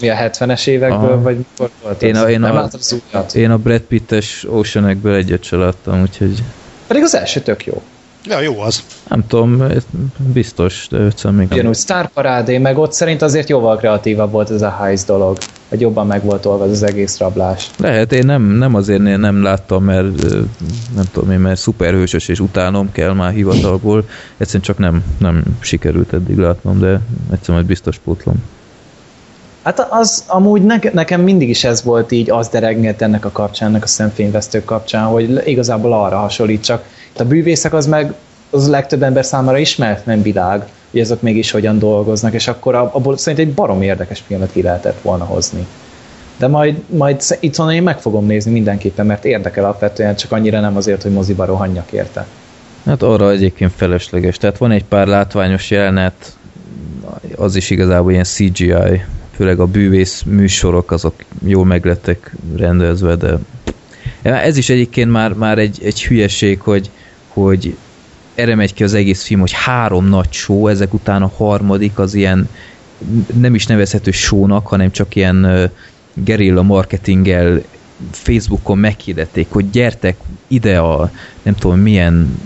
[0.00, 1.22] Mi a 70-es évekből, Aha.
[1.22, 2.68] vagy mikor volt én a, én, nem a,
[3.12, 6.42] az én a Brad Pitt-es ocean egyet se láttam, úgyhogy...
[6.86, 7.82] Pedig az első tök jó.
[8.24, 8.82] Ja, jó az.
[9.08, 9.62] Nem tudom,
[10.32, 14.62] biztos, de egyszerűen még Ugyanúgy Star Parade, meg ott szerint azért jóval kreatívabb volt ez
[14.62, 15.38] a heist dolog,
[15.68, 17.70] hogy jobban meg volt olva az egész rablás.
[17.78, 20.22] Lehet, én nem, nem azért nem láttam, mert
[20.94, 26.12] nem tudom én, mert szuperhősös és utánom kell már hivatalból, egyszerűen csak nem, nem sikerült
[26.12, 27.00] eddig látnom, de
[27.30, 28.42] egyszerűen majd biztos pótlom.
[29.62, 33.68] Hát az amúgy ne, nekem mindig is ez volt így, az deregnyett ennek a kapcsán,
[33.68, 36.84] ennek a szemfényvesztők kapcsán, hogy igazából arra hasonlít, csak
[37.18, 38.14] a bűvészek az meg
[38.50, 43.16] az legtöbb ember számára ismert nem világ, hogy azok mégis hogyan dolgoznak, és akkor abból
[43.16, 45.66] szerintem egy barom érdekes filmet ki lehetett volna hozni.
[46.36, 50.76] De majd, majd itt én meg fogom nézni mindenképpen, mert érdekel alapvetően, csak annyira nem
[50.76, 52.26] azért, hogy moziba rohanjak érte.
[52.84, 54.36] Hát arra egyébként felesleges.
[54.36, 56.36] Tehát van egy pár látványos jelenet,
[57.36, 59.02] az is igazából ilyen CGI,
[59.34, 61.14] főleg a bűvész műsorok, azok
[61.44, 63.38] jól meglettek rendezve, de
[64.22, 66.90] ez is egyébként már, már egy, egy hülyeség, hogy,
[67.28, 67.76] hogy
[68.34, 72.14] erre megy ki az egész film, hogy három nagy show, ezek után a harmadik az
[72.14, 72.48] ilyen
[73.34, 75.70] nem is nevezhető shownak, hanem csak ilyen
[76.14, 77.62] gerilla marketinggel
[78.10, 81.10] Facebookon meghirdették, hogy gyertek ide a
[81.42, 82.38] nem tudom milyen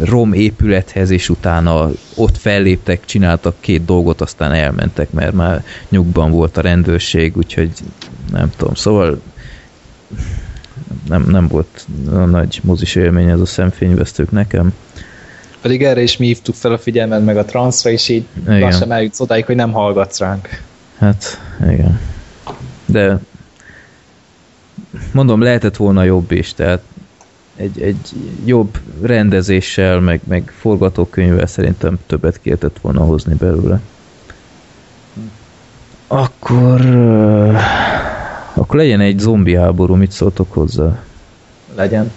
[0.00, 6.56] rom épülethez, és utána ott felléptek, csináltak két dolgot, aztán elmentek, mert már nyugban volt
[6.56, 7.70] a rendőrség, úgyhogy
[8.30, 9.20] nem tudom, szóval
[11.08, 11.86] nem, nem volt
[12.26, 14.74] nagy mozis élmény ez a szemfényvesztők nekem.
[15.60, 18.60] Pedig erre is mi hívtuk fel a figyelmet, meg a transzra, és így igen.
[18.60, 20.62] lassan eljutsz odáig, hogy nem hallgatsz ránk.
[20.98, 21.40] Hát,
[21.70, 22.00] igen.
[22.86, 23.18] De
[25.12, 26.82] mondom, lehetett volna jobb is, tehát
[27.56, 28.12] egy, egy
[28.44, 33.80] jobb rendezéssel, meg, meg forgatókönyvvel szerintem többet kértett volna hozni belőle.
[36.06, 36.80] Akkor
[38.56, 41.02] akkor legyen egy zombi háború, mit szóltok hozzá?
[41.74, 42.12] Legyen.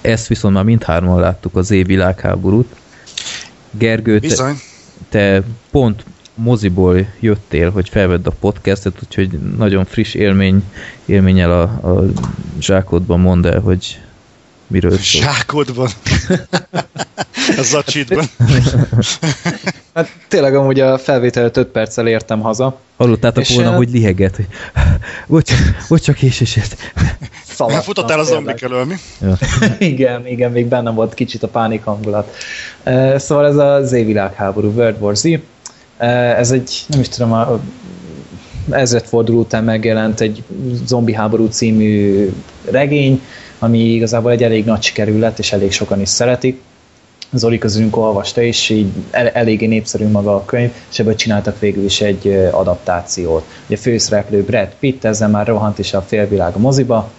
[0.00, 2.76] Ezt viszont már mindhárman láttuk az év világháborút.
[3.70, 4.54] Gergő, te,
[5.08, 6.04] te pont
[6.34, 10.64] moziból jöttél, hogy felvedd a podcastet, úgyhogy nagyon friss élmény,
[11.04, 12.04] élménnyel a, a
[12.60, 14.00] zsákodban mondd el, hogy
[14.68, 15.22] miről szól.
[15.22, 15.88] Zsákodban?
[17.56, 18.24] a zacsitban.
[19.94, 22.78] hát tényleg amúgy a felvétel 5 perccel értem haza.
[22.96, 24.46] Hallottátok és volna, hogy liheget, hogy
[25.26, 25.52] bocs,
[25.88, 26.76] bocs csak késésért.
[27.44, 28.94] Szaladtam, Futottál a zombik elől, mi?
[29.20, 29.38] Ja.
[29.78, 32.34] igen, igen, még bennem volt kicsit a pánik hangulat.
[33.16, 35.24] Szóval ez a Z világháború, World War Z.
[36.36, 37.60] Ez egy, nem is tudom, a
[38.70, 40.42] ezredforduló után megjelent egy
[40.86, 42.28] zombi háború című
[42.70, 43.22] regény,
[43.58, 46.60] ami igazából egy elég nagy sikerű lett, és elég sokan is szeretik.
[47.32, 51.84] Zoli közülünk olvasta, és így el, eléggé népszerű maga a könyv, és ebből csináltak végül
[51.84, 53.44] is egy adaptációt.
[53.66, 57.10] Ugye a főszereplő Brad Pitt, ezzel már rohant is a félvilág a moziba,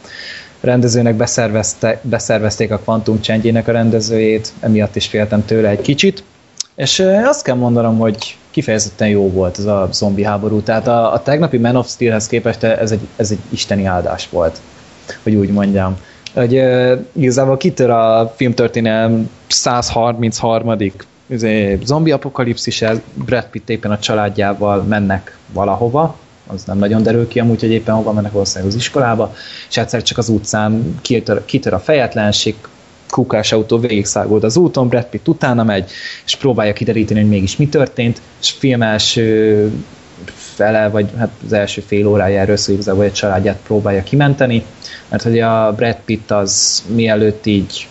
[0.62, 6.24] rendezőnek beszervezte, beszervezték a Quantum Change-ének a rendezőjét, emiatt is féltem tőle egy kicsit,
[6.76, 11.22] és azt kell mondanom, hogy kifejezetten jó volt ez a zombi háború, tehát a, a
[11.22, 14.60] tegnapi Man of Steel-hez képest ez egy, ez egy isteni áldás volt,
[15.24, 15.98] hogy úgy mondjam
[16.40, 20.76] hogy uh, igazából kitör a filmtörténelem 133.
[21.28, 22.84] Izé, zombi apokalipszis,
[23.14, 26.18] Brad Pitt éppen a családjával mennek valahova,
[26.48, 29.34] az nem nagyon derül ki amúgy, hogy éppen hova mennek valószínűleg az iskolába,
[29.70, 32.56] és egyszer csak az utcán kitör, kitör a fejetlenség,
[33.10, 35.92] kukás autó végigszáguld az úton, Brad Pitt utána megy,
[36.26, 39.72] és próbálja kideríteni, hogy mégis mi történt, és film első
[40.60, 44.66] fele, vagy hát az első fél órájáról szó igazából egy családját próbálja kimenteni,
[45.10, 47.88] mert hogy a Brad Pitt az mielőtt így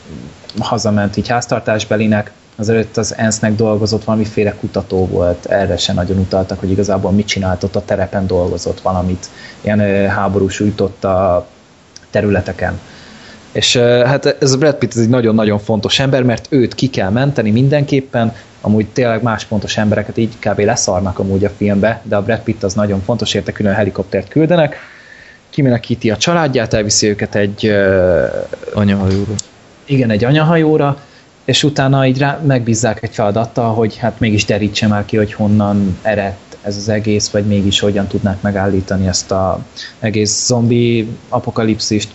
[0.58, 6.70] hazament így háztartásbelinek, azelőtt az ENSZ-nek dolgozott, valamiféle kutató volt, erre se nagyon utaltak, hogy
[6.70, 9.26] igazából mit csinált ott a terepen dolgozott valamit,
[9.60, 10.62] ilyen háborús
[11.00, 11.46] a
[12.10, 12.80] területeken.
[13.52, 17.10] És hát ez a Brad Pitt ez egy nagyon-nagyon fontos ember, mert őt ki kell
[17.10, 20.58] menteni mindenképpen, amúgy tényleg más fontos embereket így kb.
[20.58, 24.76] leszarnak amúgy a filmbe, de a Brad Pitt az nagyon fontos, érte külön helikoptert küldenek,
[25.50, 28.24] kimenekíti a családját, elviszi őket egy uh,
[28.74, 29.32] anyahajóra.
[29.84, 31.00] Igen, egy anyahajóra,
[31.44, 35.98] és utána így rá, megbízzák egy feladattal, hogy hát mégis derítse már ki, hogy honnan
[36.02, 39.60] eredt ez az egész, vagy mégis hogyan tudnák megállítani ezt a
[39.98, 42.10] egész zombi apokalipszist.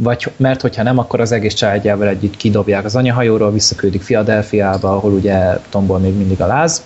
[0.00, 5.12] Vagy, mert hogyha nem, akkor az egész családjával együtt kidobják az anyahajóról, visszaküldik Filadelfiába, ahol
[5.12, 6.82] ugye tombol még mindig a láz.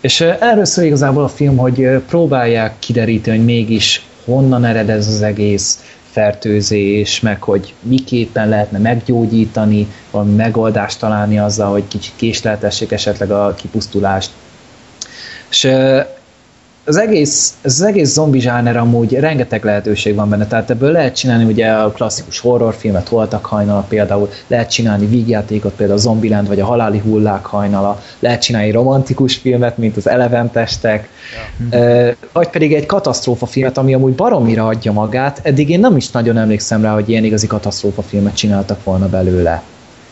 [0.00, 5.22] És erről szól igazából a film, hogy próbálják kideríteni, hogy mégis honnan ered ez az
[5.22, 13.30] egész fertőzés, meg hogy miképpen lehetne meggyógyítani, valami megoldást találni azzal, hogy kicsit késleltessék esetleg
[13.30, 14.30] a kipusztulást.
[15.50, 15.68] És
[16.88, 21.44] az egész, az egész zombi zsáner amúgy rengeteg lehetőség van benne, tehát ebből lehet csinálni
[21.44, 26.64] ugye a klasszikus horrorfilmet, Holtak hajnala például, lehet csinálni vígjátékot, például a Zombieland vagy a
[26.64, 31.08] Haláli hullák hajnala, lehet csinálni romantikus filmet, mint az Eleventestek,
[31.70, 32.14] ja.
[32.32, 36.38] vagy pedig egy katasztrófa filmet, ami amúgy baromira adja magát, eddig én nem is nagyon
[36.38, 39.62] emlékszem rá, hogy ilyen igazi katasztrófa filmet csináltak volna belőle.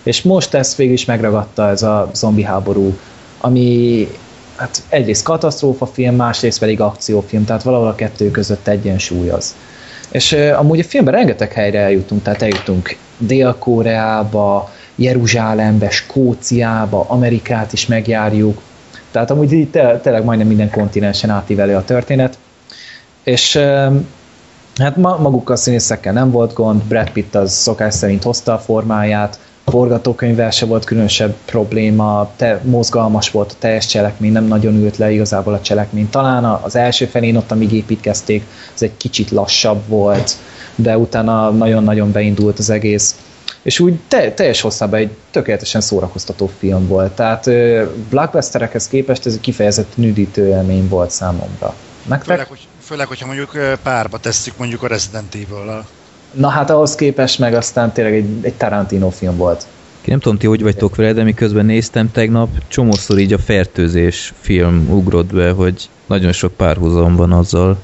[0.03, 2.97] És most ezt végül is megragadta ez a zombi háború,
[3.41, 4.09] ami
[4.57, 9.55] hát egyrészt katasztrófa film, másrészt pedig akciófilm, tehát valahol a kettő között egyensúly az.
[10.11, 17.87] És uh, amúgy a filmben rengeteg helyre eljutunk, tehát eljutunk Dél-Koreába, Jeruzsálembe, Skóciába, Amerikát is
[17.87, 18.61] megjárjuk,
[19.11, 22.39] tehát amúgy így te, tényleg majdnem minden kontinensen átívelő a történet.
[23.23, 23.57] És
[24.77, 28.59] hát ma, magukkal a színészekkel nem volt gond, Brad Pitt az szokás szerint hozta a
[28.59, 34.97] formáját, forgatókönyvvel se volt különösebb probléma, te, mozgalmas volt a teljes cselekmény, nem nagyon ült
[34.97, 36.11] le igazából a cselekmény.
[36.11, 38.45] Talán az első felén ott, amíg építkezték,
[38.75, 40.37] az egy kicsit lassabb volt,
[40.75, 43.17] de utána nagyon-nagyon beindult az egész.
[43.63, 47.13] És úgy te, teljes hosszában egy tökéletesen szórakoztató film volt.
[47.13, 47.51] Tehát
[48.09, 51.75] blockbusterekhez képest ez egy kifejezett nüdítő élmény volt számomra.
[52.07, 52.27] Nektek?
[52.27, 55.87] Főleg, hogy, főleg, hogyha mondjuk párba tesszük mondjuk a Resident Evil-lel.
[56.37, 59.67] Na hát ahhoz képest meg aztán tényleg egy, egy Tarantino film volt.
[60.01, 64.33] Ki nem tudom, ti hogy vagytok vele, de miközben néztem tegnap, csomószor így a fertőzés
[64.41, 67.79] film ugrott be, hogy nagyon sok párhuzam van azzal.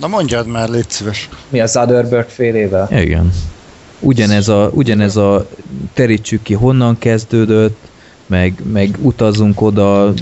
[0.00, 1.28] Na mondjad már, légy szíves.
[1.48, 2.88] Mi a Zuckerberg félével?
[3.00, 3.32] Igen.
[4.00, 5.48] Ugyanez a, ugyanez a
[5.94, 7.78] terítsük ki honnan kezdődött,
[8.26, 10.12] meg, meg utazunk oda,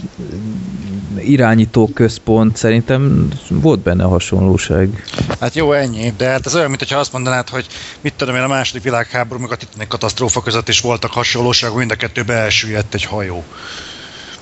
[1.25, 5.05] irányító központ, szerintem volt benne hasonlóság.
[5.41, 7.67] Hát jó, ennyi, de hát ez olyan, mintha azt mondanád, hogy
[8.01, 11.91] mit tudom én, a második világháború, meg a titanic katasztrófa között is voltak hasonlóságok, mind
[11.91, 13.45] a kettőbe elsüllyedt egy hajó.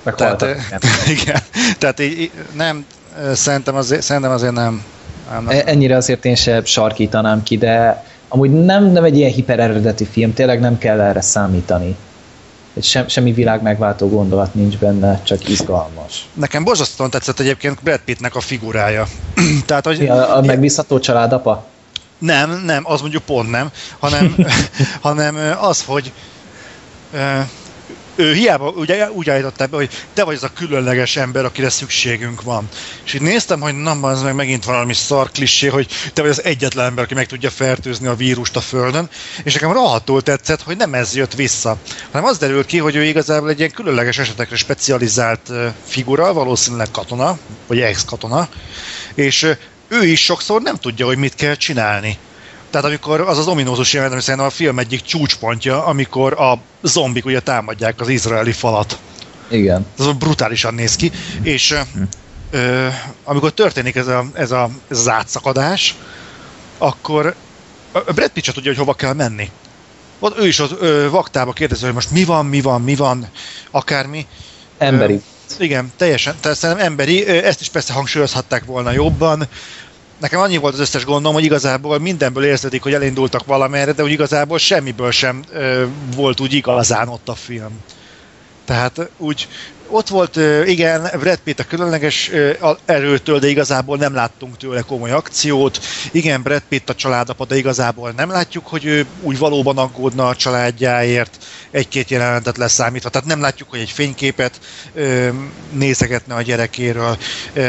[0.03, 0.43] Meg tehát,
[1.21, 1.41] igen,
[1.79, 2.85] tehát így, nem,
[3.33, 4.85] szerintem azért, szerintem azért nem.
[5.31, 5.63] nem, nem.
[5.65, 10.61] Ennyire azért én sem sarkítanám ki, de amúgy nem, nem egy ilyen hipereredeti film, tényleg
[10.61, 11.97] nem kell erre számítani
[12.81, 16.29] sem, semmi világ megváltó gondolat nincs benne, csak izgalmas.
[16.33, 19.07] Nekem borzasztóan tetszett egyébként Brad Pittnek a figurája.
[19.67, 21.67] Tehát, hogy, a, a megbízható családapa?
[22.19, 24.37] Nem, nem, az mondjuk pont nem, hanem,
[25.01, 26.13] hanem az, hogy
[28.15, 32.43] ő hiába ugye, úgy állította be, hogy te vagy az a különleges ember, akire szükségünk
[32.43, 32.69] van.
[33.05, 36.45] És így néztem, hogy nem, ez meg megint valami szar klissé, hogy te vagy az
[36.45, 39.09] egyetlen ember, aki meg tudja fertőzni a vírust a Földön,
[39.45, 41.77] és nekem rohadtul tetszett, hogy nem ez jött vissza,
[42.11, 45.51] hanem az derült ki, hogy ő igazából egy ilyen különleges esetekre specializált
[45.85, 48.49] figura, valószínűleg katona, vagy ex-katona,
[49.15, 49.49] és
[49.89, 52.19] ő is sokszor nem tudja, hogy mit kell csinálni
[52.73, 57.25] Tehát amikor az az ominózus jelenet, ami szerintem a film egyik csúcspontja, amikor a zombik
[57.25, 58.99] ugye támadják az izraeli falat.
[59.49, 59.87] Igen.
[59.99, 61.13] Ez brutálisan néz ki,
[61.43, 61.75] és
[62.51, 62.87] ö,
[63.25, 65.95] amikor történik ez, a, ez, a, ez az átszakadás,
[66.79, 67.35] akkor
[67.93, 69.51] a Brad Pitt tudja, hogy hova kell menni.
[70.19, 73.29] Ott ő is ott ö, vaktába kérdezi, hogy most mi van, mi van, mi van,
[73.71, 74.27] akármi.
[74.79, 75.15] Emberi.
[75.59, 79.49] Ö, igen, teljesen, tehát szerintem emberi, ezt is persze hangsúlyozhatták volna jobban.
[80.21, 84.11] Nekem annyi volt az összes gondom, hogy igazából mindenből érződik, hogy elindultak valamerre, de úgy
[84.11, 85.87] igazából semmiből sem ö,
[86.17, 87.81] volt úgy igazán ott a film.
[88.65, 89.49] Tehát úgy
[89.93, 90.37] ott volt,
[90.67, 92.31] igen, Brad Pitt a különleges
[92.85, 95.81] erőtől, de igazából nem láttunk tőle komoly akciót.
[96.11, 100.37] Igen, Brad Pitt a családapa, de igazából nem látjuk, hogy ő úgy valóban aggódna a
[100.37, 103.09] családjáért egy-két jelenetet leszámítva.
[103.09, 104.61] Tehát nem látjuk, hogy egy fényképet
[105.73, 107.19] nézegetne a gyerekéről.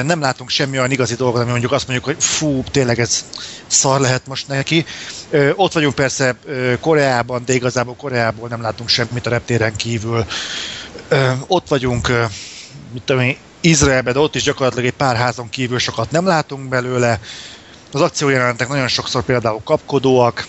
[0.04, 3.26] Nem látunk semmi olyan igazi dolgot, ami mondjuk azt mondjuk, hogy fú, tényleg ez
[3.68, 4.86] szar lehet most neki.
[5.56, 6.36] Ott vagyunk persze
[6.80, 10.26] Koreában, de igazából Koreából nem látunk semmit a reptéren kívül
[11.48, 12.24] ott vagyunk, ö,
[12.94, 16.70] mit tudom én, Izraelben, de ott is gyakorlatilag egy pár házon kívül sokat nem látunk
[16.70, 17.20] belőle.
[17.92, 20.48] Az akciójelenetek nagyon sokszor például kapkodóak.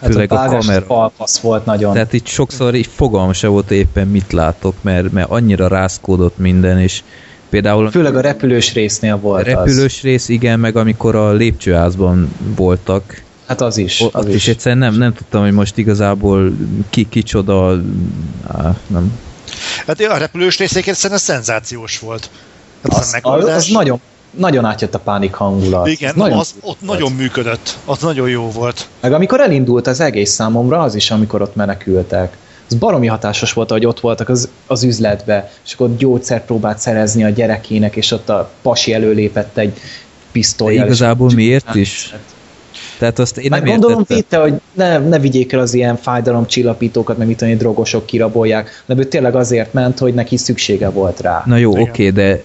[0.00, 1.12] Hát Főleg a, a kamera.
[1.42, 1.92] volt nagyon.
[1.92, 6.78] Tehát itt sokszor így fogalma se volt éppen mit látok, mert, mert annyira rászkódott minden,
[6.80, 7.02] és
[7.48, 7.90] például...
[7.90, 10.00] Főleg a repülős résznél volt A repülős az.
[10.02, 14.00] rész, igen, meg amikor a lépcsőházban voltak, Hát az is.
[14.00, 14.34] Az, az is.
[14.34, 14.48] is.
[14.48, 16.52] Egyszerűen nem, nem tudtam, hogy most igazából
[16.90, 17.80] ki, kicsoda,
[18.48, 19.12] á, nem,
[19.86, 22.30] Hát a repülős részéként szerintem szenzációs volt.
[22.82, 24.00] Hát az, az, az nagyon,
[24.30, 25.88] nagyon átjött a pánik hangulat.
[25.88, 26.98] Igen, nagyon az ott volt.
[26.98, 28.88] nagyon működött, az nagyon jó volt.
[29.00, 32.36] Meg amikor elindult az egész számomra, az is, amikor ott menekültek.
[32.68, 37.24] Az baromi hatásos volt, hogy ott voltak az, az üzletbe, és akkor gyógyszert próbált szerezni
[37.24, 39.80] a gyerekének, és ott a pasi előlépett egy
[40.32, 40.84] pisztolyjal.
[40.84, 42.10] Igazából miért is?
[42.10, 42.20] Hát,
[43.00, 47.26] tehát azt én nem gondolom védte, hogy ne, ne vigyék el az ilyen fájdalomcsillapítókat, meg
[47.26, 51.42] mit tudom, drogosok kirabolják, de ő tényleg azért ment, hogy neki szüksége volt rá.
[51.46, 52.42] Na jó, oké, okay, de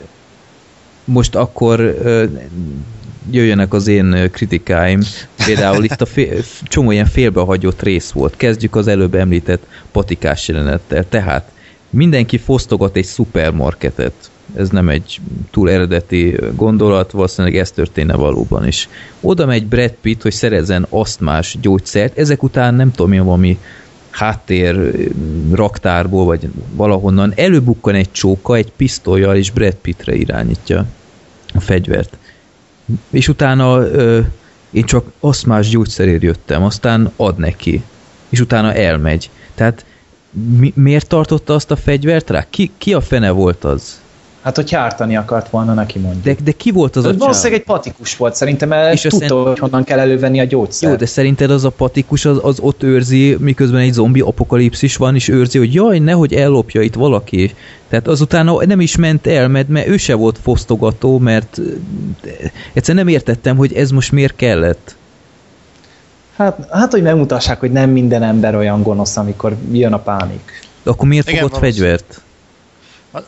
[1.03, 2.23] most akkor ö,
[3.31, 5.01] jöjjenek az én kritikáim.
[5.45, 8.35] Például itt a fél, csomó ilyen félbehagyott rész volt.
[8.37, 11.05] Kezdjük az előbb említett patikás jelenettel.
[11.09, 11.51] Tehát
[11.89, 14.13] mindenki fosztogat egy szupermarketet
[14.57, 15.19] ez nem egy
[15.51, 18.89] túl eredeti gondolat, valószínűleg ez történne valóban is.
[19.21, 23.59] Oda megy Brad Pitt, hogy szerezzen asztmás gyógyszert, ezek után nem tudom, mi valami
[24.09, 24.91] háttér
[25.51, 30.85] raktárból, vagy valahonnan előbukkan egy csóka, egy pisztolyjal, és Brad Pittre irányítja
[31.53, 32.17] a fegyvert.
[33.09, 34.19] És utána ö,
[34.71, 37.83] én csak asztmás gyógyszerért jöttem, aztán ad neki.
[38.29, 39.29] És utána elmegy.
[39.55, 39.85] Tehát
[40.57, 42.45] mi, miért tartotta azt a fegyvert rá?
[42.49, 44.01] Ki, ki a fene volt az?
[44.45, 46.33] Hát, hogy ártani akart volna neki mondja.
[46.33, 49.47] De, de ki volt az a Valószínűleg egy patikus volt, szerintem és tudta, szerint...
[49.47, 50.91] hogy honnan kell elővenni a gyógyszert.
[50.91, 55.15] Jó, de szerinted az a patikus az, az ott őrzi, miközben egy zombi apokalipszis van,
[55.15, 57.53] és őrzi, hogy jaj, nehogy ellopja itt valaki.
[57.89, 61.61] Tehát azután nem is ment el, mert, mert ő se volt fosztogató, mert
[62.73, 64.95] egyszerűen nem értettem, hogy ez most miért kellett.
[66.35, 70.61] Hát, hát hogy megmutassák, hogy nem minden ember olyan gonosz, amikor jön a pánik.
[70.83, 72.21] De akkor miért Igen, fogott fegyvert?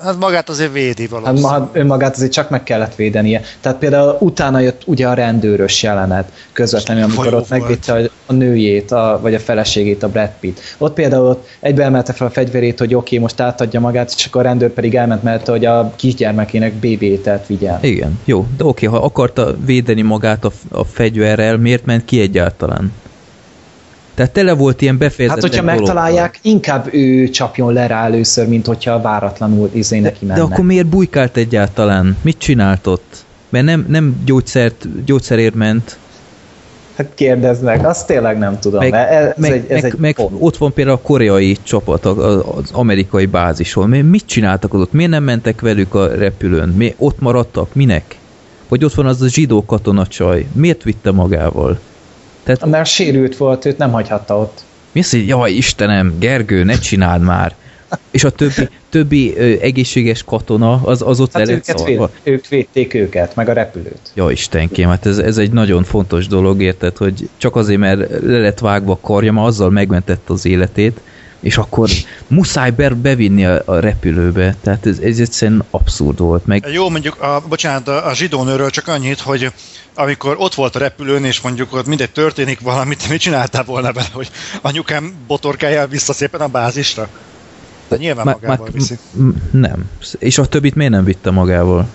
[0.01, 1.51] Hát magát azért védi valószínűleg.
[1.51, 3.41] Hát önmagát azért csak meg kellett védenie.
[3.61, 8.91] Tehát például utána jött ugye a rendőrös jelenet közvetlenül, amikor ott megvédte a, a nőjét,
[8.91, 10.59] a, vagy a feleségét, a Brad Pitt.
[10.77, 14.25] Ott például ott egybe emelte fel a fegyverét, hogy oké, okay, most átadja magát, és
[14.25, 17.77] akkor a rendőr pedig elment, mert hogy a kisgyermekének BB-telt vigyen.
[17.81, 22.19] Igen, jó, de oké, okay, ha akarta védeni magát a, a fegyverrel, miért ment ki
[22.19, 22.91] egyáltalán?
[24.17, 25.79] Tehát tele volt ilyen befejezetlen Hát, hogyha dolog.
[25.79, 30.39] megtalálják, inkább ő csapjon le rá először, mint hogyha váratlanul izé neki menne.
[30.39, 32.17] De akkor miért bujkált egyáltalán?
[32.21, 33.25] Mit csinált ott?
[33.49, 35.97] Mert nem, nem gyógyszert, gyógyszerért ment.
[36.95, 38.79] Hát kérdeznek, azt tényleg nem tudom.
[38.79, 42.69] Meg, ez meg, egy, ez meg, egy meg ott van például a koreai csapat az
[42.71, 43.89] amerikai bázison.
[43.89, 44.93] Mit csináltak ott?
[44.93, 46.69] Miért nem mentek velük a repülőn?
[46.69, 47.73] Mi ott maradtak?
[47.73, 48.17] Minek?
[48.67, 50.47] Vagy ott van az a zsidó katonacsaj.
[50.53, 51.79] Miért vitte magával?
[52.47, 54.63] Tehát, Mert sérült volt, őt nem hagyhatta ott.
[54.91, 57.55] Mi az, hogy jaj Istenem, Gergő, ne csináld már.
[58.11, 62.93] És a többi, többi ö, egészséges katona, az, az ott hát őket véd, ők védték
[62.93, 63.99] őket, meg a repülőt.
[64.13, 68.39] Ja Istenkém, hát ez, ez egy nagyon fontos dolog, érted, hogy csak azért, mert le
[68.39, 70.99] lett vágva a karja, ma azzal megmentette az életét,
[71.39, 71.89] és akkor
[72.27, 74.55] muszáj be, bevinni a, a repülőbe.
[74.61, 76.45] Tehát ez, ez egyszerűen abszurd volt.
[76.45, 76.65] Meg...
[76.71, 79.51] Jó, mondjuk, a, bocsánat, a, a zsidónőről csak annyit, hogy
[79.95, 84.07] amikor ott volt a repülőn, és mondjuk ott mindegy történik valamit, mit csináltál volna vele,
[84.13, 84.31] hogy
[84.61, 87.07] anyukám botorkájál vissza szépen a bázisra?
[87.87, 88.97] De nyilván magával viszi.
[89.51, 89.89] Nem.
[90.19, 91.87] És a többit miért nem vitte magával?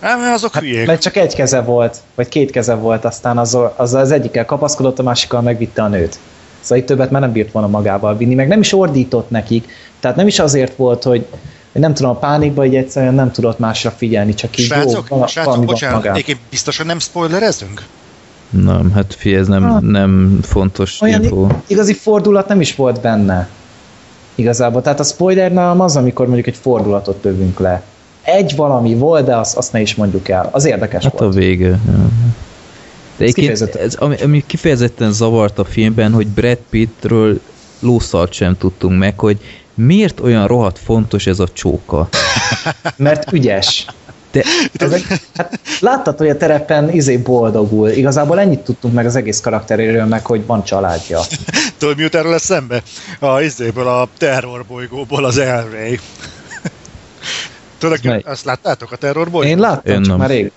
[0.00, 0.86] Mert azok Hát, hülyék.
[0.86, 4.98] mert csak egy keze volt, vagy két keze volt, aztán az, az, az egyikkel kapaszkodott,
[4.98, 6.18] a másikkal megvitte a nőt.
[6.60, 9.68] Szóval itt többet már nem bírt volna magával vinni, meg nem is ordított nekik,
[10.00, 11.26] tehát nem is azért volt, hogy
[11.72, 15.28] nem tudom, a pánikba így egyszerűen nem tudott másra figyelni, csak így Srácok, jó, vala-
[15.30, 17.82] srácok, bocsánat, egyébként biztosan nem spoilerezünk?
[18.50, 19.80] Nem, hát fi, ez nem, Ah.
[19.80, 21.46] nem fontos Olyan info.
[21.66, 23.48] igazi fordulat nem is volt benne.
[24.34, 24.82] Igazából.
[24.82, 27.82] Tehát a spoiler nálam az, amikor mondjuk egy fordulatot lövünk le.
[28.22, 30.48] Egy valami volt, de azt, azt ne is mondjuk el.
[30.52, 31.34] Az érdekes Hát a volt.
[31.34, 31.66] vége.
[31.68, 32.08] ja.
[33.20, 37.40] De egyébként kifejezetten- ez, ami, ami kifejezetten zavart a filmben, hogy Brad Pittről
[37.80, 39.38] lószalt sem tudtunk meg, hogy
[39.74, 42.08] miért olyan rohadt fontos ez a csóka.
[42.96, 43.86] Mert ügyes.
[44.32, 44.42] De
[44.72, 47.88] Ez egy, hát láttad, hogy a terepen izé boldogul.
[47.88, 51.20] Igazából ennyit tudtunk meg az egész karakteréről, meg hogy van családja.
[51.78, 52.82] Tudod, mi jut erről eszembe?
[53.18, 55.98] A izéből, a terrorbolygóból az El Rey.
[57.78, 59.50] Tudod, azt láttátok a terrorbolygót?
[59.50, 60.16] Én láttam, Én csak nem.
[60.18, 60.52] már rég.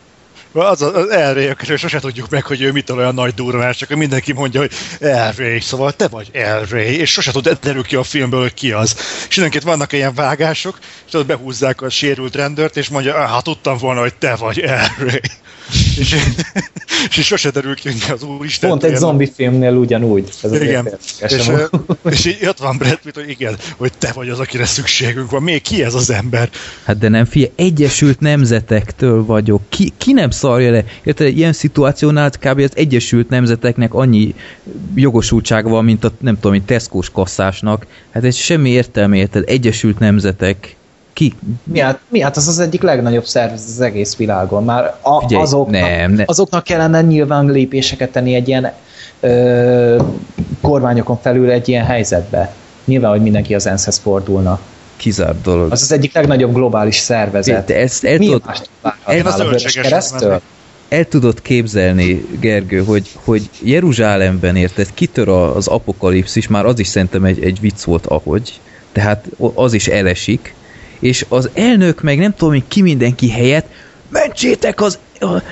[0.53, 3.77] Az az, az El Rey, akiről sose tudjuk meg, hogy ő mitől olyan nagy durvás,
[3.77, 7.84] csak mindenki mondja, hogy El Rey, szóval te vagy El Rey, és sose tud derül
[7.84, 8.95] ki a filmből, hogy ki az.
[9.30, 13.43] És időnként vannak ilyen vágások, és tudod, behúzzák a sérült rendőrt, és mondja, "Ah, hát
[13.43, 15.21] tudtam volna, hogy te vagy El Rey.
[15.99, 16.15] és,
[17.17, 18.69] és sose derül ki, hogy az úristen.
[18.69, 20.30] Pont egy zombi filmnél ugyanúgy.
[20.41, 20.89] Ez igen,
[21.27, 21.51] és,
[22.09, 25.43] és így ott van Brad Pitt, hogy igen, hogy te vagy az, akire szükségünk van.
[25.43, 26.49] Még ki ez az ember?
[26.84, 29.61] Hát de nem, fie, Egyesült Nemzetektől vagyok.
[29.69, 30.84] Ki, ki nem szarja le?
[31.03, 32.60] Érted, ilyen szituációnál kb.
[32.60, 34.36] az Egyesült Nemzeteknek annyi
[34.95, 37.86] jogosultsága van, mint a, nem tudom, mint Tesco-s kasszásnak.
[38.11, 39.44] Hát ez semmi értelme, érted?
[39.48, 40.76] Egyesült Nemzetek.
[41.14, 41.34] Ki?
[41.64, 44.64] Mi hát, mi hát az az egyik legnagyobb szervezet az egész világon.
[44.64, 48.72] Már a, Figyelj, azoknak, nem, ne- azoknak kellene nyilván lépéseket tenni egy ilyen
[49.20, 50.02] ö,
[50.61, 52.53] kormányokon felül egy ilyen helyzetbe.
[52.86, 54.60] Nyilván, hogy mindenki az ENSZ-hez fordulna.
[55.03, 55.71] Kizárt dolog.
[55.71, 57.65] Az az egyik legnagyobb globális szervezet.
[57.65, 58.41] De ezt el Mi tudod,
[59.35, 60.30] zöldségesre keresztől?
[60.30, 60.43] mennék.
[60.89, 67.23] el tudod képzelni, Gergő, hogy, hogy Jeruzsálemben érted, kitör az apokalipszis, már az is szerintem
[67.23, 68.59] egy, egy vicc volt, ahogy,
[68.91, 70.53] tehát az is elesik,
[70.99, 73.67] és az elnök meg nem tudom, hogy ki mindenki helyett,
[74.14, 74.99] mentsétek az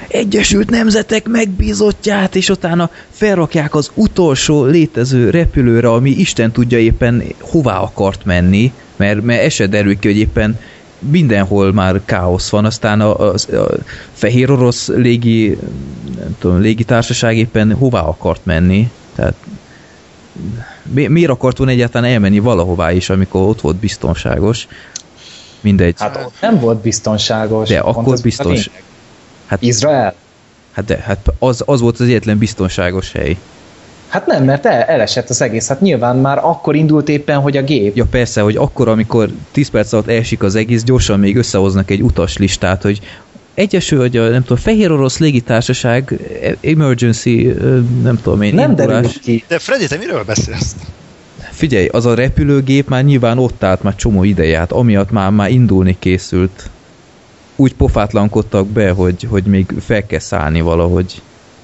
[0.08, 7.80] Egyesült Nemzetek megbízottját, és utána felrakják az utolsó létező repülőre, ami Isten tudja éppen hová
[7.80, 10.60] akart menni, mert, mert ez se derül ki, hogy éppen
[11.00, 13.70] mindenhol már káosz van, aztán a, a, a
[14.14, 15.58] fehér orosz légi,
[16.18, 19.34] nem tudom, légitársaság éppen hová akart menni, tehát
[20.94, 24.68] mi, miért akart volna egyáltalán elmenni valahová is, amikor ott volt biztonságos?
[25.62, 25.96] Mindegy.
[25.98, 27.70] Hát, ott nem volt biztonságos.
[27.70, 28.70] De akkor biztos-
[29.46, 30.14] hát, Izrael?
[30.72, 33.38] hát, de, hát az, az volt az egyetlen biztonságos hely.
[34.08, 35.68] Hát nem, mert el, elesett az egész.
[35.68, 37.96] Hát nyilván már akkor indult éppen, hogy a gép.
[37.96, 42.02] Ja persze, hogy akkor, amikor 10 perc alatt elsik az egész, gyorsan még összehoznak egy
[42.02, 43.00] utaslistát, hogy
[43.54, 46.20] egyesül, hogy a, nem tudom, Fehér Orosz Légitársaság
[46.62, 48.88] emergency, ö, nem tudom én, nem indulás.
[48.96, 49.44] derült ki.
[49.48, 50.76] De Freddy, te miről beszélsz?
[51.52, 55.50] Figyelj, az a repülőgép már nyilván ott állt már csomó ideje, hát amiatt már, már
[55.50, 56.70] indulni készült.
[57.56, 61.22] Úgy pofátlankodtak be, hogy, hogy még fel kell szállni valahogy.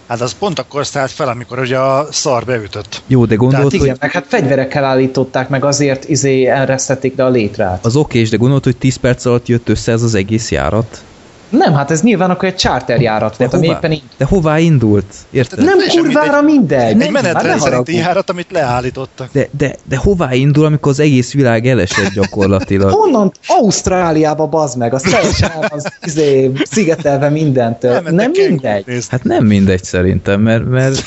[0.08, 3.02] Hát az pont akkor szállt fel, amikor ugye a szar beütött.
[3.08, 7.26] Jó, de gondolod, Tehát igen, hogy meg hát fegyverekkel állították meg, azért izé elresztették le
[7.26, 7.86] a létrát.
[7.86, 11.04] az okés, de gondolod, hogy 10 perc alatt jött össze ez az egész járat?
[11.50, 14.04] Nem, hát ez nyilván akkor egy charter járat volt, ami hová, éppen így.
[14.18, 15.06] de hová indult?
[15.30, 15.64] Érted?
[15.64, 16.90] Nem teljesen kurvára mindegy.
[16.90, 19.30] Egy ne menetrend szerinti járat, amit leállítottak.
[19.32, 22.92] De, de, de hová indul, amikor az egész világ elesett gyakorlatilag?
[22.92, 23.32] Honnan?
[23.48, 27.92] Ausztráliába bazd meg, az teljesen el van izé, szigetelve mindentől.
[27.92, 28.84] Nem, nem mindegy.
[28.86, 29.08] nézni.
[29.10, 31.04] Hát nem mindegy szerintem, mert, mert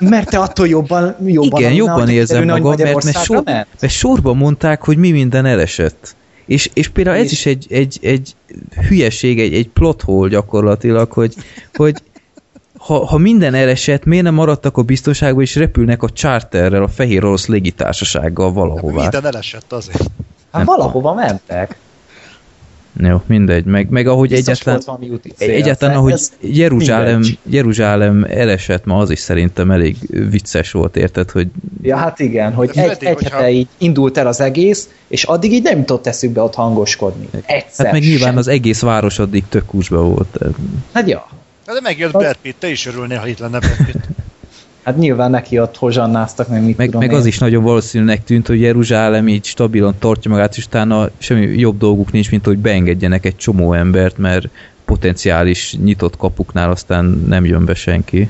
[0.00, 4.84] Mert te attól jobban, jobban igen, jobban érzem magam, mert, mert, sor, mert sorban mondták,
[4.84, 6.14] hogy mi minden elesett.
[6.50, 8.34] És, és például ez is egy, egy, egy
[8.88, 11.34] hülyeség, egy, egy plot hole gyakorlatilag, hogy,
[11.74, 12.02] hogy
[12.78, 17.24] ha, ha minden elesett, miért nem maradtak a biztonságban, és repülnek a charterrel, a fehér
[17.24, 19.02] orosz légitársasággal valahová.
[19.02, 20.10] Minden elesett azért.
[20.52, 21.78] Hát valahova mentek.
[22.98, 23.64] Jó, mindegy.
[23.64, 24.98] Meg, meg ahogy Biztos egyetlen,
[25.36, 25.50] cél.
[25.50, 27.38] egyáltalán, Ez ahogy Jeruzsálem, mindegy.
[27.48, 29.96] Jeruzsálem elesett ma, az is szerintem elég
[30.30, 31.48] vicces volt, érted, hogy
[31.82, 34.88] Ja, hát igen, hogy De egy, Freddy, egy hogyha- hete így indult el az egész,
[35.08, 37.28] és addig így nem jutott eszükbe ott hangoskodni.
[37.46, 38.36] Egyszer hát meg nyilván sem.
[38.36, 40.38] az egész város addig tök volt.
[40.92, 41.26] Hát ja,
[41.66, 44.04] De megjött Brad Pitt, te is örülnél, ha itt lenne Brad Pitt.
[44.82, 47.16] hát nyilván neki ott hozsannáztak, meg mit Meg, tudom meg én.
[47.16, 51.78] az is nagyon valószínűnek tűnt, hogy Jeruzsálem így stabilan tartja magát, és utána semmi jobb
[51.78, 54.48] dolguk nincs, mint hogy beengedjenek egy csomó embert, mert
[54.84, 58.28] potenciális nyitott kapuknál aztán nem jön be senki.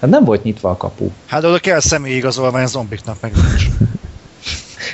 [0.00, 1.10] Hát nem volt nyitva a kapu.
[1.26, 3.66] Hát oda kell személyi igazolvány a zombiknak, meg nincs.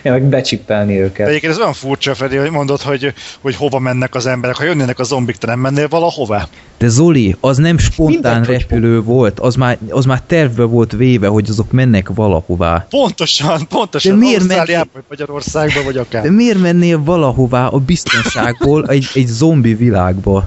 [0.02, 1.28] meg becsippelni őket.
[1.28, 4.56] Egyébként ez olyan furcsa, Freddy, hogy mondod, hogy, hogy hova mennek az emberek.
[4.56, 6.48] Ha jönnének a zombik, te nem mennél valahová?
[6.78, 11.26] De Zoli, az nem spontán hogy repülő volt, az már, az már tervbe volt véve,
[11.26, 12.86] hogy azok mennek valahová.
[12.90, 14.12] Pontosan, pontosan.
[14.12, 16.22] De miért Ausztráliába, vagy Magyarországba, vagy akár.
[16.22, 20.46] De miért mennél valahová a biztonságból egy, egy zombi világba?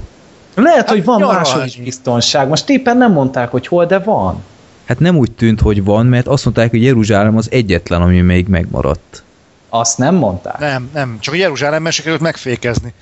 [0.54, 1.38] Lehet, hogy van nyaralni.
[1.38, 2.48] máshol is biztonság.
[2.48, 4.42] Most éppen nem mondták, hogy hol, de van.
[4.84, 8.46] Hát nem úgy tűnt, hogy van, mert azt mondták, hogy Jeruzsálem az egyetlen, ami még
[8.48, 9.22] megmaradt.
[9.68, 10.58] Azt nem mondták.
[10.58, 12.92] Nem, nem, csak a Jeruzsálemben sikerült megfékezni.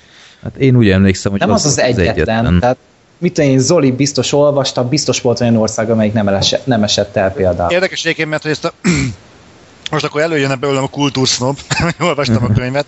[0.43, 2.07] Hát én úgy emlékszem, hogy nem az az, egyetlen.
[2.07, 2.59] egyetlen.
[2.59, 2.77] Tehát
[3.17, 7.31] mit én, Zoli biztos olvasta, biztos volt olyan ország, amelyik nem, elesett, nem esett el
[7.31, 7.71] például.
[7.71, 8.73] Érdekes egyébként, mert hogy ezt a
[9.91, 11.59] most akkor előjön belőlem a kultúrsznob,
[11.99, 12.85] olvastam a könyvet.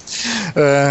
[0.53, 0.89] Ö,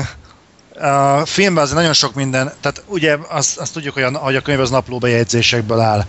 [0.80, 4.40] A filmben az nagyon sok minden, tehát ugye azt, azt tudjuk, hogy a, hogy a
[4.40, 6.04] könyv az napló bejegyzésekből áll,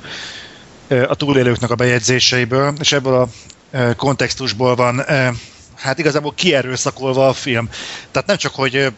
[1.07, 3.27] a túlélőknek a bejegyzéseiből, és ebből a
[3.95, 5.05] kontextusból van
[5.79, 7.69] hát igazából kierőszakolva a film.
[8.11, 8.93] Tehát nem csak, hogy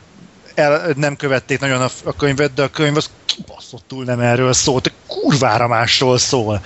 [0.56, 4.91] el, nem követték nagyon a, a könyvet, de a könyv az kibaszottul nem erről szólt,
[5.08, 6.62] kurvára másról szól.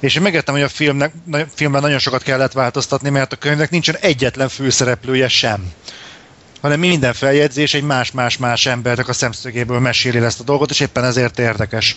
[0.00, 3.70] És én megértem, hogy a filmnek, a filmben nagyon sokat kellett változtatni, mert a könyvnek
[3.70, 5.72] nincsen egyetlen főszereplője sem
[6.62, 11.38] hanem minden feljegyzés egy más-más-más embernek a szemszögéből meséli ezt a dolgot, és éppen ezért
[11.38, 11.96] érdekes.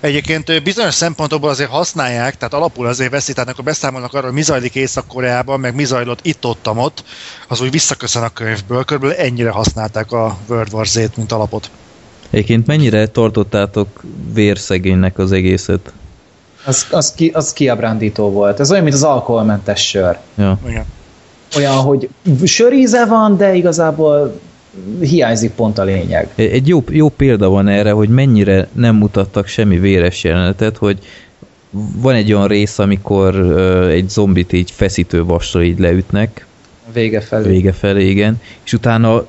[0.00, 4.42] Egyébként bizonyos szempontokból azért használják, tehát alapul azért veszi, tehát amikor beszámolnak arról, hogy mi
[4.42, 7.04] zajlik Észak-Koreában, meg mi zajlott itt-ottam ott,
[7.48, 8.84] az úgy visszaköszön a könyvből.
[8.84, 11.70] Körülbelül ennyire használták a World War Z-t, mint alapot.
[12.30, 14.02] Egyébként mennyire tartottátok
[14.32, 15.92] vérszegénynek az egészet?
[16.64, 18.60] Az, az, ki, az kiábrándító volt.
[18.60, 20.18] Ez olyan, mint az alkoholmentes sör.
[20.34, 20.58] Ja.
[20.68, 20.84] Igen.
[21.56, 22.08] Olyan, hogy
[22.44, 24.40] söríze van, de igazából
[25.00, 26.28] hiányzik pont a lényeg.
[26.34, 30.98] Egy jó, jó példa van erre, hogy mennyire nem mutattak semmi véres jelenetet, hogy
[31.96, 36.46] van egy olyan rész, amikor ö, egy zombit így feszítő vasra így leütnek,
[36.92, 37.48] Vége felé.
[37.48, 39.26] vége felé, igen, és utána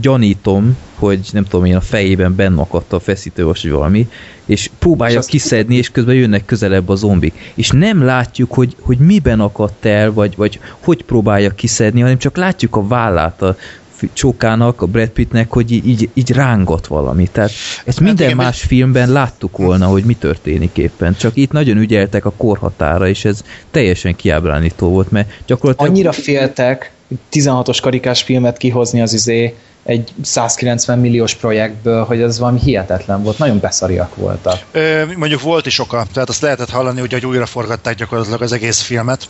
[0.00, 4.08] gyanítom, hogy nem tudom én, a fejében benne akadt a feszítővas vagy valami,
[4.44, 7.52] és próbálja És kiszedni, és közben jönnek közelebb a zombik.
[7.54, 12.36] És nem látjuk, hogy, hogy miben akadt el, vagy, vagy hogy próbálja kiszedni, hanem csak
[12.36, 13.56] látjuk a vállát a
[14.12, 17.28] csókának, a Brad Pittnek, hogy így, így, rángat valami.
[17.32, 17.50] Tehát
[17.84, 21.14] ezt minden Hát igen, más filmben láttuk volna, hogy mi történik éppen.
[21.14, 26.92] Csak itt nagyon ügyeltek a korhatára, és ez teljesen kiábrándító volt, mert gyakorlatilag Annyira féltek
[27.32, 33.38] 16-os karikás filmet kihozni az izé egy 190 milliós projektből, hogy ez valami hihetetlen volt.
[33.38, 34.64] Nagyon beszariak voltak.
[34.72, 38.52] Ö, mondjuk volt is oka, tehát azt lehetett hallani, hogy, hogy újra forgatták gyakorlatilag az
[38.52, 39.28] egész filmet.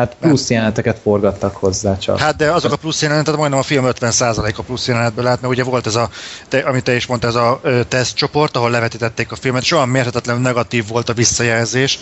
[0.00, 2.18] Hát plusz jeleneteket forgattak hozzá csak.
[2.18, 5.52] Hát de azok a plusz jelenetet majdnem a film 50% a plusz jelenetből lát, mert
[5.52, 6.08] ugye volt ez a,
[6.48, 10.42] te, amit te is mondtál, ez a tesztcsoport, ahol levetítették a filmet, és olyan mérhetetlenül
[10.42, 11.98] negatív volt a visszajelzés,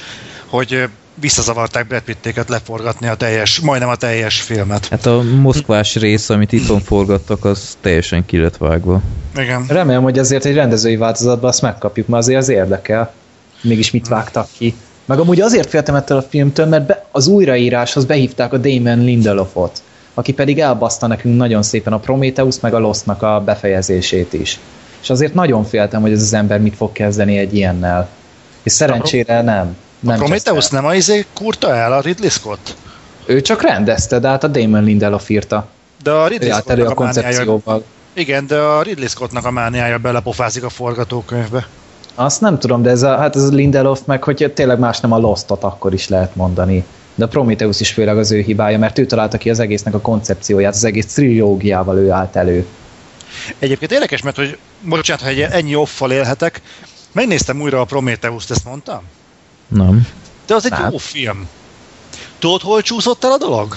[0.46, 4.88] hogy visszazavarták Brad Pittéket leforgatni a teljes, majdnem a teljes filmet.
[4.88, 9.00] hát a moszkvás rész, amit itthon forgattak, az teljesen ki lett vágva.
[9.36, 9.64] Igen.
[9.68, 13.12] Remélem, hogy azért egy rendezői változatban azt megkapjuk, mert azért az érdekel.
[13.60, 14.74] Mégis mit vágtak ki.
[15.08, 19.82] Meg amúgy azért féltem ettől a filmtől, mert be, az újraíráshoz behívták a Damon Lindelofot,
[20.14, 24.58] aki pedig elbaszta nekünk nagyon szépen a Prometheus meg a Lostnak a befejezését is.
[25.02, 28.08] És azért nagyon féltem, hogy ez az ember mit fog kezdeni egy ilyennel.
[28.62, 29.66] És szerencsére nem.
[29.66, 30.76] A nem Prometheus cseszte.
[30.76, 32.76] nem a izé kurta el, a Ridley Scott?
[33.26, 35.68] Ő csak rendezte, de hát a Damon Lindelof írta.
[36.02, 37.84] De a Ridley elő a a mániája, koncepcióval.
[38.12, 41.66] igen, de a Ridley Scottnak a mániája belepofázik a forgatókönyvbe.
[42.18, 45.12] Azt nem tudom, de ez a, hát ez a Lindelof meg, hogy tényleg más nem
[45.12, 46.84] a Lostot, akkor is lehet mondani.
[47.14, 50.00] De a Prometheus is főleg az ő hibája, mert ő találta ki az egésznek a
[50.00, 52.66] koncepcióját, az egész trilógiával ő állt elő.
[53.58, 56.62] Egyébként érdekes, mert hogy, bocsánat, ha ennyi offal élhetek,
[57.12, 59.02] megnéztem újra a Prometheus-t, ezt mondtam?
[59.68, 60.06] Nem.
[60.46, 60.90] De az egy Hát.
[60.92, 61.48] jó film.
[62.38, 63.76] Tudod, hol csúszott el a dolog?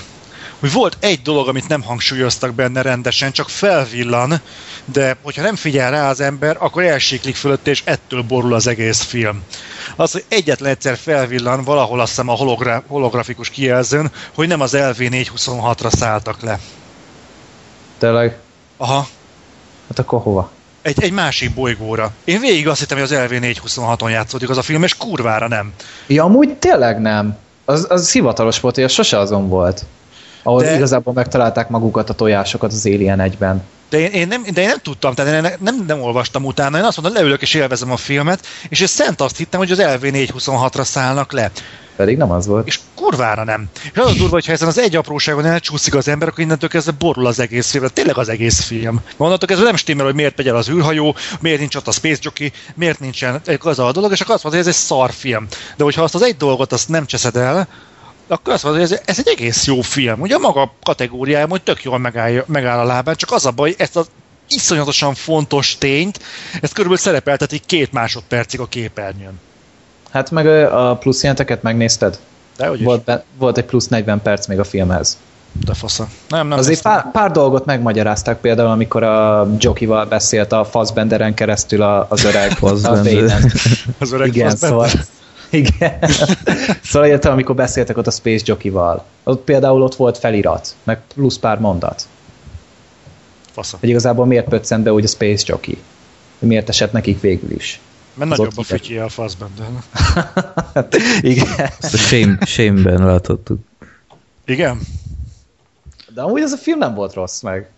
[0.61, 4.41] Hogy volt egy dolog, amit nem hangsúlyoztak benne rendesen, csak felvillan,
[4.85, 9.01] de hogyha nem figyel rá az ember, akkor elsiklik fölött, és ettől borul az egész
[9.01, 9.43] film.
[9.95, 14.71] Az, hogy egyetlen egyszer felvillan valahol azt hiszem a hologra- holografikus kijelzőn, hogy nem az
[14.75, 16.59] LV426-ra szálltak le.
[17.97, 18.37] Tényleg?
[18.77, 19.07] Aha,
[19.87, 20.51] Hát akkor hova?
[20.81, 22.11] egy, egy másik bolygóra.
[22.23, 25.73] Én végig azt hittem, hogy az LV426-on játszódik az a film, és kurvára nem.
[26.07, 27.37] Ja, amúgy tényleg nem.
[27.65, 29.85] Az, az hivatalos volt, az sose azon volt.
[30.43, 33.63] Ahol De- igazából megtalálták magukat a tojásokat az Alien 1-ben.
[33.89, 36.83] De én, én, nem, de én nem tudtam, tehát én nem, nem, olvastam utána, én
[36.83, 40.83] azt mondom, leülök és élvezem a filmet, és én szent azt hittem, hogy az LV426-ra
[40.83, 41.51] szállnak le.
[41.95, 42.67] Pedig nem az volt.
[42.67, 43.69] És kurvára nem.
[43.93, 46.69] És az a durva, hogy ha ezen az egy apróságon elcsúszik az ember, akkor innentől
[46.69, 47.85] kezdve borul az egész film.
[47.93, 49.01] Tényleg az egész film.
[49.17, 52.19] Onnantól kezdve nem stimmel, hogy miért megy el az űrhajó, miért nincs ott a Space
[52.21, 55.47] Jockey, miért nincsen az a dolog, és akkor azt mondod, hogy ez egy szar film.
[55.75, 57.67] De hogyha azt az egy dolgot azt nem cseszed el,
[58.31, 60.21] akkor azt mondod, hogy ez, ez egy egész jó film.
[60.21, 63.75] Ugye a maga kategóriájában, hogy tök jól megáll, megáll a lábán, csak az a baj,
[63.77, 64.09] ezt az
[64.49, 66.19] iszonyatosan fontos tényt,
[66.61, 69.39] ezt körülbelül szerepeltetik két másodpercig a képernyőn.
[70.11, 72.19] Hát meg a plusz jelenteket megnézted?
[72.57, 75.17] De hogy volt, be, volt egy plusz 40 perc még a filmhez.
[75.65, 76.07] De fasza.
[76.29, 81.81] Nem, nem Azért pár, pár dolgot megmagyarázták, például amikor a Jokival beszélt a Fassbenderen keresztül
[81.81, 83.51] az öreg Fassbender.
[83.99, 84.89] az öreg Igen, szóval,
[85.51, 85.99] igen.
[86.83, 89.05] szóval értem, amikor beszéltek ott a Space Jokival.
[89.23, 92.07] Ott például ott volt felirat, meg plusz pár mondat.
[93.51, 93.77] Fasza.
[93.79, 95.77] Hogy igazából miért pöccent be úgy a Space Jockey?
[96.39, 97.79] Miért esett nekik végül is?
[98.13, 99.67] Mert nagyobb a fütyi a Fassbender.
[101.21, 101.47] igen.
[101.79, 103.59] Ezt a shame, shame-ben láthattuk.
[104.45, 104.79] Igen?
[106.13, 107.69] De amúgy ez a film nem volt rossz meg.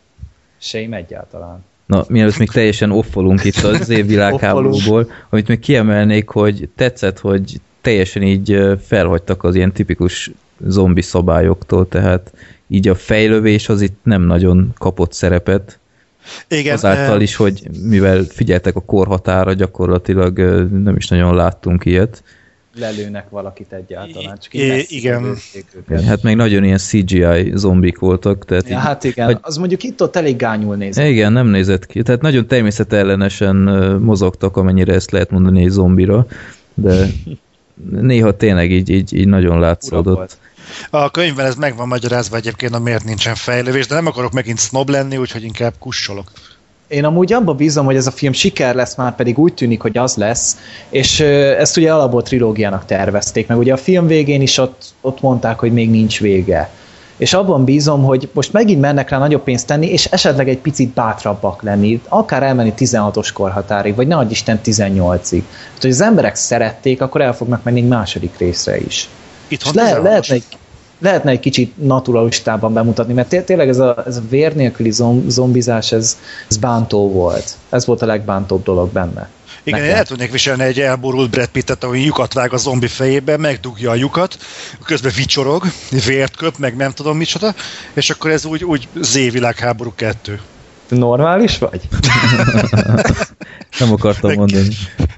[0.60, 1.64] Shame egyáltalán.
[1.94, 8.22] Na, mielőtt még teljesen offolunk itt az évvilágháborúból, amit még kiemelnék, hogy tetszett, hogy teljesen
[8.22, 10.32] így felhagytak az ilyen tipikus
[10.68, 12.34] zombi szabályoktól, tehát
[12.68, 15.80] így a fejlövés az itt nem nagyon kapott szerepet.
[16.48, 20.40] Igen, Azáltal is, hogy mivel figyeltek a korhatára, gyakorlatilag
[20.84, 22.24] nem is nagyon láttunk ilyet.
[22.80, 24.38] Lelőnek valakit egyáltalán.
[24.40, 25.36] Csak I- igen.
[26.06, 28.46] Hát meg nagyon ilyen CGI zombik voltak.
[28.46, 31.08] Tehát ja, így, hát igen, hogy, az mondjuk itt ott elég gányul nézett.
[31.08, 32.02] Igen, nem nézett ki.
[32.02, 33.56] Tehát nagyon természetellenesen
[34.02, 36.26] mozogtak, amennyire ezt lehet mondani egy zombira,
[36.74, 37.06] de
[38.10, 40.38] néha tényleg így, így, így nagyon látszódott.
[40.90, 44.90] A könyvben ez meg van magyarázva egyébként, miért nincsen fejlődés, de nem akarok megint snob
[44.90, 46.32] lenni, úgyhogy inkább kussolok.
[46.88, 49.98] Én amúgy abban bízom, hogy ez a film siker lesz, már pedig úgy tűnik, hogy
[49.98, 50.58] az lesz,
[50.90, 55.60] és ezt ugye alapból trilógiának tervezték, meg ugye a film végén is ott, ott mondták,
[55.60, 56.70] hogy még nincs vége.
[57.18, 60.90] És abban bízom, hogy most megint mennek rá nagyobb pénzt tenni, és esetleg egy picit
[60.90, 65.42] bátrabbak lenni, akár elmenni 16-os korhatárig, vagy nagy Isten 18-ig.
[65.72, 69.10] Hát, hogy az emberek szerették, akkor el fognak menni egy második részre is.
[69.48, 70.44] Itthon le, lehetne, egy,
[71.04, 74.92] lehetne egy kicsit naturalistában bemutatni, mert té- tényleg ez a, ez a vér nélküli
[75.28, 76.18] zombizás, ez,
[76.50, 77.56] ez bántó volt.
[77.70, 79.30] Ez volt a legbántóbb dolog benne.
[79.64, 79.94] Igen, Nekem.
[79.96, 83.92] én el tudnék viselni egy elborult Brad Pittet, ahogy lyukat vág a zombi fejébe, megdugja
[83.92, 84.38] a lyukat,
[84.86, 85.64] közben vicsorog,
[86.06, 87.54] vért köp, meg nem tudom micsoda,
[87.94, 90.40] és akkor ez úgy, úgy Z-világháború kettő.
[90.90, 91.82] Normális vagy?
[93.80, 94.68] nem akartam mondani.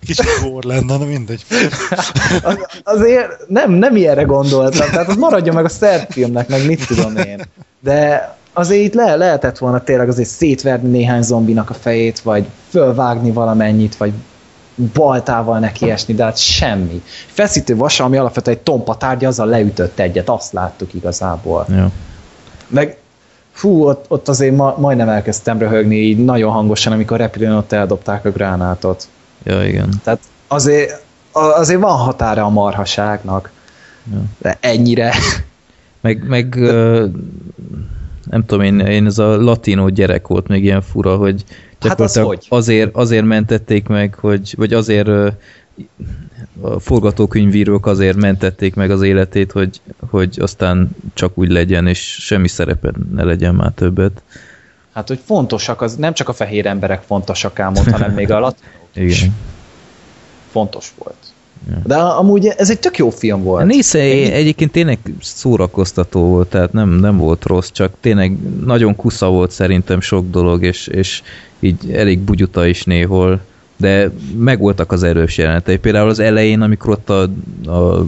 [0.06, 1.45] Kicsit gór lenne, de mindegy.
[2.44, 6.88] Az, azért nem, nem ilyenre gondoltam, tehát az maradjon meg a szert filmnek, meg mit
[6.88, 7.41] tudom én.
[7.80, 13.32] De azért itt le, lehetett volna tényleg azért szétverni néhány zombinak a fejét, vagy fölvágni
[13.32, 14.14] valamennyit, vagy
[14.94, 17.02] baltával neki esni, de hát semmi.
[17.26, 21.65] Feszítő vasa, ami alapvetően egy tompa tárgya, azzal leütött egyet, azt láttuk igazából.
[21.69, 21.91] Ja.
[22.68, 22.98] Meg
[23.56, 28.26] fú, ott, ott azért ma, majdnem elkezdtem röhögni így nagyon hangosan, amikor repülőn ott eldobták
[28.26, 29.07] a gránátot.
[29.44, 29.90] Ja, igen.
[30.03, 33.52] Tehát azért, azért van határa a marhaságnak.
[34.11, 34.18] Ja.
[34.38, 35.14] De ennyire.
[36.02, 36.56] Meg, meg
[38.30, 41.44] nem tudom én, én ez a latinó gyerek volt még ilyen fura, hogy
[41.80, 42.45] hát az hogy?
[42.49, 45.10] azért, azért mentették meg, hogy, vagy azért
[46.61, 52.48] a forgatókönyvírók azért mentették meg az életét, hogy, hogy aztán csak úgy legyen, és semmi
[52.48, 54.22] szerepe ne legyen már többet.
[54.94, 58.56] Hát, hogy fontosak, az nem csak a fehér emberek fontosak ám ott, hanem még a
[58.94, 59.22] is.
[59.22, 59.36] Igen.
[60.52, 61.15] Fontos volt.
[61.69, 61.82] Ja.
[61.86, 63.65] De amúgy ez egy tök jó film volt.
[63.65, 64.32] Nézze, Én...
[64.32, 70.02] egyébként tényleg szórakoztató volt, tehát nem, nem volt rossz, csak tényleg nagyon kusza volt szerintem
[70.02, 71.22] sok dolog, és, és
[71.60, 73.41] így elég bugyuta is néhol,
[73.77, 75.77] de megvoltak az erős jelenetei.
[75.77, 77.22] Például az elején, amikor ott a,
[77.72, 78.06] a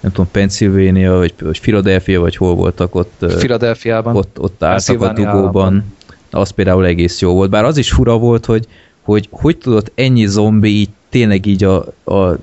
[0.00, 3.24] nem tudom, Pennsylvania, vagy, vagy Philadelphia, vagy hol voltak ott.
[3.38, 4.16] Philadelphiában.
[4.16, 5.94] Ott, ott álltak a dugóban.
[6.30, 7.50] Az például egész jó volt.
[7.50, 8.66] Bár az is fura volt, hogy
[9.08, 12.38] hogy, hogy tudott ennyi zombi így tényleg így a, a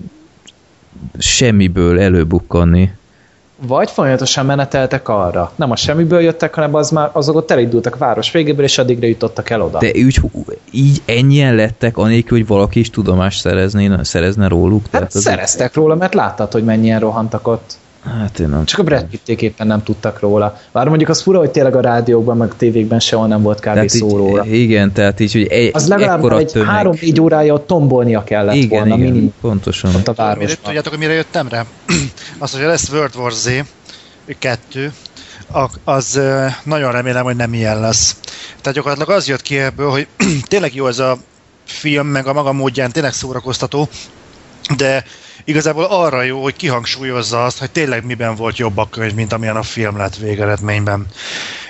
[1.17, 2.91] semmiből előbukkanni.
[3.61, 5.51] Vagy folyamatosan meneteltek arra.
[5.55, 9.07] Nem a semmiből jöttek, hanem az már, azok ott elindultak a város végéből, és addigra
[9.07, 9.77] jutottak el oda.
[9.77, 10.21] De úgy,
[10.71, 14.81] így ennyien lettek, anélkül, hogy valaki is tudomást szerezne, szerezne róluk.
[14.81, 15.75] Hát Tehát szereztek az...
[15.75, 17.77] róla, mert láttad, hogy mennyien rohantak ott.
[18.05, 18.65] Hát én nem.
[18.65, 20.59] Csak a Brad Pitték éppen nem tudtak róla.
[20.71, 23.87] Bár mondjuk az fura, hogy tényleg a rádiókban, meg a tévékben sehol nem volt kb.
[23.87, 24.45] szó róla.
[24.45, 26.67] Igen, tehát így, hogy egy, Az legalább egy tömeg...
[26.67, 28.95] három-négy órája ott tombolnia kellett igen, volna.
[28.95, 29.33] Igen, minimum.
[29.41, 29.95] pontosan.
[29.95, 30.55] Ott a városban.
[30.63, 31.65] Tudjátok, hogy mire jöttem rá?
[32.39, 33.49] az, hogy lesz World War Z
[34.39, 34.93] 2,
[35.83, 36.19] az
[36.63, 38.15] nagyon remélem, hogy nem ilyen lesz.
[38.61, 40.07] Tehát gyakorlatilag az jött ki ebből, hogy
[40.47, 41.17] tényleg jó ez a
[41.65, 43.89] film, meg a maga módján tényleg szórakoztató,
[44.77, 45.03] de
[45.45, 49.55] igazából arra jó, hogy kihangsúlyozza azt, hogy tényleg miben volt jobb a könyv, mint amilyen
[49.55, 51.07] a film lett végeredményben.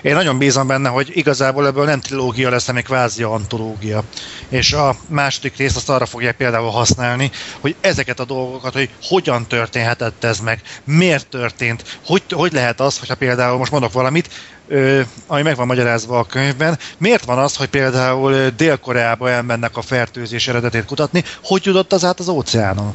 [0.02, 4.04] Én nagyon bízom benne, hogy igazából ebből nem trilógia lesz, hanem egy kvázi antológia.
[4.50, 9.48] És a második részt azt arra fogják például használni, hogy ezeket a dolgokat, hogy hogyan
[9.48, 14.30] történhetett ez meg, miért történt, hogy, hogy lehet az, hogyha például most mondok valamit,
[14.68, 16.80] ö, ami meg van magyarázva a könyvben.
[16.98, 22.20] Miért van az, hogy például Dél-Koreába elmennek a fertőzés eredetét kutatni, hogy jutott az át
[22.20, 22.94] az óceánon?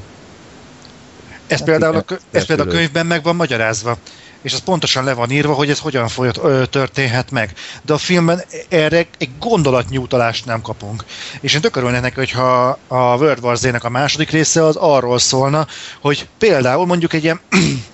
[1.50, 3.98] Ez, például, a, ez például a könyvben meg van magyarázva
[4.42, 7.52] és az pontosan le van írva, hogy ez hogyan folyat, ö, történhet meg.
[7.82, 11.04] De a filmben erre egy gondolatnyi utalást nem kapunk.
[11.40, 15.66] És én tök neki, hogyha a World War Z-nek a második része az arról szólna,
[16.00, 17.40] hogy például mondjuk egy ilyen,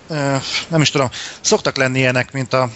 [0.68, 1.10] nem is tudom,
[1.40, 2.68] szoktak lenni ilyenek, mint a,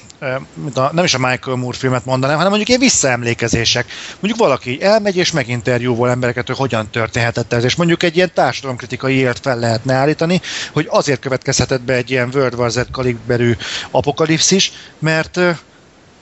[0.55, 3.87] mint a, nem is a Michael Moore filmet mondanám, hanem mondjuk ilyen visszaemlékezések.
[4.21, 9.15] Mondjuk valaki elmegy és meginterjúvol embereket, hogy hogyan történhetett ez, és mondjuk egy ilyen társadalomkritikai
[9.15, 10.41] élt fel lehetne állítani,
[10.73, 13.57] hogy azért következhetett be egy ilyen World War Z kaliberű
[13.91, 15.41] apokalipszis, mert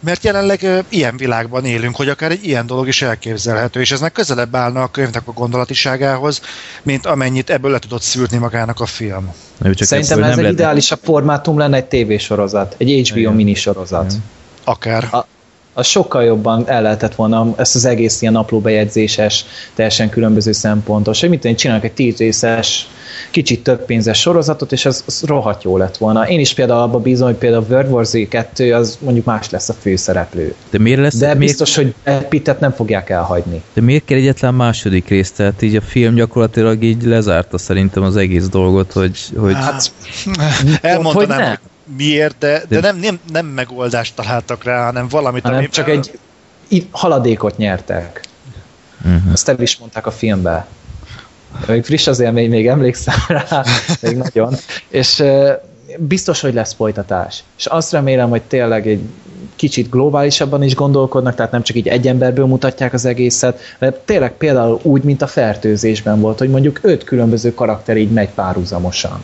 [0.00, 4.12] mert jelenleg ilyen világban élünk, hogy akár egy ilyen dolog is elképzelhető, és ez meg
[4.12, 6.40] közelebb állna a könyvnek a gondolatiságához,
[6.82, 9.32] mint amennyit ebből le tudott szűrni magának a film.
[9.62, 10.52] Jó, csak Szerintem ez, ez egy lehet...
[10.52, 13.32] ideálisabb formátum lenne egy tévésorozat, egy HBO Igen.
[13.32, 14.10] minisorozat.
[14.10, 14.24] Igen.
[14.64, 15.08] Akár.
[15.14, 15.26] A,
[15.78, 19.44] az sokkal jobban el lehetett volna ezt az egész ilyen naplóbejegyzéses,
[19.74, 22.88] teljesen különböző szempontos, hogy mit tudom, csinálnak egy tíz részes,
[23.30, 26.28] kicsit több pénzes sorozatot, és az, az rohadt jó lett volna.
[26.28, 29.68] Én is például abban bízom, hogy például World War Z 2 az mondjuk más lesz
[29.68, 30.54] a főszereplő.
[30.70, 31.16] De miért lesz?
[31.16, 31.38] De miért...
[31.38, 31.94] biztos, hogy
[32.28, 33.62] Pittet nem fogják elhagyni.
[33.74, 35.36] De miért kell egyetlen második részt?
[35.36, 39.18] Tehát így a film gyakorlatilag így lezárta szerintem az egész dolgot, hogy...
[39.36, 39.54] hogy...
[39.54, 39.92] Hát,
[40.80, 41.58] elmondanám, hogy,
[41.96, 45.68] miért, de, de, nem, nem, nem megoldást találtak rá, hanem valamit, hanem ami...
[45.68, 46.18] csak egy
[46.90, 48.20] haladékot nyertek.
[49.04, 49.32] Uh-huh.
[49.32, 50.66] Ezt el is mondták a filmbe.
[51.66, 53.64] Még friss az élmény, még emlékszem rá,
[54.02, 54.54] még nagyon.
[54.88, 55.22] És
[55.98, 57.44] biztos, hogy lesz folytatás.
[57.58, 59.00] És azt remélem, hogy tényleg egy
[59.56, 64.32] kicsit globálisabban is gondolkodnak, tehát nem csak így egy emberből mutatják az egészet, de tényleg
[64.32, 69.22] például úgy, mint a fertőzésben volt, hogy mondjuk öt különböző karakter így megy párhuzamosan.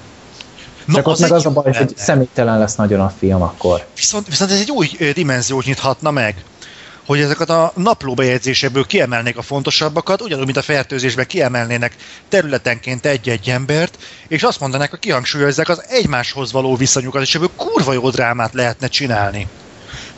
[0.85, 3.87] No, Csak ott meg az a baj, hogy személytelen lesz nagyon a film akkor.
[3.95, 6.45] Viszont, viszont ez egy új dimenziót nyithatna meg
[7.07, 11.97] hogy ezeket a naplóbejegyzésekből kiemelnék a fontosabbakat, ugyanúgy, mint a fertőzésben kiemelnének
[12.29, 13.99] területenként egy-egy embert,
[14.29, 18.87] és azt mondanák, hogy kihangsúlyozzák az egymáshoz való viszonyukat, és ebből kurva jó drámát lehetne
[18.87, 19.49] csinálni.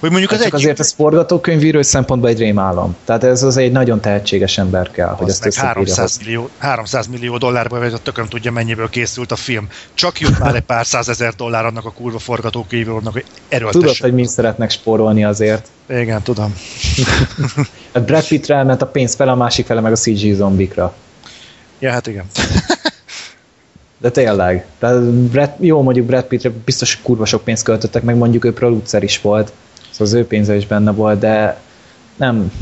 [0.00, 0.60] Hogy mondjuk az hát csak egy...
[0.60, 2.96] azért ez forgatókönyvíró szempontból egy rémálom.
[3.04, 7.78] Tehát ez az egy nagyon tehetséges ember kell, hogy ezt 300 millió, 300 millió dollárba
[7.78, 9.68] vagy tököm tudja mennyiből készült a film.
[9.94, 13.78] Csak jut már egy pár százezer dollár annak a kurva forgatókönyvírónak, hogy erőltesse.
[13.78, 15.68] Tudod, hogy mind szeretnek spórolni azért.
[15.88, 16.54] Igen, tudom.
[17.92, 20.94] a Brad Pittre elment a pénz fel, a másik fele meg a CG zombikra.
[21.78, 22.24] Ja, hát igen.
[23.98, 24.66] De tényleg.
[24.78, 29.02] Tehát Brad, jó, mondjuk Brad Pittre biztos kurva sok pénzt költöttek, meg mondjuk ő producer
[29.02, 29.52] is volt.
[29.96, 31.60] Szóval az ő pénze is benne volt, de
[32.16, 32.52] nem.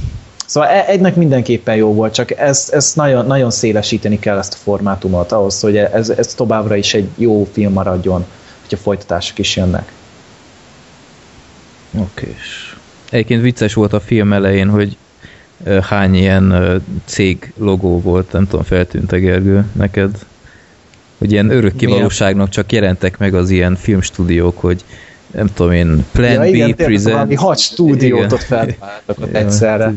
[0.46, 4.56] Szóval e- egynek mindenképpen jó volt, csak ezt, ezt nagyon, nagyon szélesíteni kell ezt a
[4.56, 8.24] formátumot ahhoz, hogy ez, ez továbbra is egy jó film maradjon,
[8.60, 9.92] hogyha folytatások is jönnek.
[11.98, 12.34] Oké.
[13.10, 14.96] Egyébként vicces volt a film elején, hogy
[15.80, 20.18] hány ilyen cég logó volt, nem tudom, feltűnt -e Gergő neked?
[21.18, 24.84] Hogy ilyen örökké valóságnak csak jelentek meg az ilyen filmstúdiók, hogy
[25.34, 27.14] nem tudom én, Plan ja, B igen, Present.
[27.14, 29.94] Valami hat stúdiót ott feltaláltak ott egyszerre.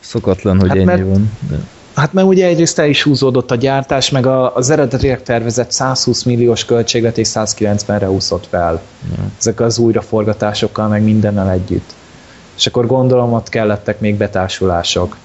[0.00, 1.32] Szokatlan, hogy hát ennyi mert, van.
[1.50, 1.56] De.
[1.94, 6.22] Hát mert ugye egyrészt el is húzódott a gyártás, meg a, az eredetileg tervezett 120
[6.22, 8.82] milliós költségvetés 190-re úszott fel.
[9.16, 9.24] Ja.
[9.38, 11.94] Ezek az újraforgatásokkal, meg mindennel együtt.
[12.56, 15.16] És akkor gondolom ott kellettek még betársulások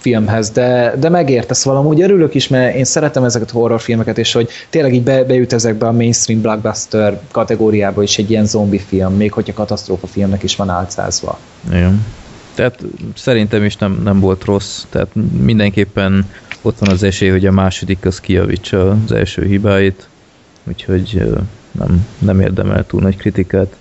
[0.00, 4.48] filmhez, de, de megértesz valamúgy, örülök is, mert én szeretem ezeket a horrorfilmeket, és hogy
[4.70, 9.32] tényleg így be, bejut ezekbe a mainstream blockbuster kategóriába is egy ilyen zombi film, még
[9.32, 11.38] hogyha katasztrófa filmnek is van álcázva.
[11.68, 12.06] Igen.
[12.54, 12.78] Tehát
[13.14, 15.08] szerintem is nem, nem volt rossz, tehát
[15.40, 16.30] mindenképpen
[16.62, 20.08] ott van az esély, hogy a második az kijavítsa az első hibáit,
[20.68, 21.22] úgyhogy
[21.72, 23.76] nem, nem érdemel túl nagy kritikát.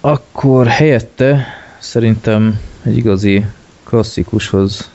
[0.00, 1.46] Akkor helyette
[1.78, 3.44] szerintem egy igazi
[3.86, 4.90] klasszikushoz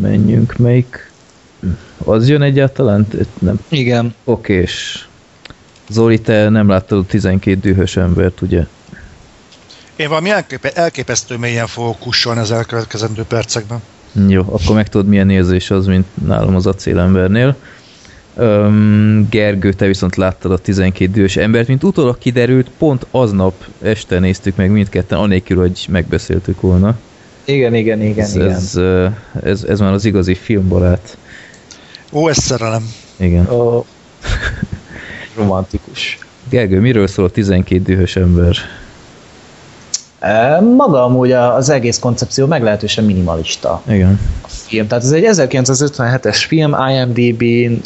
[0.00, 0.56] menjünk.
[0.56, 1.10] Melyik?
[2.04, 3.06] Az jön egyáltalán?
[3.38, 3.60] Nem.
[3.68, 4.14] Igen.
[4.24, 5.06] Okés.
[5.88, 8.66] Zoli, te nem láttad a 12 dühös embert, ugye?
[9.96, 13.82] Én valami elképe, elképesztő mélyen fogok kussolni az elkövetkezendő percekben.
[14.28, 17.56] Jó, akkor meg tudod milyen érzés az, mint nálam az acélembernél.
[18.34, 24.18] Um, Gergő, te viszont láttad a 12 dühös embert, mint utólag kiderült, pont aznap este
[24.18, 26.98] néztük meg mindketten, anélkül, hogy megbeszéltük volna.
[27.44, 28.50] Igen, igen, igen, ez, igen.
[28.50, 28.78] Ez,
[29.42, 31.18] ez, ez már az igazi filmbarát.
[32.12, 32.94] Ó, ez szerelem.
[33.16, 33.50] Igen.
[33.50, 33.86] Ó,
[35.36, 36.18] romantikus.
[36.48, 38.56] Gergő, miről szól a 12 dühös ember?
[40.76, 43.82] Maga amúgy az egész koncepció meglehetősen minimalista.
[43.88, 44.20] Igen.
[44.42, 44.86] a film.
[44.86, 47.80] Tehát ez egy 1957-es film, IMDb-n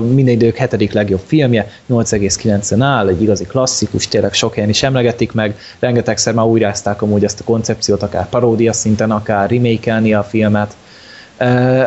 [0.00, 5.32] minden idők hetedik legjobb filmje, 8,9-en áll, egy igazi klasszikus, tényleg sok helyen is emlegetik
[5.32, 10.76] meg, rengetegszer már újrázták amúgy ezt a koncepciót, akár paródia szinten, akár remake a filmet.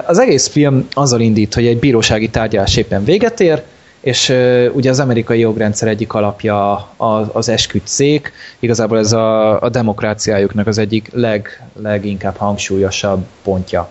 [0.06, 3.64] Az egész film azzal indít, hogy egy bírósági tárgyalás éppen véget ér,
[4.02, 4.34] és
[4.74, 10.78] ugye az amerikai jogrendszer egyik alapja a- az esküdtszék, igazából ez a, a demokráciájuknak az
[10.78, 13.90] egyik leg, leginkább hangsúlyosabb pontja.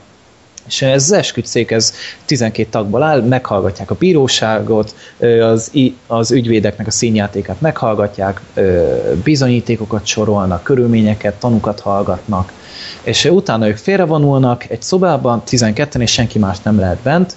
[0.67, 1.93] És ez az esküdtszék, ez
[2.25, 4.95] 12 tagból áll, meghallgatják a bíróságot,
[5.41, 5.71] az,
[6.07, 8.41] az ügyvédeknek a színjátékát meghallgatják,
[9.25, 12.53] bizonyítékokat sorolnak, körülményeket, tanukat hallgatnak,
[13.03, 17.37] és utána ők félrevonulnak egy szobában, 12-en, és senki más nem lehet bent,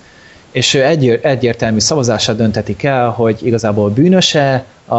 [0.51, 4.95] és ő egy, egyértelmű szavazással döntetik el, hogy igazából bűnöse a,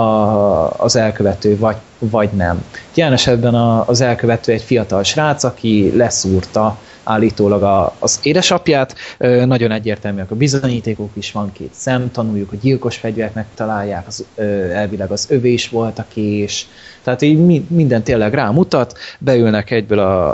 [0.77, 2.65] az elkövető, vagy, vagy nem.
[2.95, 9.45] Jelen esetben a, az elkövető egy fiatal srác, aki leszúrta állítólag a, az édesapját, Ö,
[9.45, 15.11] nagyon egyértelműek a bizonyítékok is, van két szemtanújuk, a gyilkos fegyvert megtalálják, az, ö, elvileg
[15.11, 16.69] az övé is volt a kés,
[17.03, 20.31] tehát így mi, minden tényleg rámutat, beülnek egyből a,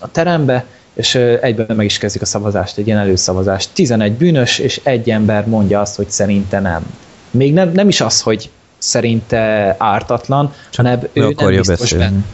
[0.00, 0.64] a terembe,
[0.96, 3.70] és egyben meg is kezdik a szavazást, egy ilyen előszavazást.
[3.72, 6.86] 11 bűnös, és egy ember mondja azt, hogy szerinte nem.
[7.30, 12.04] Még nem, nem is az, hogy szerinte ártatlan, hanem ő nem biztos beszélni.
[12.04, 12.24] benne.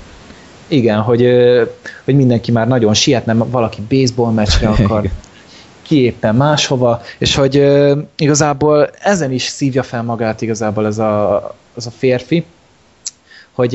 [0.68, 1.28] Igen, hogy,
[2.04, 5.08] hogy mindenki már nagyon sietne, valaki baseball meccsre akar,
[5.82, 7.66] ki éppen máshova, és hogy
[8.16, 11.36] igazából ezen is szívja fel magát igazából ez a,
[11.74, 12.44] az a férfi,
[13.54, 13.72] hogy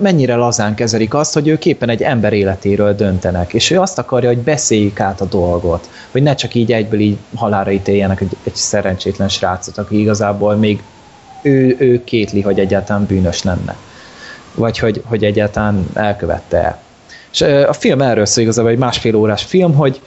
[0.00, 4.28] mennyire lazán kezelik azt, hogy ők éppen egy ember életéről döntenek, és ő azt akarja,
[4.28, 8.54] hogy beszéljük át a dolgot, hogy ne csak így egyből így halára ítéljenek egy, egy
[8.54, 10.82] szerencsétlen srácot, aki igazából még
[11.42, 13.76] ő, ő kétli, hogy egyáltalán bűnös lenne,
[14.54, 16.82] vagy hogy, hogy egyáltalán elkövette el.
[17.32, 20.00] És a film erről szól igazából egy másfél órás film, hogy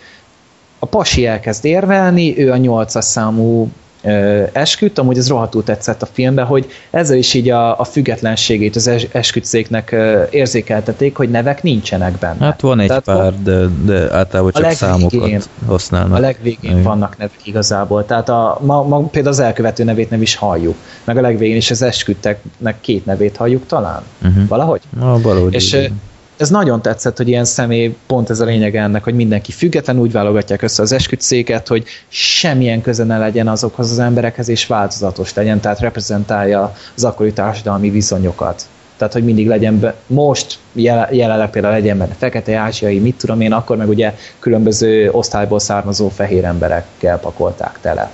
[0.80, 3.72] a pasi elkezd érvelni, ő a nyolcas számú
[4.04, 8.76] ö, esküt, amúgy ez rohadtul tetszett a filmben, hogy ezzel is így a, a függetlenségét
[8.76, 12.46] az es, eskütszéknek ö, érzékeltették, hogy nevek nincsenek benne.
[12.46, 16.18] Hát van egy Tehát pár, de, de általában csak legvégén- számokat használnak.
[16.18, 16.84] a legvégén Igen.
[16.84, 18.06] vannak nevek igazából.
[18.06, 20.76] Tehát a, ma, ma, például az elkövető nevét nem is halljuk.
[21.04, 24.02] Meg a legvégén is az esküdteknek két nevét halljuk talán.
[24.24, 24.48] Uh-huh.
[24.48, 24.82] Valahogy?
[25.00, 25.92] Na, valahogy És így.
[26.38, 30.12] Ez nagyon tetszett, hogy ilyen személy, pont ez a lényeg ennek, hogy mindenki független, úgy
[30.12, 35.60] válogatják össze az esküdszéket, hogy semmilyen köze ne legyen azokhoz az emberekhez, és változatos legyen,
[35.60, 38.62] tehát reprezentálja az akkori társadalmi viszonyokat.
[38.98, 43.42] Tehát, hogy mindig legyen, be, most jel- jelenleg például legyen benne fekete ázsiai, mit tudom
[43.42, 48.12] én, akkor meg ugye különböző osztályból származó fehér emberekkel pakolták tele.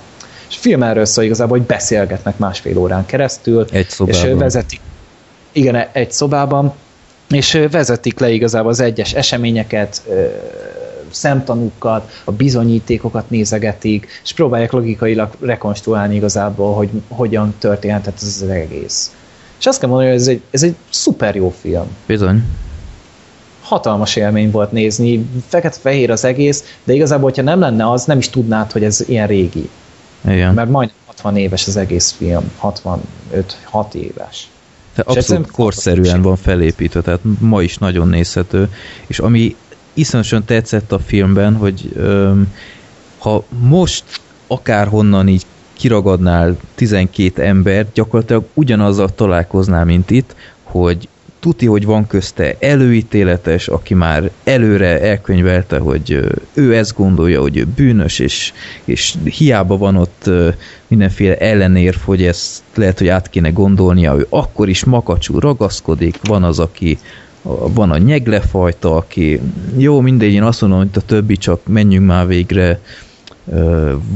[0.48, 4.30] És a film erről szól igazából, hogy beszélgetnek másfél órán keresztül, Egy és szobában.
[4.30, 4.80] ö, vezetik,
[5.52, 6.74] igen, egy szobában,
[7.28, 10.02] és vezetik le igazából az egyes eseményeket,
[11.14, 19.12] szemtanúkat, a bizonyítékokat nézegetik, és próbálják logikailag rekonstruálni igazából, hogy hogyan történhetett ez az egész.
[19.58, 21.86] És azt kell mondani, hogy ez egy, ez egy szuper jó film.
[22.06, 22.42] Bizony.
[23.62, 28.28] Hatalmas élmény volt nézni, fekete-fehér az egész, de igazából, hogyha nem lenne az, nem is
[28.28, 29.68] tudnád, hogy ez ilyen régi.
[30.28, 30.54] Igen.
[30.54, 34.48] Mert majdnem 60 éves az egész film, 65-6 éves.
[34.94, 38.68] De abszolút egyszerűen korszerűen van felépítve, tehát ma is nagyon nézhető,
[39.06, 39.56] és ami
[39.92, 42.52] iszonyosan tetszett a filmben, hogy öm,
[43.18, 44.04] ha most
[44.46, 51.08] akárhonnan így kiragadnál 12 embert, gyakorlatilag ugyanazzal találkoznál, mint itt, hogy
[51.44, 56.20] tuti, hogy van közte előítéletes, aki már előre elkönyvelte, hogy
[56.54, 58.52] ő ezt gondolja, hogy ő bűnös, és,
[58.84, 60.30] és hiába van ott
[60.86, 66.42] mindenféle ellenérv, hogy ezt lehet, hogy át kéne gondolnia, ő akkor is makacsú ragaszkodik, van
[66.42, 66.98] az, aki
[67.74, 69.40] van a nyeglefajta, aki
[69.76, 72.80] jó, mindegy, én azt mondom, hogy a többi, csak menjünk már végre,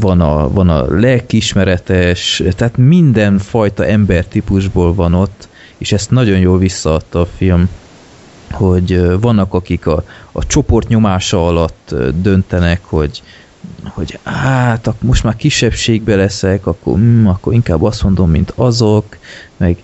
[0.01, 5.49] van a, van a lelkismeretes, tehát minden fajta embertípusból van ott,
[5.79, 7.69] és ezt nagyon jól visszaadta a film,
[8.51, 13.23] hogy vannak, akik a, a csoport nyomása alatt döntenek, hogy,
[13.85, 19.17] hogy hát most már kisebbségbe leszek, akkor, mm, akkor inkább azt mondom, mint azok,
[19.57, 19.77] meg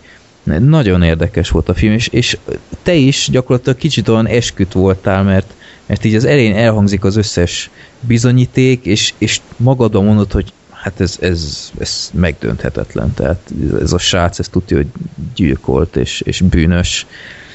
[0.44, 2.38] nagyon érdekes volt a film, és, és
[2.82, 5.54] te is gyakorlatilag kicsit olyan esküt voltál, mert,
[5.86, 10.52] mert így az elején elhangzik az összes bizonyíték, és, és magadban mondod, hogy
[10.84, 13.50] hát ez, ez, ez megdönthetetlen, tehát
[13.80, 14.86] ez a srác, ez tudja, hogy
[15.34, 17.06] gyilkolt és, és bűnös,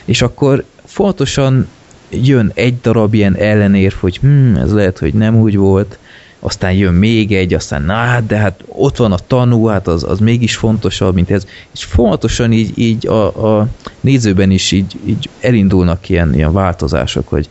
[0.06, 1.68] és akkor fontosan
[2.10, 5.98] jön egy darab ilyen ellenérv, hogy hm, ez lehet, hogy nem úgy volt,
[6.40, 10.04] aztán jön még egy, aztán na, hát, de hát ott van a tanú, hát az,
[10.04, 11.46] az mégis fontosabb, mint ez.
[11.74, 13.68] És folyamatosan így, így a, a
[14.00, 17.50] nézőben is így, így elindulnak ilyen, ilyen változások, hogy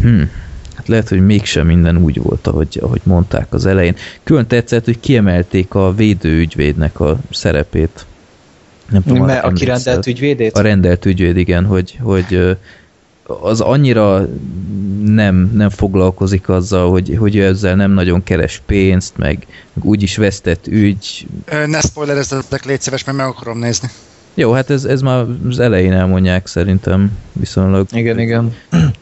[0.00, 0.22] hm,
[0.74, 3.96] hát lehet, hogy mégsem minden úgy volt, ahogy, ahogy mondták az elején.
[4.22, 8.06] Külön tetszett, hogy kiemelték a védőügyvédnek a szerepét.
[8.90, 10.56] Nem tudom, Mert aki rendelt ügyvédét?
[10.56, 12.56] A rendelt ügyvéd, igen, hogy, hogy
[13.40, 14.28] az annyira
[15.04, 20.16] nem, nem foglalkozik azzal, hogy, hogy ő ezzel nem nagyon keres pénzt, meg, meg úgyis
[20.16, 21.26] vesztett ügy.
[21.66, 23.88] Ne spoilerezzetek, légy szíves, mert meg akarom nézni.
[24.34, 27.86] Jó, hát ez, ez már az elején elmondják szerintem viszonylag.
[27.92, 28.54] Igen, igen.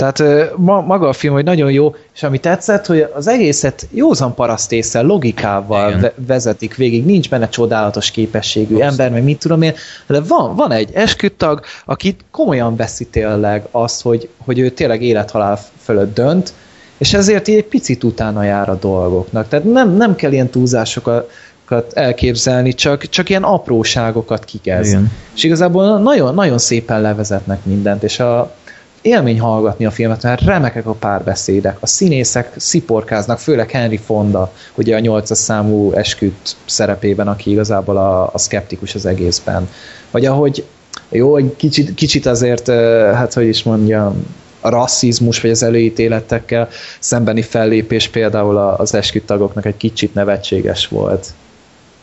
[0.00, 4.34] Tehát ma, maga a film, hogy nagyon jó, és ami tetszett, hogy az egészet józan
[4.34, 8.90] parasztésszel, logikával ve- vezetik végig, nincs benne csodálatos képességű Abszett.
[8.90, 9.74] ember, meg mit tudom én,
[10.06, 15.58] de van, van egy esküdtag, aki komolyan veszi tényleg azt, hogy, hogy ő tényleg élethalál
[15.82, 16.52] fölött dönt,
[16.98, 19.48] és ezért egy picit utána jár a dolgoknak.
[19.48, 24.88] Tehát nem, nem kell ilyen túlzásokat elképzelni, csak, csak ilyen apróságokat kikez.
[24.88, 25.12] Igen.
[25.34, 28.54] És igazából nagyon, nagyon szépen levezetnek mindent, és a,
[29.02, 34.96] élmény hallgatni a filmet, mert remekek a párbeszédek, a színészek sziporkáznak, főleg Henry Fonda, ugye
[34.96, 39.68] a nyolcas számú esküdt szerepében, aki igazából a, a szkeptikus az egészben.
[40.10, 40.64] Vagy ahogy,
[41.08, 42.68] jó, egy kicsit, kicsit azért,
[43.14, 44.26] hát hogy is mondjam,
[44.60, 46.68] a rasszizmus vagy az előítéletekkel
[46.98, 51.26] szembeni fellépés például az esküdt tagoknak egy kicsit nevetséges volt.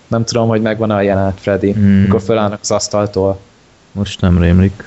[0.07, 1.85] Nem tudom, hogy megvan a jelenet, Freddy, hmm.
[1.85, 3.39] mikor fölállnak az asztaltól.
[3.91, 4.83] Most nem rémlik.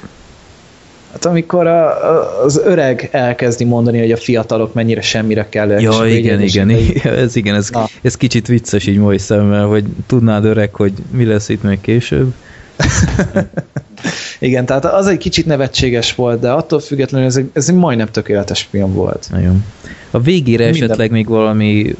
[1.12, 5.69] Hát amikor a, a, az öreg elkezdi mondani, hogy a fiatalok mennyire semmire kell.
[5.81, 7.70] Ja, igen, igen, igen, ez igen, ez,
[8.03, 12.35] ez kicsit vicces így mai szemmel, hogy tudnád öreg, hogy mi lesz itt még később.
[14.39, 18.07] igen, tehát az egy kicsit nevetséges volt, de attól függetlenül ez egy, ez egy majdnem
[18.07, 19.28] tökéletes film volt.
[19.31, 19.65] Nagyon.
[20.11, 20.82] A végére Minden...
[20.82, 21.97] esetleg még valami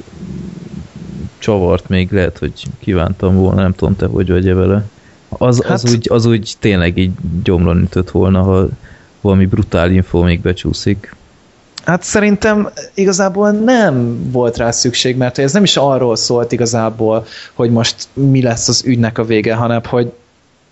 [1.39, 4.85] csavart még lehet, hogy kívántam volna, nem tudom te, hogy vagy -e vele.
[5.29, 5.73] Az, hát...
[5.73, 7.13] az, úgy, az úgy tényleg így
[7.43, 8.69] gyomron ütött volna, ha
[9.21, 11.15] valami brutál info még becsúszik.
[11.85, 17.71] Hát szerintem igazából nem volt rá szükség, mert ez nem is arról szólt igazából, hogy
[17.71, 20.13] most mi lesz az ügynek a vége, hanem hogy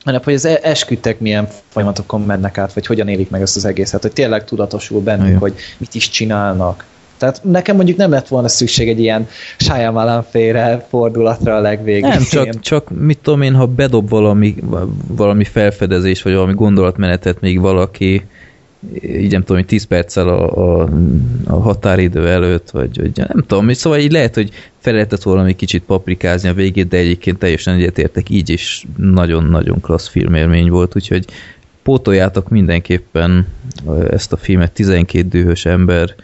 [0.04, 3.64] hanem hogy az e- esküdtek milyen folyamatokon mennek át, vagy hogyan élik meg ezt az
[3.64, 5.38] egészet, hogy tényleg tudatosul bennünk, Ajaj.
[5.38, 6.84] hogy mit is csinálnak.
[7.16, 12.08] Tehát nekem mondjuk nem lett volna szükség egy ilyen Shyamalan félre fordulatra a legvégén.
[12.08, 14.54] Nem, csak, csak mit tudom én, ha bedob valami,
[15.06, 18.26] valami felfedezés, vagy valami gondolatmenetet még valaki,
[19.02, 20.88] így nem tudom, hogy 10 perccel a, a,
[21.46, 25.56] a határidő előtt, vagy, vagy nem tudom, szóval így lehet, hogy fel lehetett volna egy
[25.56, 31.24] kicsit paprikázni a végét, de egyébként teljesen egyetértek, így is nagyon-nagyon klassz filmélmény volt, úgyhogy
[31.82, 33.46] pótoljátok mindenképpen
[34.10, 36.14] ezt a filmet, 12 dühös ember,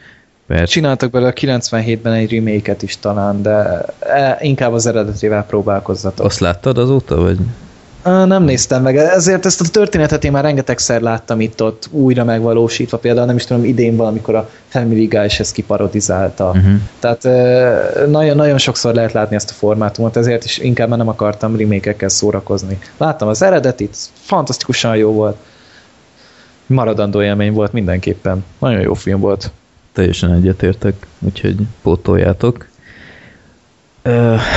[0.46, 0.70] mert...
[0.70, 6.26] Csináltak belőle a 97-ben egy remake is talán, de e, inkább az eredetével próbálkozzatok.
[6.26, 7.38] Azt láttad azóta, vagy?
[8.04, 13.26] Nem néztem meg, ezért ezt a történetet én már rengetegszer láttam itt-ott újra megvalósítva, például
[13.26, 16.46] nem is tudom, idén valamikor a Family Guy is ezt kiparodizálta.
[16.46, 16.72] Uh-huh.
[16.98, 17.22] Tehát
[18.10, 22.78] nagyon, nagyon sokszor lehet látni ezt a formátumot, ezért is inkább nem akartam remake szórakozni.
[22.96, 25.36] Láttam az eredetit, fantasztikusan jó volt.
[26.66, 28.44] Maradandó élmény volt mindenképpen.
[28.58, 29.50] Nagyon jó film volt.
[29.92, 32.66] Teljesen egyetértek, úgyhogy pótoljátok.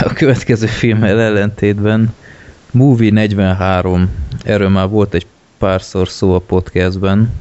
[0.01, 2.13] A következő filmmel ellentétben
[2.77, 4.09] Movie 43,
[4.43, 5.25] erről már volt egy
[5.57, 7.33] párszor szó a podcastben.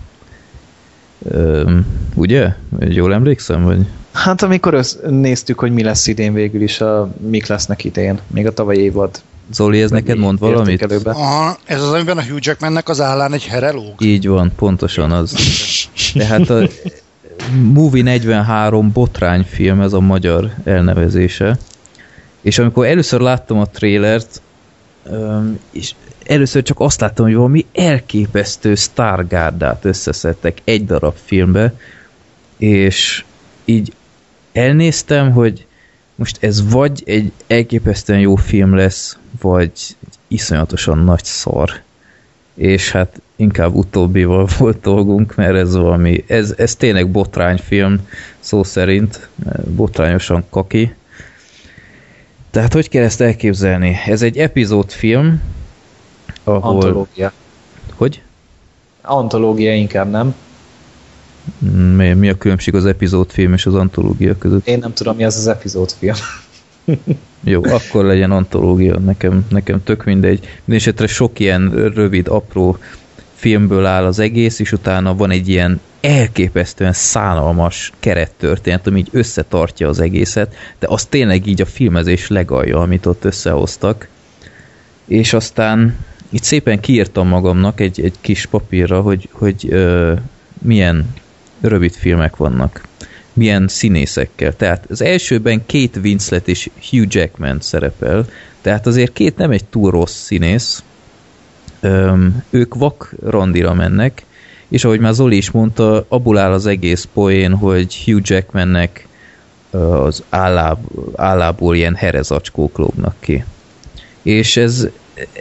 [1.34, 2.54] Üm, ugye?
[2.78, 3.86] Jól emlékszem, vagy?
[4.12, 8.52] Hát amikor néztük, hogy mi lesz idén végül is, a, mik lesznek idén, még a
[8.52, 9.20] tavalyi évad.
[9.52, 10.82] Zoli, ez neked mond valamit?
[11.04, 13.94] Aha, ez az, amiben a Hugh Jackmannek az állán egy herelóg?
[14.02, 15.34] Így van, pontosan az.
[16.14, 16.68] De hát a
[17.72, 21.58] Movie 43 botrányfilm, ez a magyar elnevezése.
[22.40, 24.40] És amikor először láttam a trélert,
[25.70, 25.94] és
[26.26, 31.74] először csak azt láttam, hogy valami elképesztő sztárgárdát összeszedtek egy darab filmbe,
[32.56, 33.24] és
[33.64, 33.92] így
[34.52, 35.66] elnéztem, hogy
[36.14, 39.96] most ez vagy egy elképesztően jó film lesz, vagy egy
[40.28, 41.70] iszonyatosan nagy szar.
[42.54, 48.08] És hát inkább utóbbival volt dolgunk, mert ez valami, ez, ez tényleg botrányfilm,
[48.40, 49.28] szó szerint,
[49.74, 50.94] botrányosan kaki,
[52.56, 54.00] tehát hogy kell ezt elképzelni?
[54.06, 55.42] Ez egy epizódfilm,
[56.44, 56.82] ahol...
[56.82, 57.32] Antológia.
[57.94, 58.22] Hogy?
[59.02, 60.34] Antológia inkább, nem?
[61.96, 64.66] Mi, mi a különbség az epizódfilm és az antológia között?
[64.66, 66.14] Én nem tudom, mi az az epizódfilm.
[67.44, 70.40] Jó, akkor legyen antológia, nekem, nekem tök mindegy.
[70.64, 72.78] Mindenesetre sok ilyen rövid, apró
[73.34, 79.88] filmből áll az egész, és utána van egy ilyen elképesztően szánalmas kerettörténet, ami így összetartja
[79.88, 84.08] az egészet, de az tényleg így a filmezés legalja, amit ott összehoztak.
[85.04, 85.96] És aztán
[86.30, 90.12] itt szépen kiírtam magamnak egy, egy kis papírra, hogy, hogy ö,
[90.62, 91.14] milyen
[91.60, 92.82] rövid filmek vannak.
[93.32, 94.56] Milyen színészekkel.
[94.56, 98.28] Tehát az elsőben Kate Winslet és Hugh Jackman szerepel,
[98.60, 100.82] tehát azért két nem egy túl rossz színész.
[102.50, 104.25] Ők vak randira mennek,
[104.68, 109.06] és ahogy már Zoli is mondta, abból áll az egész poén, hogy Hugh Jackmannek
[109.70, 110.78] az álláb,
[111.16, 113.44] állából ilyen herezacskók lógnak ki.
[114.22, 114.88] És ez,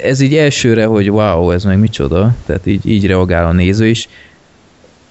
[0.03, 4.09] ez így elsőre, hogy wow, ez meg micsoda, tehát így, így reagál a néző is.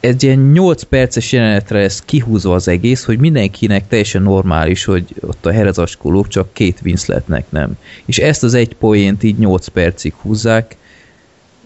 [0.01, 5.47] Ez ilyen 8 perces jelenetre ez kihúzva az egész, hogy mindenkinek teljesen normális, hogy ott
[5.47, 7.79] a herezacskó csak két Winsletnek nem.
[8.05, 10.77] És ezt az egy poént így 8 percig húzzák,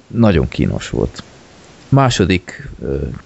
[0.07, 1.23] nagyon kínos volt.
[1.89, 2.69] Második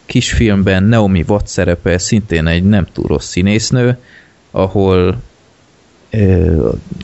[0.06, 3.98] kisfilmben Naomi Watts szerepel, szintén egy nem túl rossz színésznő,
[4.50, 5.22] ahol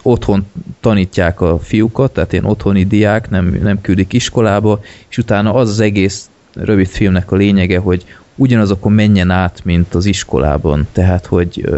[0.02, 0.46] otthon
[0.80, 5.80] tanítják a fiúkat, tehát ilyen otthoni diák, nem, nem küldik iskolába, és utána az az
[5.80, 8.04] egész rövid filmnek a lényege, hogy
[8.34, 11.70] ugyanazokon menjen át, mint az iskolában, tehát hogy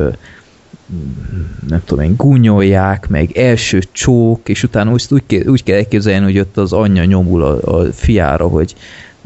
[1.68, 6.24] nem tudom én, gúnyolják, meg első csók, és utána úgy, úgy, kell, úgy kell elképzelni,
[6.24, 8.74] hogy ott az anyja nyomul a, a fiára, hogy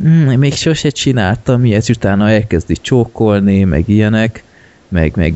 [0.02, 4.44] mm, még sose csináltam ilyet, utána elkezdi csókolni, meg ilyenek,
[4.88, 5.34] meg, meg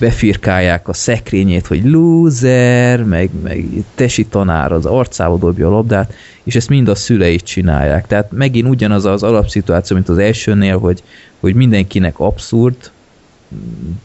[0.00, 6.56] befirkálják a szekrényét, hogy loser, meg, meg tesi tanár az arcába dobja a labdát, és
[6.56, 8.06] ezt mind a szüleit csinálják.
[8.06, 11.02] Tehát megint ugyanaz az alapszituáció, mint az elsőnél, hogy,
[11.40, 12.76] hogy mindenkinek abszurd,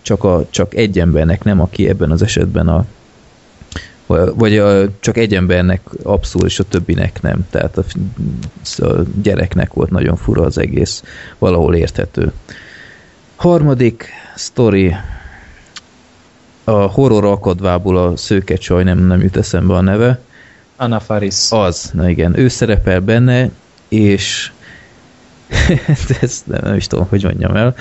[0.01, 2.85] csak, a, csak egy embernek nem, aki ebben az esetben a
[4.07, 7.47] vagy a, csak egy embernek abszurd, és a többinek nem.
[7.49, 7.83] Tehát a,
[8.77, 11.03] a gyereknek volt nagyon fura az egész,
[11.37, 12.31] valahol érthető.
[13.35, 14.95] Harmadik sztori,
[16.63, 20.19] a horror akadvából a szőke csaj, nem, nem jut eszembe a neve.
[20.75, 21.35] Anna Faris.
[21.49, 23.49] Az, na igen, ő szerepel benne,
[23.87, 24.51] és
[26.21, 27.75] ezt nem, nem is tudom, hogy mondjam el.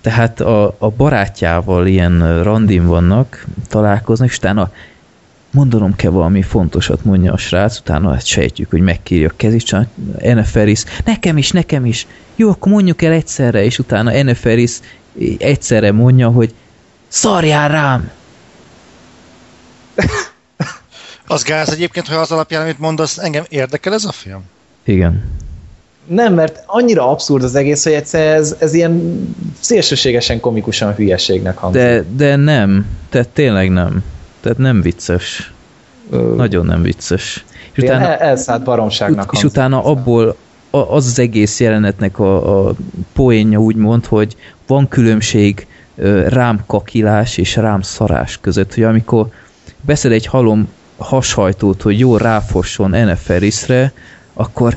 [0.00, 4.70] Tehát a, a barátjával ilyen randin vannak, találkoznak, és utána
[5.50, 9.86] mondanom kell valami fontosat, mondja a srác, utána hát sejtjük, hogy megkírja a kezét, csak
[10.18, 12.06] Eneferis, nekem is, nekem is,
[12.36, 14.78] jó, akkor mondjuk el egyszerre, és utána Eneferis
[15.38, 16.54] egyszerre mondja, hogy
[17.08, 18.10] szarjál rám!
[21.30, 24.42] Az gáz egyébként, hogy az alapján, amit mondasz, engem érdekel ez a film?
[24.84, 25.30] Igen.
[26.06, 29.26] Nem, mert annyira abszurd az egész, hogy egyszer ez, ez ilyen
[29.60, 31.82] szélsőségesen komikusan hülyeségnek hangzik.
[31.82, 32.86] De, de nem.
[33.08, 34.04] Tehát tényleg nem.
[34.40, 35.52] Tehát nem vicces.
[36.10, 36.34] Ö...
[36.36, 37.44] Nagyon nem vicces.
[37.72, 40.36] És utána, el, elszállt baromságnak És utána abból
[40.70, 42.74] az az egész jelenetnek a, a
[43.12, 44.36] poénja úgymond, hogy
[44.66, 45.66] van különbség
[46.28, 49.28] rám kakilás és rám szarás között, hogy amikor
[49.80, 53.92] beszél egy halom hashajtót, hogy jó ráfosson Eneferisre,
[54.34, 54.76] akkor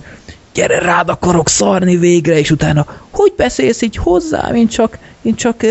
[0.54, 5.64] gyere rád akarok szarni végre, és utána hogy beszélsz így hozzám, én csak, én csak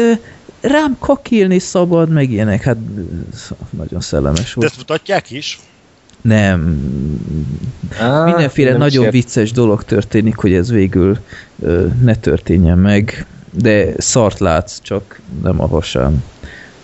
[0.60, 2.76] rám kakilni szabad, meg ilyenek, hát
[3.70, 4.66] nagyon szellemes volt.
[4.68, 5.60] De ezt mutatják is?
[6.20, 6.80] Nem.
[7.98, 11.18] Á, Mindenféle nem nagyon vicces dolog történik, hogy ez végül
[11.62, 16.24] ö, ne történjen meg, de szart látsz, csak nem a hasán.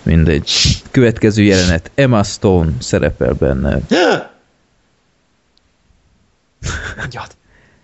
[0.03, 0.51] Mindegy.
[0.91, 1.91] Következő jelenet.
[1.95, 3.81] Emma Stone szerepel benne.
[6.97, 7.37] Mondjad.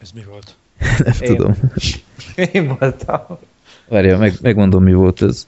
[0.02, 0.55] Ez mi volt?
[1.05, 1.36] nem Én.
[1.36, 1.55] tudom.
[2.52, 3.39] Én voltam.
[3.93, 5.47] Várja, meg, megmondom, mi volt ez.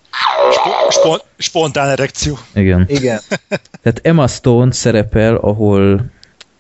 [0.89, 2.39] Spon spontán erekció.
[2.55, 2.85] Igen.
[2.89, 3.21] Igen.
[3.83, 6.05] Tehát Emma Stone szerepel, ahol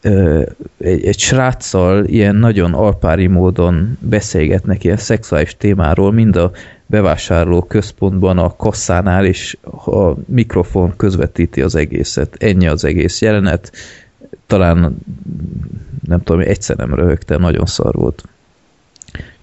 [0.00, 0.42] ö,
[0.78, 6.50] egy, egy sráccal ilyen nagyon alpári módon beszélgetnek ilyen szexuális témáról, mind a
[6.86, 9.56] bevásárló központban a kasszánál, és
[9.86, 12.36] a mikrofon közvetíti az egészet.
[12.38, 13.72] Ennyi az egész jelenet.
[14.46, 14.96] Talán
[16.06, 18.24] nem tudom, egyszer nem röhögtem, nagyon szar volt.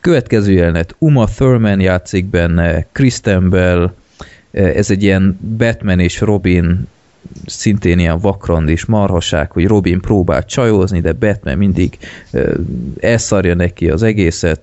[0.02, 3.92] Következő jelenet, Uma Thurman játszik benne, Kristen Bell,
[4.52, 6.88] ez egy ilyen Batman és Robin
[7.46, 11.98] szintén ilyen vakrand és marhaság, hogy Robin próbál csajozni, de Batman mindig
[13.00, 14.62] elszarja neki az egészet.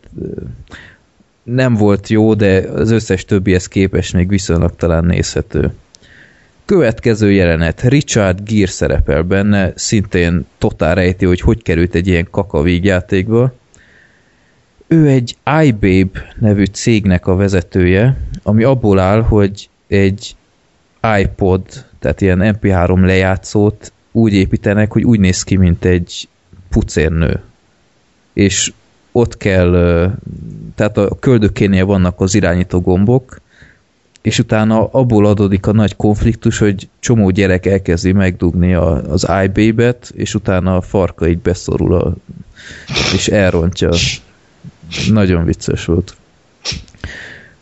[1.43, 5.73] Nem volt jó, de az összes többihez képest még viszonylag talán nézhető.
[6.65, 13.53] Következő jelenet, Richard Gere szerepel benne, szintén totál rejti, hogy hogy került egy ilyen kakavígjátékba.
[14.89, 20.37] Ő egy iBabe nevű cégnek a vezetője, ami abból áll, hogy egy
[21.21, 21.63] iPod,
[21.99, 26.29] tehát ilyen MP3 lejátszót úgy építenek, hogy úgy néz ki, mint egy
[26.69, 27.41] pucérnő.
[28.33, 28.73] És
[29.13, 29.71] ott kell
[30.75, 33.41] tehát a köldökénél vannak az irányító gombok,
[34.23, 40.13] és utána abból adódik a nagy konfliktus, hogy csomó gyerek elkezdi megdugni a, az iBabe-et,
[40.15, 42.15] és utána a farka így beszorul, a,
[43.15, 43.91] és elrontja.
[45.11, 46.17] Nagyon vicces volt.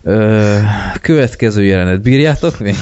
[0.03, 0.59] Ö,
[1.01, 2.77] következő jelenet, bírjátok még?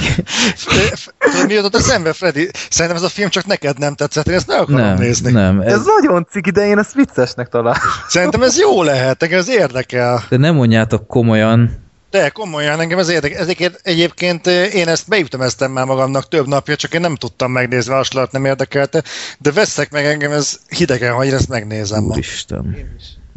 [1.47, 2.49] mi jutott eszembe, Freddy?
[2.69, 5.31] Szerintem ez a film csak neked nem tetszett, én ezt meg akarom nem, nézni.
[5.31, 7.79] Nem, Ez, ez nagyon ciki, de én ezt viccesnek találom.
[8.07, 10.23] Szerintem ez jó lehet, engem ez érdekel.
[10.29, 13.39] De nem mondjátok komolyan, De komolyan, engem ez érdekel.
[13.39, 18.27] Ezért egyébként én ezt beütemeztem már magamnak több napja, csak én nem tudtam megnézni, a
[18.31, 19.03] nem érdekelte,
[19.39, 22.13] de veszek meg engem, ez hidegen, hogy én ezt megnézem ma.
[22.13, 22.87] Úristen.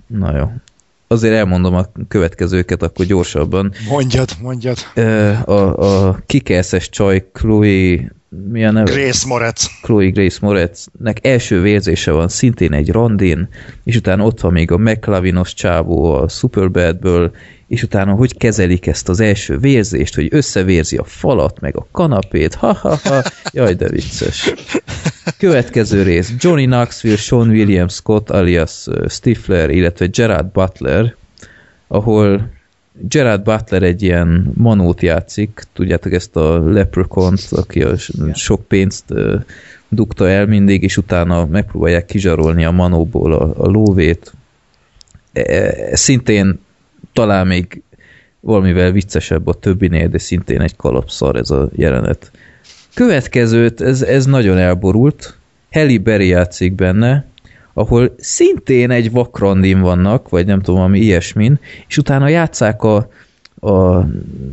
[0.07, 0.51] Na jó.
[1.11, 3.73] Azért elmondom a következőket, akkor gyorsabban.
[3.89, 4.79] Mondjad, mondjad.
[5.45, 5.53] A,
[6.09, 8.93] a kikelszes csaj Chloe, mi a neve?
[8.93, 9.71] Grace Moretz.
[9.83, 13.49] Chloe Grace Moretznek első vérzése van szintén egy randin,
[13.85, 17.31] és utána ott van még a McLavinos csávó a Superbadből,
[17.67, 22.55] és utána hogy kezelik ezt az első vérzést, hogy összevérzi a falat, meg a kanapét,
[22.55, 23.23] ha-ha-ha,
[23.53, 24.55] jaj, de vicces.
[25.39, 31.15] Következő rész, Johnny Knoxville, Sean William Scott alias Stifler, illetve Gerard Butler,
[31.89, 32.51] ahol
[33.01, 37.97] Gerard Butler egy ilyen manót játszik, tudjátok ezt a leprechaun aki a
[38.35, 39.05] sok pénzt
[39.89, 44.33] dugta el mindig, és utána megpróbálják kizsarolni a manóból a, a lóvét.
[45.33, 46.61] E, szintén
[47.13, 47.83] talán még
[48.41, 52.31] valamivel viccesebb a többinél, de szintén egy kalapszar ez a jelenet.
[52.95, 55.37] Következőt, ez, ez nagyon elborult,
[55.73, 57.27] Halle Berry játszik benne,
[57.79, 63.09] ahol szintén egy vakrandin vannak, vagy nem tudom, ami ilyesmin, és utána játszák, a,
[63.61, 64.05] a,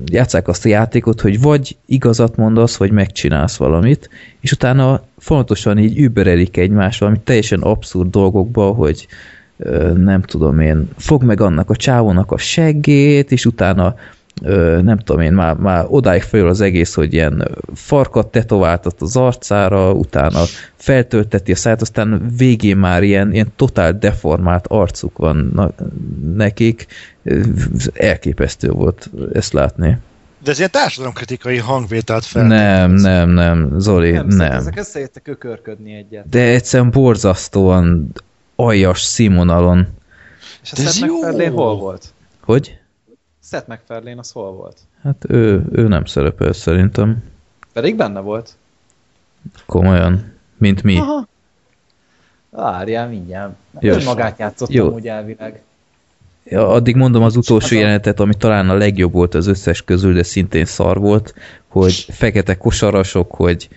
[0.05, 5.97] játszák azt a játékot, hogy vagy igazat mondasz, vagy megcsinálsz valamit, és utána fontosan így
[5.97, 9.07] überelik egymást valami teljesen abszurd dolgokba, hogy
[9.95, 13.95] nem tudom én, fog meg annak a csávónak a seggét, és utána
[14.81, 19.91] nem tudom én, már, már odáig föl az egész, hogy ilyen farkat tetováltat az arcára,
[19.91, 20.43] utána
[20.75, 25.71] feltölteti a száját, aztán végén már ilyen, ilyen totál deformált arcuk van
[26.35, 26.85] nekik.
[27.93, 29.97] Elképesztő volt ezt látni.
[30.43, 32.47] De ez ilyen társadalomkritikai hangvételt fel.
[32.47, 34.51] Nem, nem, nem, Zoli, Nem, nem.
[34.51, 36.29] Ezek összejöttek ökörködni egyet.
[36.29, 38.11] De egyszerűen borzasztóan
[38.55, 39.87] aljas színvonalon.
[40.63, 41.13] És a De ez Seth jó!
[41.13, 42.13] MacFarlane hol volt?
[42.41, 42.77] Hogy?
[43.49, 44.77] Seth MacFarlane az hol volt?
[45.03, 47.23] Hát ő, ő nem szerepel szerintem.
[47.73, 48.55] Pedig benne volt.
[49.65, 50.33] Komolyan.
[50.57, 50.97] Mint mi.
[50.97, 51.27] Aha.
[52.49, 53.53] Várjál, mindjárt.
[53.79, 53.95] Jó.
[54.03, 54.93] Magát játszottam Jó.
[54.93, 55.61] úgy elvileg.
[56.43, 60.23] Ja, addig mondom az utolsó jelenetet, ami talán a legjobb volt az összes közül, de
[60.23, 61.33] szintén szar volt,
[61.67, 63.69] hogy fekete kosarasok, hogy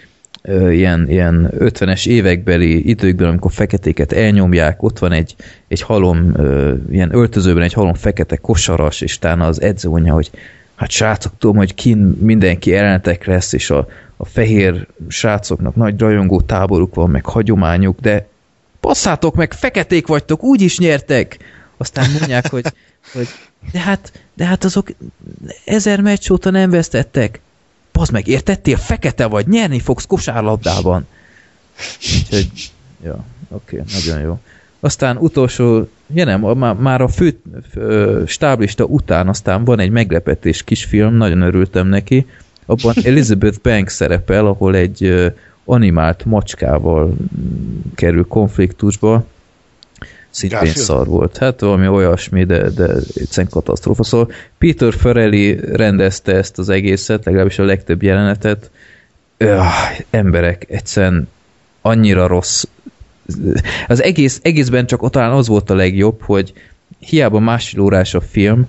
[0.70, 5.34] ilyen, ilyen 50-es évekbeli időkben, amikor feketéket elnyomják, ott van egy,
[5.68, 6.32] egy halom,
[6.90, 10.30] ilyen öltözőben egy halom fekete kosaras, és utána az edző mondja, hogy
[10.76, 16.40] hát srácok, tudom, hogy kin mindenki ellenetek lesz, és a, a fehér srácoknak nagy rajongó
[16.40, 18.26] táboruk van, meg hagyományuk, de
[18.80, 21.38] passzátok meg, feketék vagytok, úgy is nyertek!
[21.76, 22.64] Aztán mondják, hogy,
[23.12, 23.28] hogy
[23.72, 24.88] de, hát, de hát azok
[25.64, 27.40] ezer meccs óta nem vesztettek.
[27.98, 28.76] Bazd meg, értettél?
[28.76, 31.06] Fekete vagy, nyerni fogsz kosárlabdában.
[32.14, 32.50] Úgyhogy,
[33.04, 34.38] ja, oké, nagyon jó.
[34.80, 37.38] Aztán utolsó, ja nem, a- má- már a fő
[37.74, 42.26] ö, stáblista után aztán van egy meglepetés kisfilm, nagyon örültem neki.
[42.66, 45.32] Abban Elizabeth Banks szerepel, ahol egy
[45.64, 47.16] animált macskával
[47.94, 49.24] kerül konfliktusba.
[50.38, 50.86] Szintén Garfield?
[50.86, 51.36] szar volt.
[51.36, 54.02] Hát valami olyasmi, de, de egyszerűen katasztrófa.
[54.02, 58.70] Szóval Peter Farrelly rendezte ezt az egészet, legalábbis a legtöbb jelenetet.
[59.36, 59.66] Öh,
[60.10, 61.28] emberek, egyszerűen
[61.80, 62.64] annyira rossz.
[63.88, 66.52] Az egész, egészben csak talán az volt a legjobb, hogy
[66.98, 68.66] hiába másfél órás a film,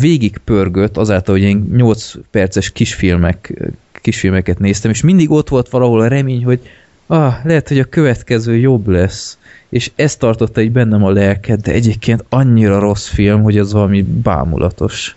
[0.00, 3.52] végig pörgött azáltal, hogy én 8 perces kisfilmek,
[3.92, 6.60] kisfilmeket néztem, és mindig ott volt valahol a remény, hogy
[7.06, 9.38] ah, lehet, hogy a következő jobb lesz.
[9.70, 14.02] És ez tartotta egy bennem a lelket, de egyébként annyira rossz film, hogy az valami
[14.02, 15.16] bámulatos.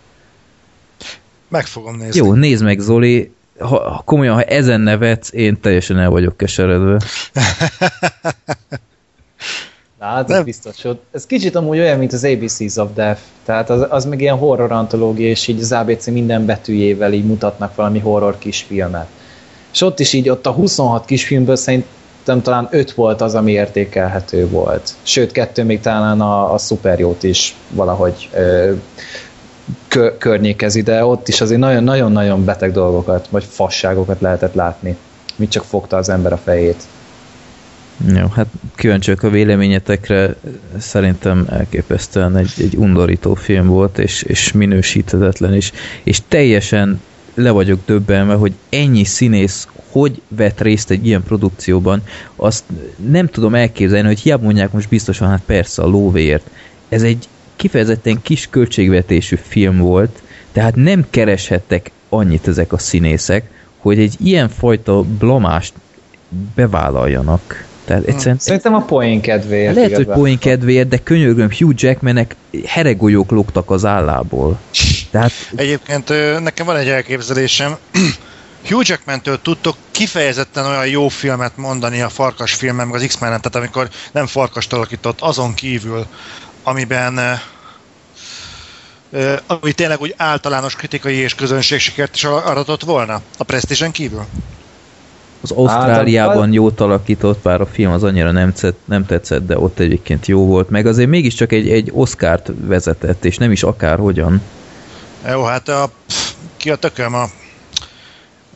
[1.47, 2.25] Meg fogom nézni.
[2.25, 6.99] Jó, nézd meg, Zoli, ha, ha komolyan, ha ezen nevetsz, én teljesen el vagyok keseredve.
[9.99, 10.81] Na, hát ez biztos.
[10.81, 13.21] hogy Ez kicsit amúgy olyan, mint az ABCs of Death.
[13.45, 17.75] Tehát az, az meg ilyen horror antológia, és így az ABC minden betűjével így mutatnak
[17.75, 19.07] valami horror kisfilmet.
[19.73, 21.55] És ott is így, ott a 26 kisfilmből
[22.25, 24.93] szerintem talán 5 volt az, ami értékelhető volt.
[25.01, 28.71] Sőt, kettő még talán a, a szuperjót is valahogy ö,
[29.87, 34.97] kö, környékezi, de ott is azért nagyon- nagyon-nagyon beteg dolgokat, vagy fasságokat lehetett látni.
[35.35, 36.83] Mit csak fogta az ember a fejét.
[38.15, 40.35] Jó, hát kíváncsiak a véleményetekre.
[40.77, 45.71] Szerintem elképesztően egy, egy undorító film volt, és, és minősíthetetlen, és,
[46.03, 47.01] és teljesen
[47.33, 52.01] le vagyok döbbenve, hogy ennyi színész hogy vett részt egy ilyen produkcióban,
[52.35, 52.63] azt
[53.09, 56.49] nem tudom elképzelni, hogy hiába mondják most biztosan, hát persze a lóvéért.
[56.89, 63.99] Ez egy kifejezetten kis költségvetésű film volt, tehát nem kereshettek annyit ezek a színészek, hogy
[63.99, 65.73] egy ilyen fajta blamást
[66.55, 67.65] bevállaljanak.
[67.85, 69.75] Tehát egyszerűen, Szerintem a poén kedvéért.
[69.75, 72.35] lehet, hogy poén kedvéért, de könyörgöm, Hugh Jackmanek
[72.65, 74.59] heregolyók lógtak az állából.
[75.13, 76.09] Tehát Egyébként
[76.39, 77.77] nekem van egy elképzelésem.
[78.69, 83.29] Hugh Jackman-től tudtok kifejezetten olyan jó filmet mondani a farkas filmen, meg az x men
[83.29, 86.05] tehát amikor nem farkast alakított, azon kívül,
[86.63, 87.39] amiben
[89.47, 94.25] ami tényleg úgy általános kritikai és közönségsikert is aratott volna a Prestige-en kívül?
[95.41, 99.59] az Ausztráliában Hát, jót alakított, bár a film az annyira nem, tetszett, nem tetszett, de
[99.59, 104.41] ott egyébként jó volt, meg azért mégiscsak egy, egy Oscárt vezetett, és nem is akárhogyan.
[105.27, 105.89] Jó, hát a,
[106.57, 107.23] ki a tököm a,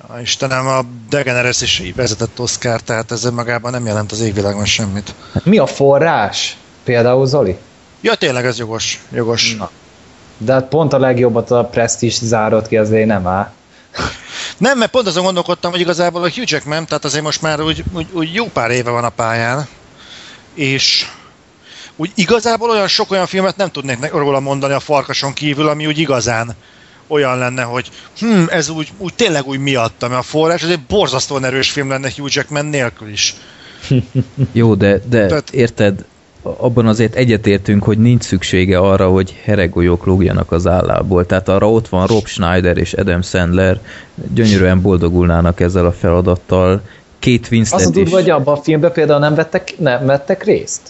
[0.08, 5.14] a Istenem, a Degeneres is vezetett Oscar, tehát ez magában nem jelent az égvilágon semmit.
[5.44, 6.58] Mi a forrás?
[6.84, 7.58] Például Zoli?
[8.02, 9.56] Ja, tényleg ez jogos, jogos.
[9.56, 9.70] Na.
[10.38, 13.52] De hát pont a legjobbat a Prestige zárott ki, azért nem áll.
[14.58, 17.84] Nem, mert pont azon gondolkodtam, hogy igazából a Hugh Jackman, tehát azért most már úgy,
[17.94, 19.68] úgy, úgy jó pár éve van a pályán,
[20.54, 21.08] és
[21.98, 25.98] úgy igazából olyan sok olyan filmet nem tudnék róla mondani a farkason kívül, ami úgy
[25.98, 26.56] igazán
[27.08, 30.86] olyan lenne, hogy hm, ez úgy, úgy tényleg úgy miattam, mert a forrás ez egy
[30.88, 33.36] borzasztóan erős film lenne Hugh Jackman nélkül is.
[34.52, 36.06] Jó, de, de Tehát- érted,
[36.42, 41.26] abban azért egyetértünk, hogy nincs szüksége arra, hogy heregolyók lógjanak az állából.
[41.26, 43.80] Tehát arra ott van Rob Schneider és Adam Sandler,
[44.34, 46.82] gyönyörűen boldogulnának ezzel a feladattal.
[47.20, 50.82] Két Winslet Azt tudod, hogy abban a filmben például nem vettek, nem vettek részt?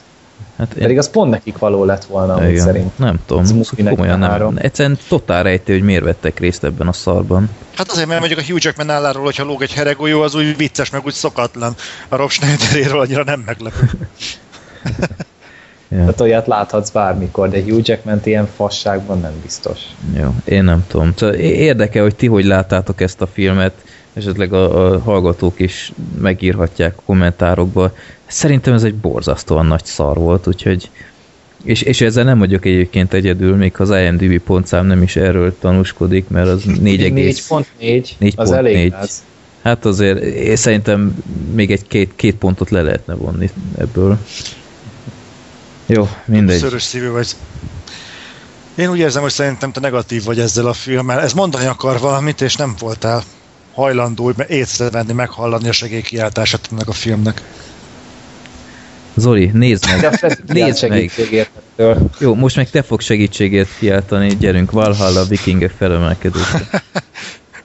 [0.58, 2.98] Hát én- Pedig az pont nekik való lett volna, amúgy igen, szerint.
[2.98, 4.20] nem tudom, Ez komolyan nem.
[4.20, 4.58] 43.
[4.58, 7.50] Egyszerűen totál rejtő, hogy miért vettek részt ebben a szarban.
[7.76, 10.90] Hát azért, mert mondjuk a Hugh Jackman álláról, hogyha lóg egy heregolyó, az úgy vicces,
[10.90, 11.76] meg úgy szokatlan.
[12.10, 13.90] A Rob Schneideréről annyira nem meglepő.
[15.90, 15.98] Ja.
[15.98, 19.80] Tehát olyat láthatsz bármikor, de Hugh Jackman ilyen fasságban nem biztos.
[20.18, 21.14] Jó, én nem tudom.
[21.16, 23.74] Szóval Érdekel, hogy ti hogy láttátok ezt a filmet,
[24.18, 27.94] esetleg a, a hallgatók is megírhatják a kommentárokba.
[28.26, 30.90] Szerintem ez egy borzasztóan nagy szar volt, úgyhogy
[31.64, 36.28] és, és ezzel nem vagyok egyébként egyedül, még az IMDb pontszám nem is erről tanúskodik,
[36.28, 38.56] mert az 4, 4.4, az 4.4.
[38.56, 39.24] elég az.
[39.62, 41.24] Hát azért én szerintem
[41.54, 44.18] még egy két, két pontot le lehetne vonni ebből.
[45.86, 46.58] Jó, mindegy.
[46.58, 47.36] Szörös szívű vagy.
[48.76, 51.20] Én úgy érzem, hogy szerintem te negatív vagy ezzel a filmmel.
[51.20, 53.24] Ez mondani akar valamit, és nem voltál
[53.78, 57.42] hajlandó észrevenni, meghallani a segélykiáltását ennek a filmnek.
[59.16, 60.00] Zoli, nézd meg.
[60.00, 61.12] De a Nézd meg.
[62.20, 66.68] Jó, most meg te fogsz segítségért kiáltani, gyerünk, Valhalla, vikingek felemelkedésre.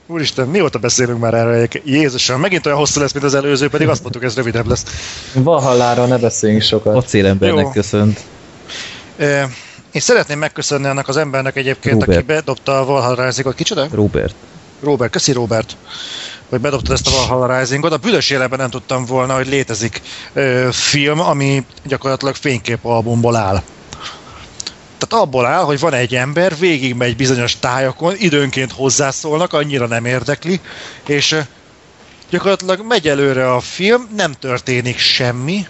[0.07, 1.67] Úristen, mióta beszélünk már erről?
[1.83, 4.85] Jézusom, megint olyan hosszú lesz, mint az előző, pedig azt mondtuk, ez rövidebb lesz.
[5.33, 6.95] Valhalláról ne beszéljünk sokat.
[6.95, 7.69] Acélembernek Jó.
[7.69, 8.19] köszönt.
[9.17, 9.41] Ö,
[9.91, 12.17] Én szeretném megköszönni annak az embernek egyébként, Robert.
[12.17, 13.55] aki bedobta a Valhalla Rising-ot.
[13.55, 13.87] Kicsoda?
[13.91, 14.35] Robert.
[14.83, 15.77] Robert, köszi Robert,
[16.49, 17.91] hogy bedobtad ezt a Valhalla Rising-ot.
[17.91, 20.01] A büdös életben nem tudtam volna, hogy létezik
[20.33, 23.61] ö, film, ami gyakorlatilag fényképalbumból áll.
[24.97, 30.59] Tehát abból áll, hogy van egy ember, végigmegy bizonyos tájakon, időnként hozzászólnak, annyira nem érdekli,
[31.07, 31.35] és
[32.29, 35.67] gyakorlatilag megy előre a film, nem történik semmi,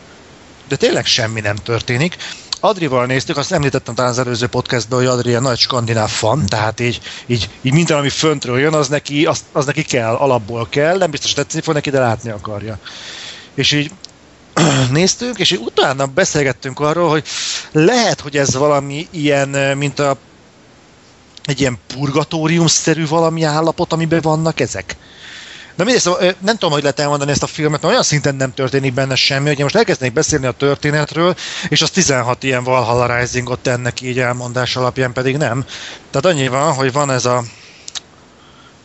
[0.67, 2.17] de tényleg semmi nem történik.
[2.65, 6.79] Adrival néztük, azt említettem talán az előző podcastban, hogy Adri egy nagy skandináv fan, tehát
[6.79, 10.97] így, így, így minden, ami föntről jön, az neki, az, az neki kell, alapból kell,
[10.97, 12.79] nem biztos tetszeni fog neki, de látni akarja.
[13.53, 13.91] És így
[14.91, 17.23] néztünk, és így utána beszélgettünk arról, hogy
[17.71, 20.17] lehet, hogy ez valami ilyen, mint a
[21.43, 24.95] egy ilyen purgatóriumszerű valami állapot, amiben vannak ezek.
[25.75, 28.53] Na mindegy, szóval, nem tudom, hogy lehet elmondani ezt a filmet, mert olyan szinten nem
[28.53, 31.35] történik benne semmi, hogy én most elkezdenék beszélni a történetről,
[31.69, 35.65] és az 16 ilyen Valhalla Risingot tennek így elmondás alapján pedig nem.
[36.11, 37.43] Tehát annyi van, hogy van ez a...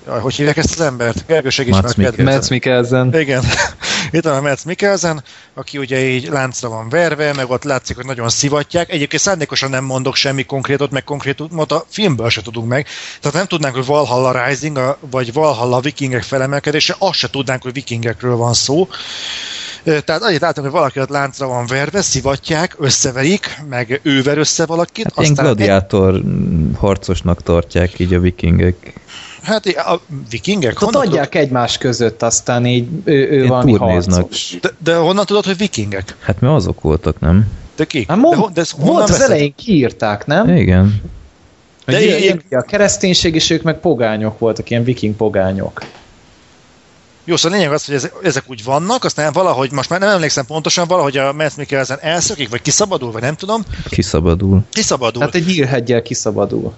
[0.07, 1.25] Jaj, hogy hívják ezt az embert?
[1.27, 2.25] Gergő segíts Mads kedvencem.
[2.35, 3.15] Mads Mikkelsen.
[3.15, 3.45] Igen.
[4.11, 5.23] Itt van a Mads Mikkelsen,
[5.55, 8.91] aki ugye így láncra van verve, meg ott látszik, hogy nagyon szivatják.
[8.91, 12.87] Egyébként szándékosan nem mondok semmi konkrétot, meg konkrétumot a filmből se tudunk meg.
[13.21, 17.73] Tehát nem tudnánk, hogy Valhalla Rising, a- vagy Valhalla vikingek felemelkedése, azt se tudnánk, hogy
[17.73, 18.89] vikingekről van szó.
[19.85, 24.67] Tehát annyit látunk, hogy valaki ott láncra van verve, szivatják, összeverik, meg ő ver össze
[24.67, 25.05] valakit.
[25.05, 26.23] Hát aztán gladiátor egy...
[26.79, 28.93] harcosnak tartják így a vikingek.
[29.43, 30.01] Hát a
[30.31, 30.79] vikingek?
[30.79, 31.47] Hát adják tudod?
[31.47, 34.57] egymás között, aztán így ő, ő valami harcos.
[34.61, 36.17] De, de honnan tudod, hogy vikingek?
[36.21, 37.47] Hát mert azok voltak, nem?
[37.77, 38.09] De kik?
[38.09, 40.57] Hát mond, de, de volt az elején kiírták, nem?
[40.57, 41.03] Igen.
[41.87, 45.83] De ilyen, ilyen, a kereszténység, és ők meg pogányok voltak, ilyen viking pogányok.
[47.25, 50.47] Jó, szóval lényeg az, hogy ezek, ezek úgy vannak, aztán valahogy, most már nem emlékszem
[50.47, 53.63] pontosan, valahogy a Matt Mikkelsen elszökik, vagy kiszabadul, vagy nem tudom.
[53.89, 54.65] Kiszabadul.
[54.71, 55.23] Kiszabadul.
[55.23, 56.75] Hát egy nyírhegyel kiszabadul.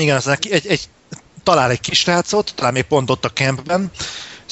[0.00, 0.80] Igen, aztán egy, egy,
[1.42, 3.90] talál egy kis rácot, talán még pont ott a campben,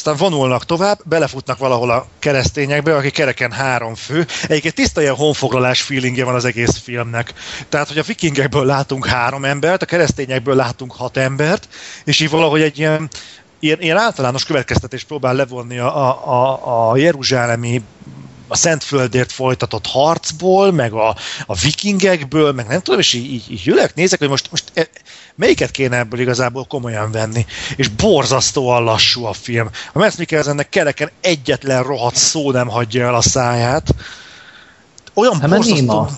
[0.00, 4.26] aztán vonulnak tovább, belefutnak valahol a keresztényekbe, aki kereken három fő.
[4.42, 7.32] Egyébként tiszta ilyen honfoglalás feelingje van az egész filmnek.
[7.68, 11.68] Tehát, hogy a vikingekből látunk három embert, a keresztényekből látunk hat embert,
[12.04, 13.08] és így valahogy egy ilyen,
[13.58, 17.82] ilyen, ilyen általános következtetés próbál levonni a, a, a, a jeruzsálemi
[18.50, 21.16] a Szentföldért folytatott harcból, meg a,
[21.46, 24.88] a vikingekből, meg nem tudom, és így, így, így ülök, nézek, hogy most, most e,
[25.34, 27.46] melyiket kéne ebből igazából komolyan venni.
[27.76, 29.70] És borzasztóan lassú a film.
[29.92, 33.94] A Mads Mikkelsennek kereken egyetlen rohadt szó nem hagyja el a száját.
[35.14, 36.10] Olyan hát borzasztó...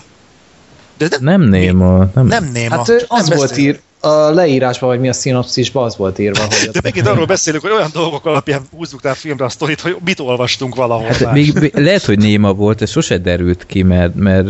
[1.09, 2.09] De, de nem néma.
[2.13, 2.75] Nem, nem néma.
[2.75, 6.69] Hát az nem volt ír, a leírásban, vagy mi a szinopszisban az volt írva, hogy...
[6.71, 9.95] De megint arról beszélünk, hogy olyan dolgok alapján húzzuk rá a filmre a sztorit, hogy
[10.05, 14.15] mit olvastunk valahol hát még, még, lehet, hogy néma volt, ez sose derült ki, mert,
[14.15, 14.45] mert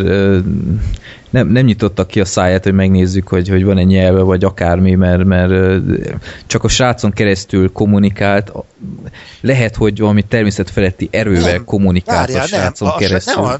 [1.29, 5.23] nem, nem nyitottak ki a száját, hogy megnézzük, hogy, hogy van-e nyelve, vagy akármi, mert,
[5.23, 5.81] mert
[6.47, 8.51] csak a srácon keresztül kommunikált.
[9.41, 13.43] Lehet, hogy valami természetfeletti erővel kommunikált Várjál, a srácon nem, keresztül.
[13.43, 13.57] Nem, a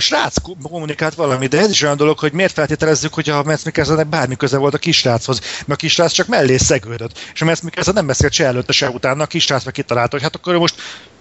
[0.00, 4.06] srác kommunikált valami, de ez is olyan dolog, hogy miért feltételezzük, hogy a Metz Mikkelsennek
[4.06, 7.18] bármi köze volt a kisráchoz, mert a kisrác csak mellé szegődött.
[7.34, 10.22] És a Metz Mikkelsen nem beszélt se előtte, se utána, a kisrác meg kitalálta, hogy
[10.22, 10.74] hát akkor most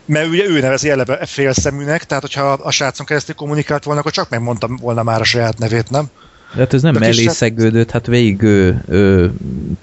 [0.06, 4.30] mert ugye ő nevezi eleve félszeműnek, tehát hogyha a srácon keresztül kommunikált volna, akkor csak
[4.30, 6.10] megmondtam volna már a saját nevét, nem?
[6.54, 9.32] De hát ez nem mellé szegődött, hát végig ő, ő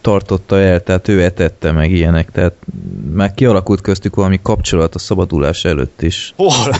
[0.01, 2.55] tartotta el, tehát ő etette meg ilyenek, tehát
[3.13, 6.33] már kialakult köztük valami kapcsolat a szabadulás előtt is.
[6.37, 6.75] Hol?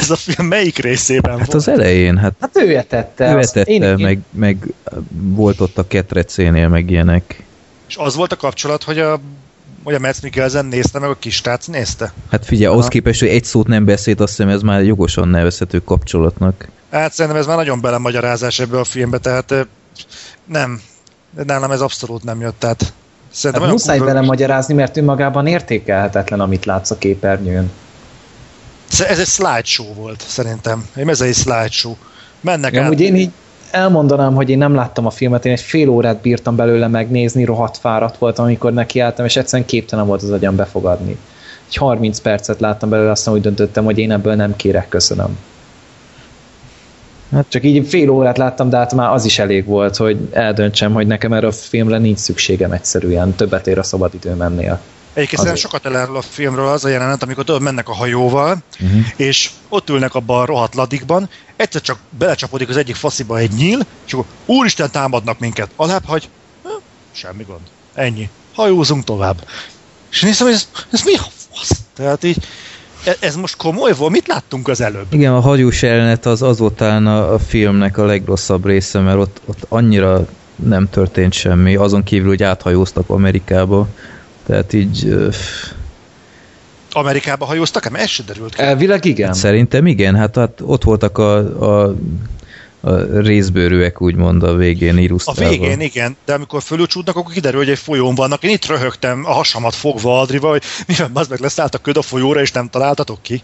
[0.00, 1.54] Ez a film melyik részében Hát volt?
[1.54, 2.34] az elején, hát...
[2.40, 3.34] Hát ő etette.
[3.34, 4.24] Ő etette, én, meg, én...
[4.30, 4.74] meg
[5.10, 7.44] volt ott a ketrecénél, meg ilyenek.
[7.88, 9.20] És az volt a kapcsolat, hogy a
[9.82, 12.12] hogy a Metz Mikkelsen nézte, meg a tác nézte?
[12.30, 15.78] Hát figyelj, ahhoz képest, hogy egy szót nem beszélt, azt hiszem ez már jogosan nevezhető
[15.78, 16.68] kapcsolatnak.
[16.90, 19.54] Hát szerintem ez már nagyon belemagyarázás ebbe a filmbe, tehát
[20.44, 20.80] nem,
[21.46, 22.92] nálam ez abszolút nem jött, tehát
[23.30, 24.22] szerintem hát muszáj kurva...
[24.22, 27.70] magyarázni, mert önmagában értékelhetetlen, amit látsz a képernyőn.
[29.08, 30.88] Ez egy slideshow volt, szerintem.
[30.94, 31.96] Ez egy slideshow.
[32.40, 33.00] Mennek ja, át...
[33.00, 33.30] én így
[33.70, 37.76] elmondanám, hogy én nem láttam a filmet, én egy fél órát bírtam belőle megnézni, rohadt
[37.76, 41.18] fáradt voltam, amikor nekiálltam, és egyszerűen képtelen volt az agyam befogadni.
[41.68, 45.38] Egy 30 percet láttam belőle, aztán úgy döntöttem, hogy én ebből nem kérek, köszönöm.
[47.32, 50.92] Hát csak így fél órát láttam, de hát már az is elég volt, hogy eldöntsem,
[50.92, 54.80] hogy nekem erre a filmre nincs szükségem egyszerűen, többet ér a szabadidőm ennél.
[55.12, 59.00] Egyébként szerintem sokat elárul a filmről az a jelenet, amikor tudod, mennek a hajóval, uh-huh.
[59.16, 63.78] és ott ülnek abban a rohadt ladikban, egyszer csak belecsapodik az egyik fasziba egy nyíl,
[64.06, 66.28] és akkor úristen támadnak minket, alább hagy,
[67.12, 67.60] semmi gond,
[67.94, 69.46] ennyi, hajózunk tovább.
[70.10, 71.80] És néztem, hogy ez, ez mi a fasz?
[71.94, 72.46] Tehát így,
[73.20, 74.12] ez most komoly volt?
[74.12, 75.06] Mit láttunk az előbb?
[75.08, 79.18] Igen, a hagyós jelenet az, az volt talán a, a filmnek a legrosszabb része, mert
[79.18, 83.88] ott, ott annyira nem történt semmi, azon kívül, hogy áthajóztak Amerikába.
[84.46, 85.16] Tehát így...
[86.92, 87.90] Amerikába hajóztak?
[87.90, 88.62] Mert ez se derült ki.
[88.62, 89.26] Elvileg igen.
[89.26, 91.94] Hát szerintem igen, hát, hát ott voltak a, a,
[92.80, 95.44] a részbőrűek úgymond a végén irusztrálva.
[95.44, 98.42] A végén igen, de amikor fölülcsúdnak, akkor kiderül, hogy egy folyón vannak.
[98.42, 102.02] Én itt röhögtem a hasamat fogva Adriva, hogy mivel az meg leszállt a köd a
[102.02, 103.42] folyóra, és nem találtatok ki.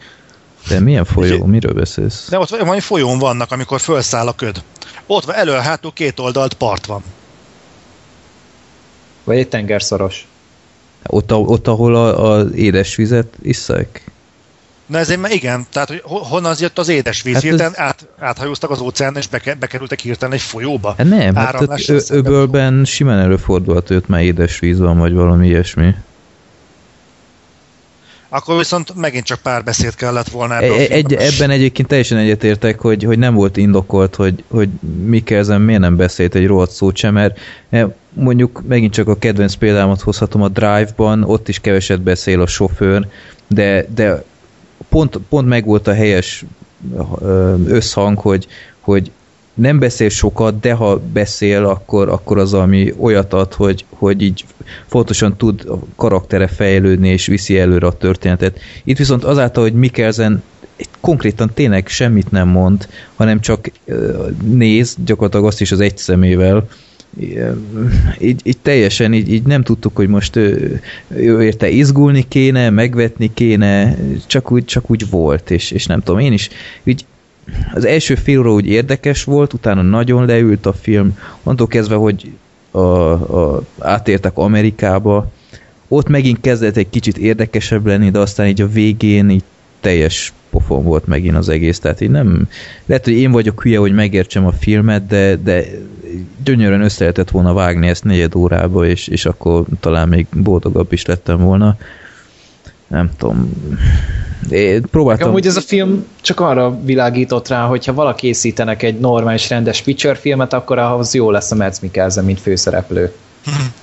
[0.69, 1.45] De milyen folyó?
[1.45, 2.29] Miről beszélsz?
[2.29, 4.63] De ott valami folyón vannak, amikor felszáll a köd.
[5.07, 7.03] Ott van elő, hátul két oldalt part van.
[9.25, 10.27] Vagy egy tengerszoros.
[11.07, 14.11] Ott, ott ahol a, a édesvizet isszák?
[14.87, 17.35] Na ezért már igen, tehát hogy honnan az jött az édesvíz?
[17.35, 17.79] Hát hirtelen ez...
[17.79, 20.95] át, áthajóztak az óceán, és beke, bekerültek hirtelen egy folyóba?
[20.99, 25.95] Hát nem, hát ö, öbölben simán előfordulhat, hogy ott már édesvíz van, vagy valami ilyesmi.
[28.29, 32.81] Akkor viszont megint csak pár beszéd kellett volna ebben e, egy, Ebben egyébként teljesen egyetértek,
[32.81, 34.69] hogy, hogy nem volt indokolt, hogy, hogy
[35.05, 37.39] Mikkelzen miért nem beszélt egy rohadt szót sem, mert
[37.71, 42.47] e, mondjuk megint csak a kedvenc példámat hozhatom a Drive-ban, ott is keveset beszél a
[42.47, 43.07] sofőr,
[43.49, 44.25] de, de
[44.89, 46.45] pont, pont meg volt a helyes
[47.67, 48.47] összhang, hogy,
[48.81, 49.11] hogy
[49.55, 54.45] nem beszél sokat, de ha beszél, akkor, akkor az, ami olyat ad, hogy, hogy így
[54.87, 58.61] fontosan tud a karaktere fejlődni, és viszi előre a történetet.
[58.85, 60.43] Itt viszont azáltal, hogy Mikkelzen
[61.01, 63.71] konkrétan tényleg semmit nem mond, hanem csak
[64.45, 66.69] néz, gyakorlatilag azt is az egy szemével,
[68.19, 73.31] így, így teljesen így, így nem tudtuk, hogy most ő, ő érte izgulni kéne, megvetni
[73.35, 76.49] kéne, csak úgy, csak úgy volt, és, és nem tudom, én is.
[76.85, 77.05] Így
[77.75, 82.33] az első fél óra úgy érdekes volt, utána nagyon leült a film, onnantól kezdve, hogy
[82.71, 85.31] a, a, átértek Amerikába,
[85.89, 89.43] ott megint kezdett egy kicsit érdekesebb lenni, de aztán így a végén így
[89.81, 92.49] teljes pofon volt megint az egész, tehát így nem,
[92.87, 95.65] lehet, hogy én vagyok hülye, hogy megértsem a filmet, de, de
[96.45, 101.05] gyönyörűen össze lehetett volna vágni ezt negyed órába, és, és akkor talán még boldogabb is
[101.05, 101.77] lettem volna.
[102.87, 103.53] Nem tudom.
[104.51, 105.29] Én próbáltam...
[105.29, 110.17] Amúgy ez a film csak arra világított rá, hogyha valaki készítenek egy normális, rendes Witcher
[110.17, 113.13] filmet, akkor ahhoz jó lesz a Mads Mikkelsen, mint főszereplő.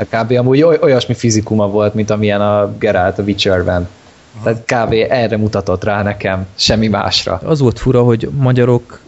[0.10, 0.31] Kb.
[0.31, 3.88] amúgy olyasmi fizikuma volt, mint amilyen a Geralt a Witcherben.
[4.43, 4.93] Tehát kb.
[5.10, 7.39] erre mutatott rá nekem, semmi másra.
[7.43, 8.99] Az volt fura, hogy magyarok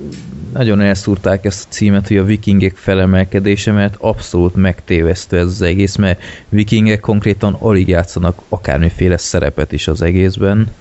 [0.54, 5.96] nagyon elszúrták ezt a címet, hogy a vikingek felemelkedése, mert abszolút megtévesztő ez az egész,
[5.96, 10.74] mert vikingek konkrétan alig játszanak akármiféle szerepet is az egészben.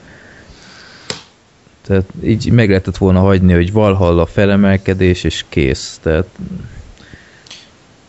[1.87, 5.99] Tehát így meg lehetett volna hagyni, hogy Valhalla felemelkedés, és kész.
[6.03, 6.27] Tehát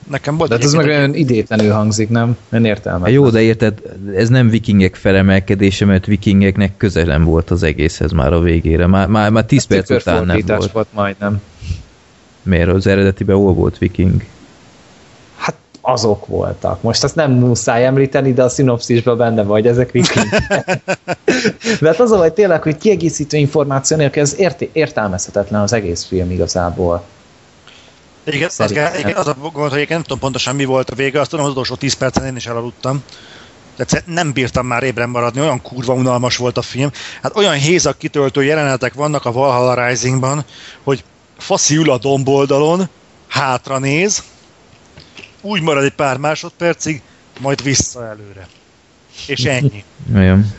[0.09, 0.49] Nekem volt.
[0.49, 2.37] De hát ez meg olyan idétlenül hangzik, nem?
[2.49, 3.09] Nem értelme.
[3.09, 3.81] Jó, de érted,
[4.15, 8.87] ez nem vikingek felemelkedése, mert vikingeknek közelem volt az egészhez már a végére.
[8.87, 10.71] Már, már, már 10 perc után nem volt.
[10.71, 11.41] volt majdnem.
[12.43, 12.69] Miért?
[12.69, 14.23] Az eredetiben hol volt viking?
[15.35, 16.81] Hát azok voltak.
[16.81, 20.25] Most azt nem muszáj említeni, de a szinopszisban benne vagy, ezek viking.
[21.81, 26.03] de hát az a vagy tényleg, hogy kiegészítő információ nélkül ez ért- értelmezhetetlen az egész
[26.05, 27.03] film igazából.
[28.25, 31.29] Igen, az, igen, az a gond, hogy nem tudom pontosan mi volt a vége, azt
[31.29, 33.03] tudom, az utolsó 10 percen én is elaludtam.
[33.75, 36.91] Tehát nem bírtam már ébren maradni, olyan kurva unalmas volt a film.
[37.21, 40.45] Hát olyan hézak kitöltő jelenetek vannak a Valhalla Risingban,
[40.83, 41.03] hogy
[41.37, 42.89] faszi ül a domboldalon,
[43.27, 44.23] hátra néz,
[45.41, 47.01] úgy marad egy pár másodpercig,
[47.39, 48.47] majd vissza előre.
[49.27, 49.83] És ennyi.
[50.09, 50.53] Igen.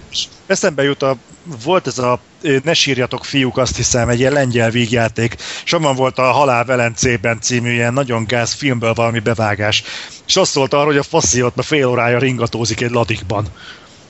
[0.47, 1.17] eszembe jut a
[1.65, 2.21] volt ez a
[2.65, 7.41] Ne sírjatok fiúk, azt hiszem, egy ilyen lengyel vígjáték, és abban volt a Halál Velencében
[7.41, 9.83] című ilyen nagyon gáz filmből valami bevágás.
[10.27, 13.47] És azt szólt arra, hogy a faszi ott fél órája ringatózik egy ladikban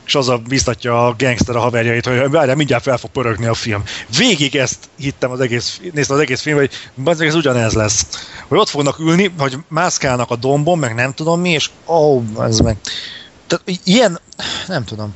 [0.06, 3.55] és az a biztatja a gangster a haverjait, hogy várjál, mindjárt fel fog pörögni a
[3.55, 3.82] film.
[4.18, 6.70] Végig ezt hittem az egész, néztem az egész film, hogy
[7.18, 8.06] ez ugyanez lesz.
[8.48, 12.44] Hogy ott fognak ülni, hogy mászkálnak a dombon, meg nem tudom mi, és ó, oh,
[12.44, 12.77] ez meg.
[13.47, 14.18] Tehát ilyen,
[14.66, 15.14] nem tudom.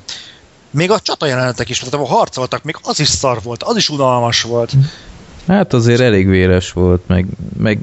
[0.70, 4.42] Még a jelenetek is, tehát ahol harcoltak, még az is szar volt, az is unalmas
[4.42, 4.72] volt.
[5.46, 7.26] Hát azért elég véres volt, meg,
[7.58, 7.78] meg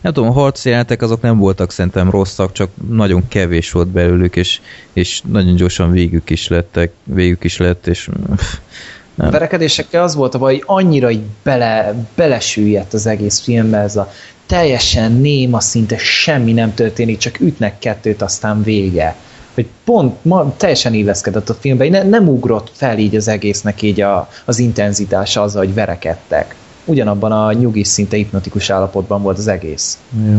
[0.00, 4.60] nem tudom, a harcjelenetek azok nem voltak szerintem rosszak, csak nagyon kevés volt belőlük, és,
[4.92, 8.08] és nagyon gyorsan végük is lettek, végük is lett, és
[9.14, 9.28] nem.
[9.28, 13.96] A verekedésekkel az volt a baj, hogy annyira így bele, belesüllyedt az egész filmbe ez
[13.96, 14.12] a
[14.46, 19.16] teljesen néma, szinte semmi nem történik, csak ütnek kettőt, aztán vége
[19.60, 24.00] hogy pont ma teljesen illeszkedett a filmbe, ne, nem ugrott fel így az egésznek így
[24.00, 26.54] a, az intenzitása azzal, hogy verekedtek.
[26.84, 29.98] Ugyanabban a nyugis szinte hipnotikus állapotban volt az egész.
[30.26, 30.38] Ja.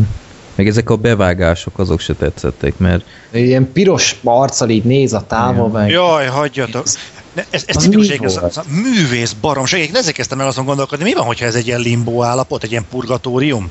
[0.56, 3.06] Meg ezek a bevágások azok se tetszettek, mert...
[3.31, 5.89] Ilyen piros arccal így néz a távol, meg...
[5.89, 6.84] Jaj, hagyjatok.
[7.33, 9.79] Ez, ez tipikus egy ez, ez a művész baromság.
[9.79, 12.71] Én ezek kezdtem el azon gondolkodni, mi van, hogyha ez egy ilyen limbo állapot, egy
[12.71, 13.69] ilyen purgatórium,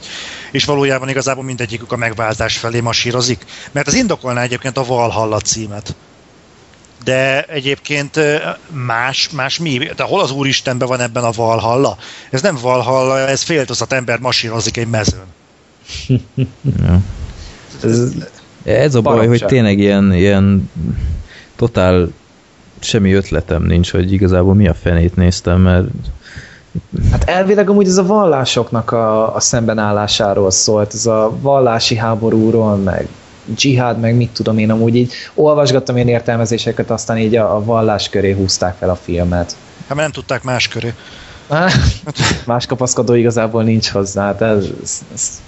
[0.50, 3.44] és valójában igazából mindegyikük a megváltás felé masírozik.
[3.72, 5.94] Mert az indokolná egyébként a Valhalla címet.
[7.04, 8.20] De egyébként
[8.86, 9.78] más, más mi?
[9.96, 11.96] De hol az Úristenben van ebben a Valhalla?
[12.30, 15.26] Ez nem Valhalla, ez féltozat ember masírozik egy mezőn.
[16.06, 17.00] ja.
[17.82, 18.12] ez,
[18.64, 20.70] ez a baj, hogy tényleg ilyen, ilyen
[21.56, 22.08] totál
[22.80, 25.86] semmi ötletem nincs, hogy igazából mi a fenét néztem, mert
[27.10, 33.08] Hát elvileg amúgy ez a vallásoknak a, a szembenállásáról szólt, ez a vallási háborúról, meg
[33.44, 38.08] dzsihád, meg mit tudom én, amúgy így olvasgattam én értelmezéseket, aztán így a, a vallás
[38.08, 39.56] köré húzták fel a filmet.
[39.78, 40.94] Hát mert nem tudták más köré.
[42.46, 45.42] más kapaszkodó igazából nincs hozzá, hát ez, ez, ez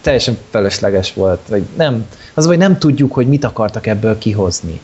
[0.00, 1.40] teljesen felesleges volt.
[1.48, 4.80] Vagy nem, az vagy nem tudjuk, hogy mit akartak ebből kihozni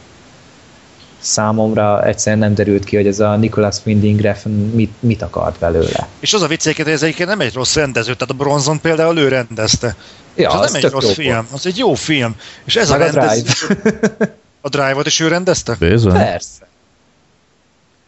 [1.27, 6.09] számomra egyszerűen nem derült ki, hogy ez a Nicholas Winding Refn mit, mit akart belőle.
[6.21, 9.19] És az a vicc, hogy ez egyébként nem egy rossz rendező, tehát a Bronzon például
[9.19, 9.97] ő rendezte.
[10.35, 11.47] Ja, az, az nem egy rossz film, volt.
[11.53, 12.37] az egy jó film.
[12.65, 13.67] És ez Meg a, rendező...
[13.69, 14.35] a Drive.
[14.67, 15.77] a Drive-ot is ő rendezte?
[15.79, 16.13] Bizony.
[16.13, 16.66] Persze.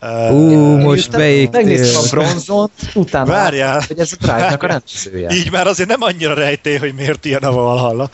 [0.03, 1.49] Uh, uh, most beég.
[1.53, 3.83] Megnéztem a bronzot, utána, Várjál.
[3.87, 5.31] hogy ez a Drive-nak a rendezője.
[5.31, 8.11] Így már azért nem annyira rejtély, hogy miért ilyen a Valhalla.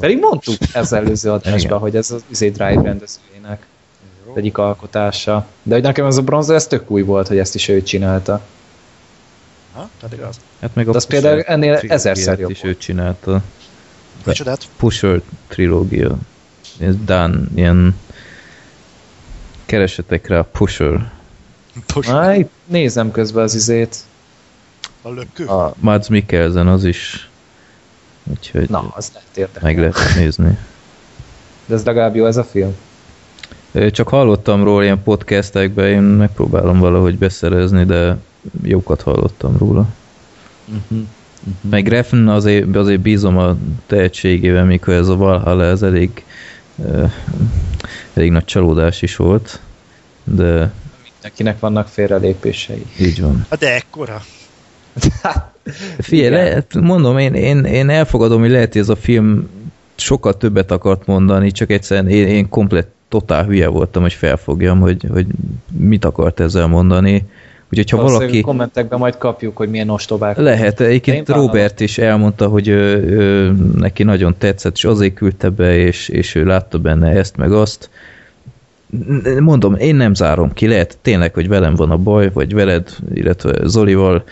[0.00, 3.66] Pedig mondtuk ez előző adásban, hogy ez az izé Drive rendezőjének.
[4.34, 5.46] egyik alkotása.
[5.62, 8.40] De hogy nekem ez a bronzer, ez tök új volt, hogy ezt is ő csinálta.
[9.74, 10.36] Ha, tehát igaz.
[10.60, 13.42] Hát meg De az például ennél ezerszer jobb is ő csinálta.
[14.24, 14.68] Micsodát?
[14.76, 16.16] Pusher trilógia.
[16.78, 17.96] Ez Dan, ilyen
[19.72, 21.10] keresetek rá Pusher.
[22.06, 23.96] Ah, itt nézem közben az izét.
[25.02, 25.44] A lökő?
[25.46, 27.30] A, Mads Mikkelsen az is.
[28.24, 29.62] Úgyhogy na, az lett érdekel.
[29.62, 30.58] meg lehet nézni.
[31.66, 32.74] De ez legalább jó ez a film?
[33.90, 38.16] Csak hallottam róla ilyen podcastekben, én megpróbálom valahogy beszerezni, de
[38.62, 39.88] jókat hallottam róla.
[40.66, 41.06] Uh-huh.
[41.70, 46.24] Meg Refn azért, azért bízom a tehetségével, mikor ez a Valhalla, ez elég,
[48.14, 49.60] elég nagy csalódás is volt,
[50.24, 50.72] de
[51.12, 52.86] Mindenkinek vannak félrelépései.
[53.00, 53.46] így van.
[53.50, 54.22] Hát de ekkora.
[55.98, 59.48] Figyelj, lehet, mondom, én, én, én elfogadom, hogy lehet, hogy ez a film
[59.94, 65.06] sokkal többet akart mondani, csak egyszerűen én, én komplet totál hülye voltam, hogy felfogjam, hogy,
[65.10, 65.26] hogy
[65.72, 67.24] mit akart ezzel mondani.
[67.72, 68.46] Úgyhogy ha Valószínűleg valaki...
[68.46, 70.36] kommentekben majd kapjuk, hogy milyen ostobák.
[70.36, 71.28] Lehet, Én egyébként.
[71.28, 76.34] Robert is elmondta, hogy ő, ő, neki nagyon tetszett, és azért küldte be, és, és
[76.34, 77.90] ő látta benne ezt, meg azt.
[79.38, 83.52] Mondom, én nem zárom ki, lehet tényleg, hogy velem van a baj, vagy veled, illetve
[83.64, 84.24] Zolival,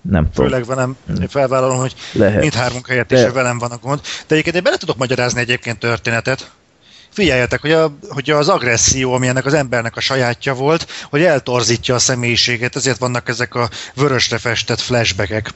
[0.00, 0.50] nem tudom.
[0.50, 2.40] Főleg velem, én felvállalom, hogy Lehet.
[2.40, 4.00] mindhármunk helyett De- is velem van a gond.
[4.00, 6.50] De egyébként én bele tudok magyarázni egyébként történetet.
[7.12, 11.94] Figyeljetek, hogy, a, hogy az agresszió, ami ennek az embernek a sajátja volt, hogy eltorzítja
[11.94, 15.50] a személyiséget, ezért vannak ezek a vörösre festett flashbackek.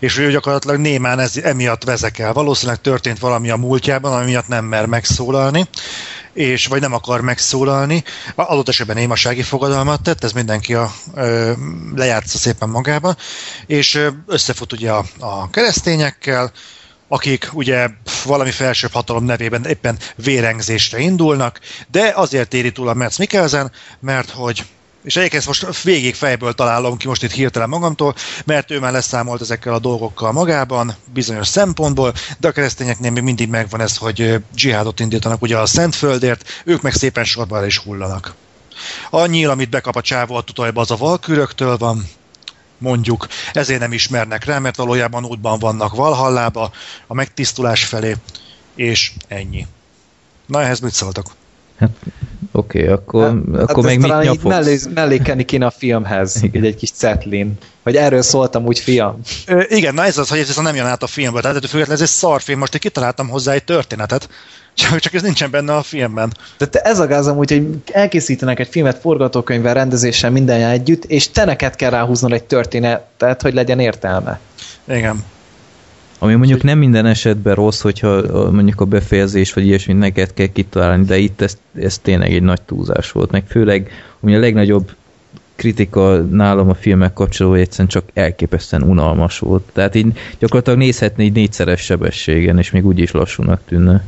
[0.00, 2.32] És ő gyakorlatilag némán ez, emiatt vezekel.
[2.32, 5.68] Valószínűleg történt valami a múltjában, ami miatt nem mer megszólalni
[6.36, 8.04] és vagy nem akar megszólalni.
[8.34, 11.52] Adott esetben némasági fogadalmat tett, ez mindenki a, ö,
[11.94, 13.16] lejátsza szépen magában,
[13.66, 16.52] és összefut ugye a, a keresztényekkel,
[17.08, 17.88] akik ugye
[18.24, 21.60] valami felsőbb hatalom nevében éppen vérengzésre indulnak,
[21.90, 24.64] de azért éri túl a Metz Mikkelsen, mert hogy
[25.06, 28.92] és egyébként ezt most végig fejből találom ki most itt hirtelen magamtól, mert ő már
[28.92, 34.42] leszámolt ezekkel a dolgokkal magában, bizonyos szempontból, de a keresztényeknél még mindig megvan ez, hogy
[34.54, 38.34] dzsihádot indítanak ugye a Szentföldért, ők meg szépen sorban is hullanak.
[39.10, 42.08] A nyíl, amit bekap a csávó a tutajba, az a valküröktől van,
[42.78, 46.70] mondjuk, ezért nem ismernek rá, mert valójában útban vannak Valhallába,
[47.06, 48.16] a megtisztulás felé,
[48.74, 49.66] és ennyi.
[50.46, 51.26] Na ehhez mit szóltak?
[52.52, 54.54] Oké, okay, akkor, Hát akkor ezt meg mit nyafogsz?
[54.54, 56.64] mellé, mellékeni kéne a filmhez, Igen.
[56.64, 57.58] egy kis cetlin.
[57.82, 59.20] Hogy erről szóltam úgy, fiam.
[59.46, 61.92] Ö, igen, na ez az, hogy ez viszont nem jön át a filmbe, tehát függetlenül
[61.92, 64.28] ez egy szarfilm, most én kitaláltam hozzá egy történetet,
[64.76, 66.32] csak, csak ez nincsen benne a filmben.
[66.58, 71.30] De te ez a gáz amúgy, hogy elkészítenek egy filmet forgatókönyvvel, rendezéssel, mindenjel együtt, és
[71.30, 74.40] te neked kell ráhúznod egy történetet, hogy legyen értelme.
[74.84, 75.24] Igen.
[76.18, 81.04] Ami mondjuk nem minden esetben rossz, hogyha mondjuk a befejezés vagy ilyesmit neked kell kitalálni,
[81.04, 83.30] de itt ez, ez tényleg egy nagy túlzás volt.
[83.30, 83.90] Meg főleg,
[84.20, 84.90] ami a legnagyobb
[85.56, 89.62] kritika nálam a filmek kapcsolatban, hogy egyszerűen csak elképesztően unalmas volt.
[89.72, 94.04] Tehát így gyakorlatilag nézhetné így négyszeres sebességen, és még úgy is lassúnak tűnne.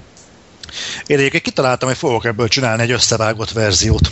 [1.06, 4.10] Én egyébként kitaláltam, hogy fogok ebből csinálni egy összevágott verziót.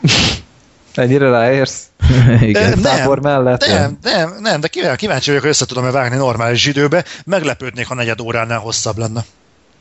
[0.94, 1.82] Ennyire ráérsz?
[2.40, 2.70] Igen.
[2.70, 3.66] Nem, Tábor mellett?
[3.66, 7.04] Nem, nem, nem, de kíváncsi, kíváncsi vagyok, hogy össze tudom-e vágni normális időbe.
[7.24, 9.24] Meglepődnék, ha negyed óránál hosszabb lenne.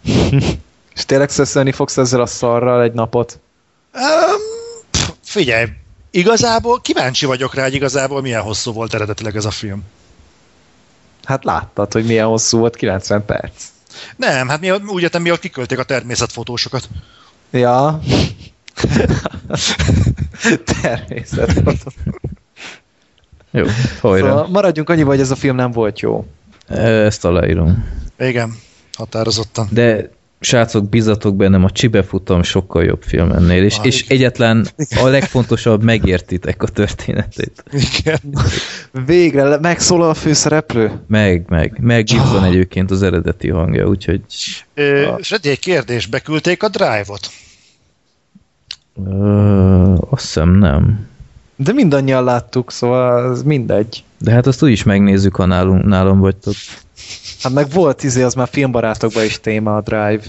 [0.95, 3.39] És tényleg szöszölni fogsz ezzel a szarral egy napot?
[3.93, 4.41] Um,
[4.91, 5.65] pff, figyelj,
[6.11, 9.83] igazából kíváncsi vagyok rá, hogy igazából milyen hosszú volt eredetileg ez a film.
[11.23, 13.63] Hát láttad, hogy milyen hosszú volt, 90 perc.
[14.15, 16.89] Nem, hát mi, úgy értem, miatt kikölték a természetfotósokat.
[17.51, 17.99] Ja.
[20.81, 21.93] Természetesen.
[23.51, 23.65] Jó,
[24.01, 24.27] hajrá.
[24.27, 26.25] Szóval maradjunk annyiba, hogy ez a film nem volt jó.
[26.67, 27.89] Ezt aláírom.
[28.17, 28.55] Igen,
[28.93, 29.67] határozottan.
[29.71, 30.09] De
[30.45, 34.17] srácok, bizatok bennem, a csibefutam sokkal jobb film ennél, és, Ah, és igen.
[34.17, 34.67] egyetlen
[35.03, 37.63] a legfontosabb, megértitek a történetét.
[37.71, 38.19] Igen.
[39.05, 40.91] Végre megszólal a főszereplő?
[41.07, 42.47] Meg, meg, meg Gibson Ah.
[42.47, 44.21] egyébként az eredeti hangja, úgyhogy
[44.73, 47.29] Ö, Freddy, egy kérdés, beküldték a Drive-ot?
[49.05, 51.07] ö, azt hiszem nem.
[51.55, 54.03] De mindannyian láttuk, szóval ez mindegy.
[54.19, 56.53] De hát azt úgy is megnézzük, ha nálunk, nálam vagytok.
[57.43, 60.21] Hát meg volt izé, az már filmbarátokban is téma a Drive.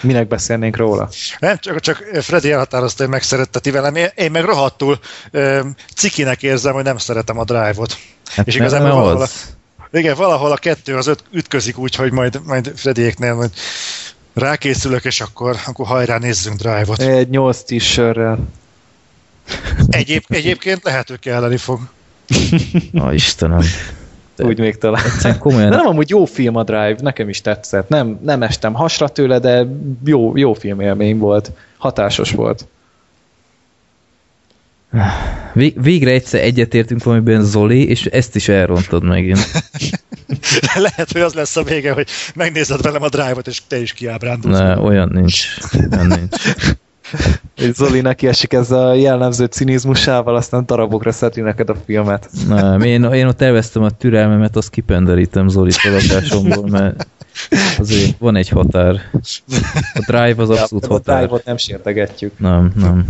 [0.00, 1.08] Minek beszélnénk róla?
[1.38, 3.94] Nem, csak, csak Freddy elhatározta, hogy megszeretteti velem.
[3.94, 4.98] Én, én meg rohadtul
[5.30, 5.60] ö,
[5.94, 7.96] cikinek érzem, hogy nem szeretem a Drive-ot.
[8.26, 9.56] Hát És nem igazából valahol a- az.
[9.92, 13.50] Igen, valahol a kettő az öt, ütközik úgy, hogy majd, majd Freddyéknél majd
[14.34, 17.00] rákészülök, és akkor, akkor hajrá nézzünk Drive-ot.
[17.02, 18.38] Egy 8-10 sörrel.
[19.88, 21.80] Egyéb, egyébként lehet, hogy kelleni fog.
[23.02, 23.62] Ó, Istenem.
[24.36, 25.04] De- Úgy még talán.
[25.04, 27.88] Egyszerűen De komolyan, nem amúgy jó film a Drive, nekem is tetszett.
[27.88, 29.66] Nem, nem estem hasra tőle, de
[30.04, 31.52] jó, jó filmélmény volt.
[31.78, 32.66] Hatásos volt.
[35.52, 39.38] Vég, végre egyszer egyetértünk valamiben Zoli, és ezt is elrontod megint.
[40.74, 44.58] Lehet, hogy az lesz a vége, hogy megnézed velem a drive-ot, és te is kiábrándulsz.
[44.58, 45.46] Ne, olyan nincs.
[45.92, 46.36] Olyan nincs.
[47.56, 52.28] És Zoli neki esik ez a jellemző cinizmusával, aztán darabokra szedni neked a filmet.
[52.48, 57.06] Nem, én, én ott elvesztem a türelmemet, azt kipenderítem Zoli feladásomból, mert
[57.78, 59.00] azért van egy határ.
[59.94, 61.16] A drive az abszolút ja, határ.
[61.16, 62.38] A drive-ot nem sértegetjük.
[62.38, 63.06] Nem, nem.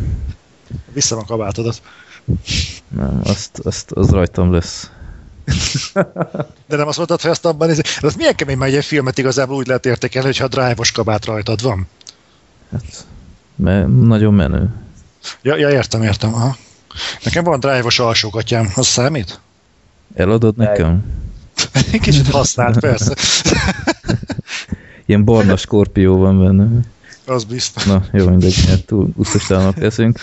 [0.92, 1.82] Vissza a kabátodat.
[2.88, 4.90] Nem, azt, azt, az rajtam lesz.
[6.66, 7.82] De nem azt mondtad, hogy azt abban nézi.
[8.00, 11.24] De az milyen kemény, mert egy filmet igazából úgy lehet értékelni, hogyha a drive-os kabát
[11.24, 11.86] rajtad van.
[12.72, 13.06] Hát,
[13.60, 14.68] mert nagyon menő.
[15.42, 16.34] Ja, ja értem, értem.
[16.34, 16.56] Aha.
[17.24, 19.40] Nekem van drive-os alsógatjám, az számít?
[20.14, 21.05] Eladod nekem?
[22.02, 23.14] Kicsit használt, persze.
[25.06, 26.80] Ilyen barna skorpió van benne.
[27.26, 27.84] Az biztos.
[27.84, 30.18] Na, jó, mindegy, mert túl usztostának leszünk.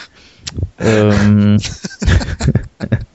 [0.80, 1.56] Um,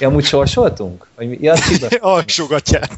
[0.00, 1.06] ja, amúgy sorsoltunk?
[1.16, 1.38] Vagy mi?
[1.40, 1.54] Ja,
[2.00, 2.90] Alsógatják.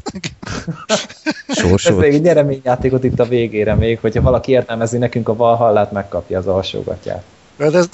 [1.47, 1.95] Sorsolt.
[1.95, 6.37] Ez még egy nyereményjátékot itt a végére még, hogyha valaki értelmezi nekünk a Valhallát, megkapja
[6.37, 7.23] az alsógatját.
[7.57, 7.89] De, ez...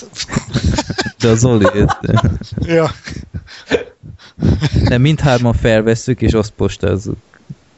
[1.20, 1.86] De az Zoli...
[2.60, 2.92] ja.
[4.84, 7.18] Nem, mindhárman felvesszük, és azt postázzuk.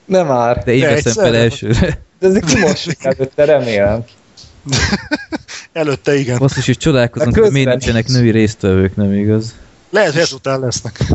[0.06, 0.64] Nem már.
[0.64, 2.00] De én De veszem fel elsőre.
[2.20, 4.04] De ezek kimossuk előtte, remélem.
[5.72, 6.50] Előtte igen.
[6.58, 9.56] Is, is csodálkozunk, hogy miért nincsenek női résztvevők, nem igaz?
[9.90, 11.04] Lehet, hogy ezután lesznek.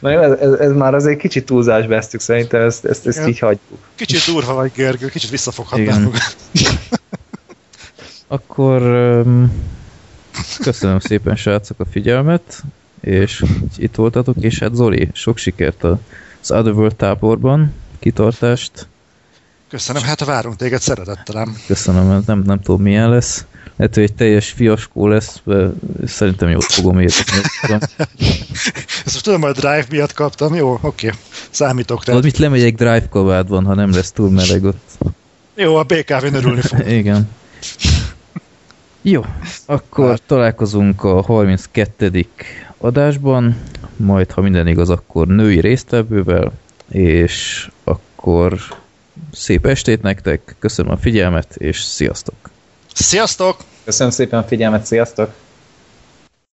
[0.00, 3.38] Na jó, ez, ez, ez már azért kicsit túlzás vesztük, szerintem ezt, ezt, ezt így
[3.38, 3.78] hagyjuk.
[3.94, 6.20] Kicsit durva vagy, Gergő, kicsit visszafoghatnám magad.
[8.26, 8.80] Akkor
[10.60, 12.62] köszönöm szépen, srácok, a figyelmet,
[13.00, 13.44] és
[13.76, 18.88] itt voltatok, és hát Zoli, sok sikert az Otherworld táborban, kitartást.
[19.68, 21.56] Köszönöm, hát várunk téged szeretettelem.
[21.66, 23.44] Köszönöm, nem, nem tudom milyen lesz.
[23.80, 25.42] Hogy egy teljes fiaskó lesz,
[26.06, 27.42] szerintem jól fogom érteni.
[29.04, 31.18] Ezt most tudom, hogy a Drive miatt kaptam, jó, oké, okay.
[31.50, 32.18] számítok rá.
[32.18, 34.98] Mit lemegyek Drive kabádban, ha nem lesz túl meleg ott.
[35.54, 36.88] Jó, a BKV-n örülni fog.
[37.00, 37.28] Igen.
[39.02, 39.24] Jó,
[39.66, 40.22] akkor hát.
[40.26, 42.26] találkozunk a 32.
[42.78, 43.56] adásban,
[43.96, 46.52] majd ha minden igaz, akkor női résztvevővel,
[46.88, 48.60] és akkor
[49.32, 52.50] szép estét nektek, köszönöm a figyelmet, és sziasztok!
[52.92, 53.56] Sziasztok!
[53.84, 55.34] Köszönöm szépen a figyelmet, sziasztok!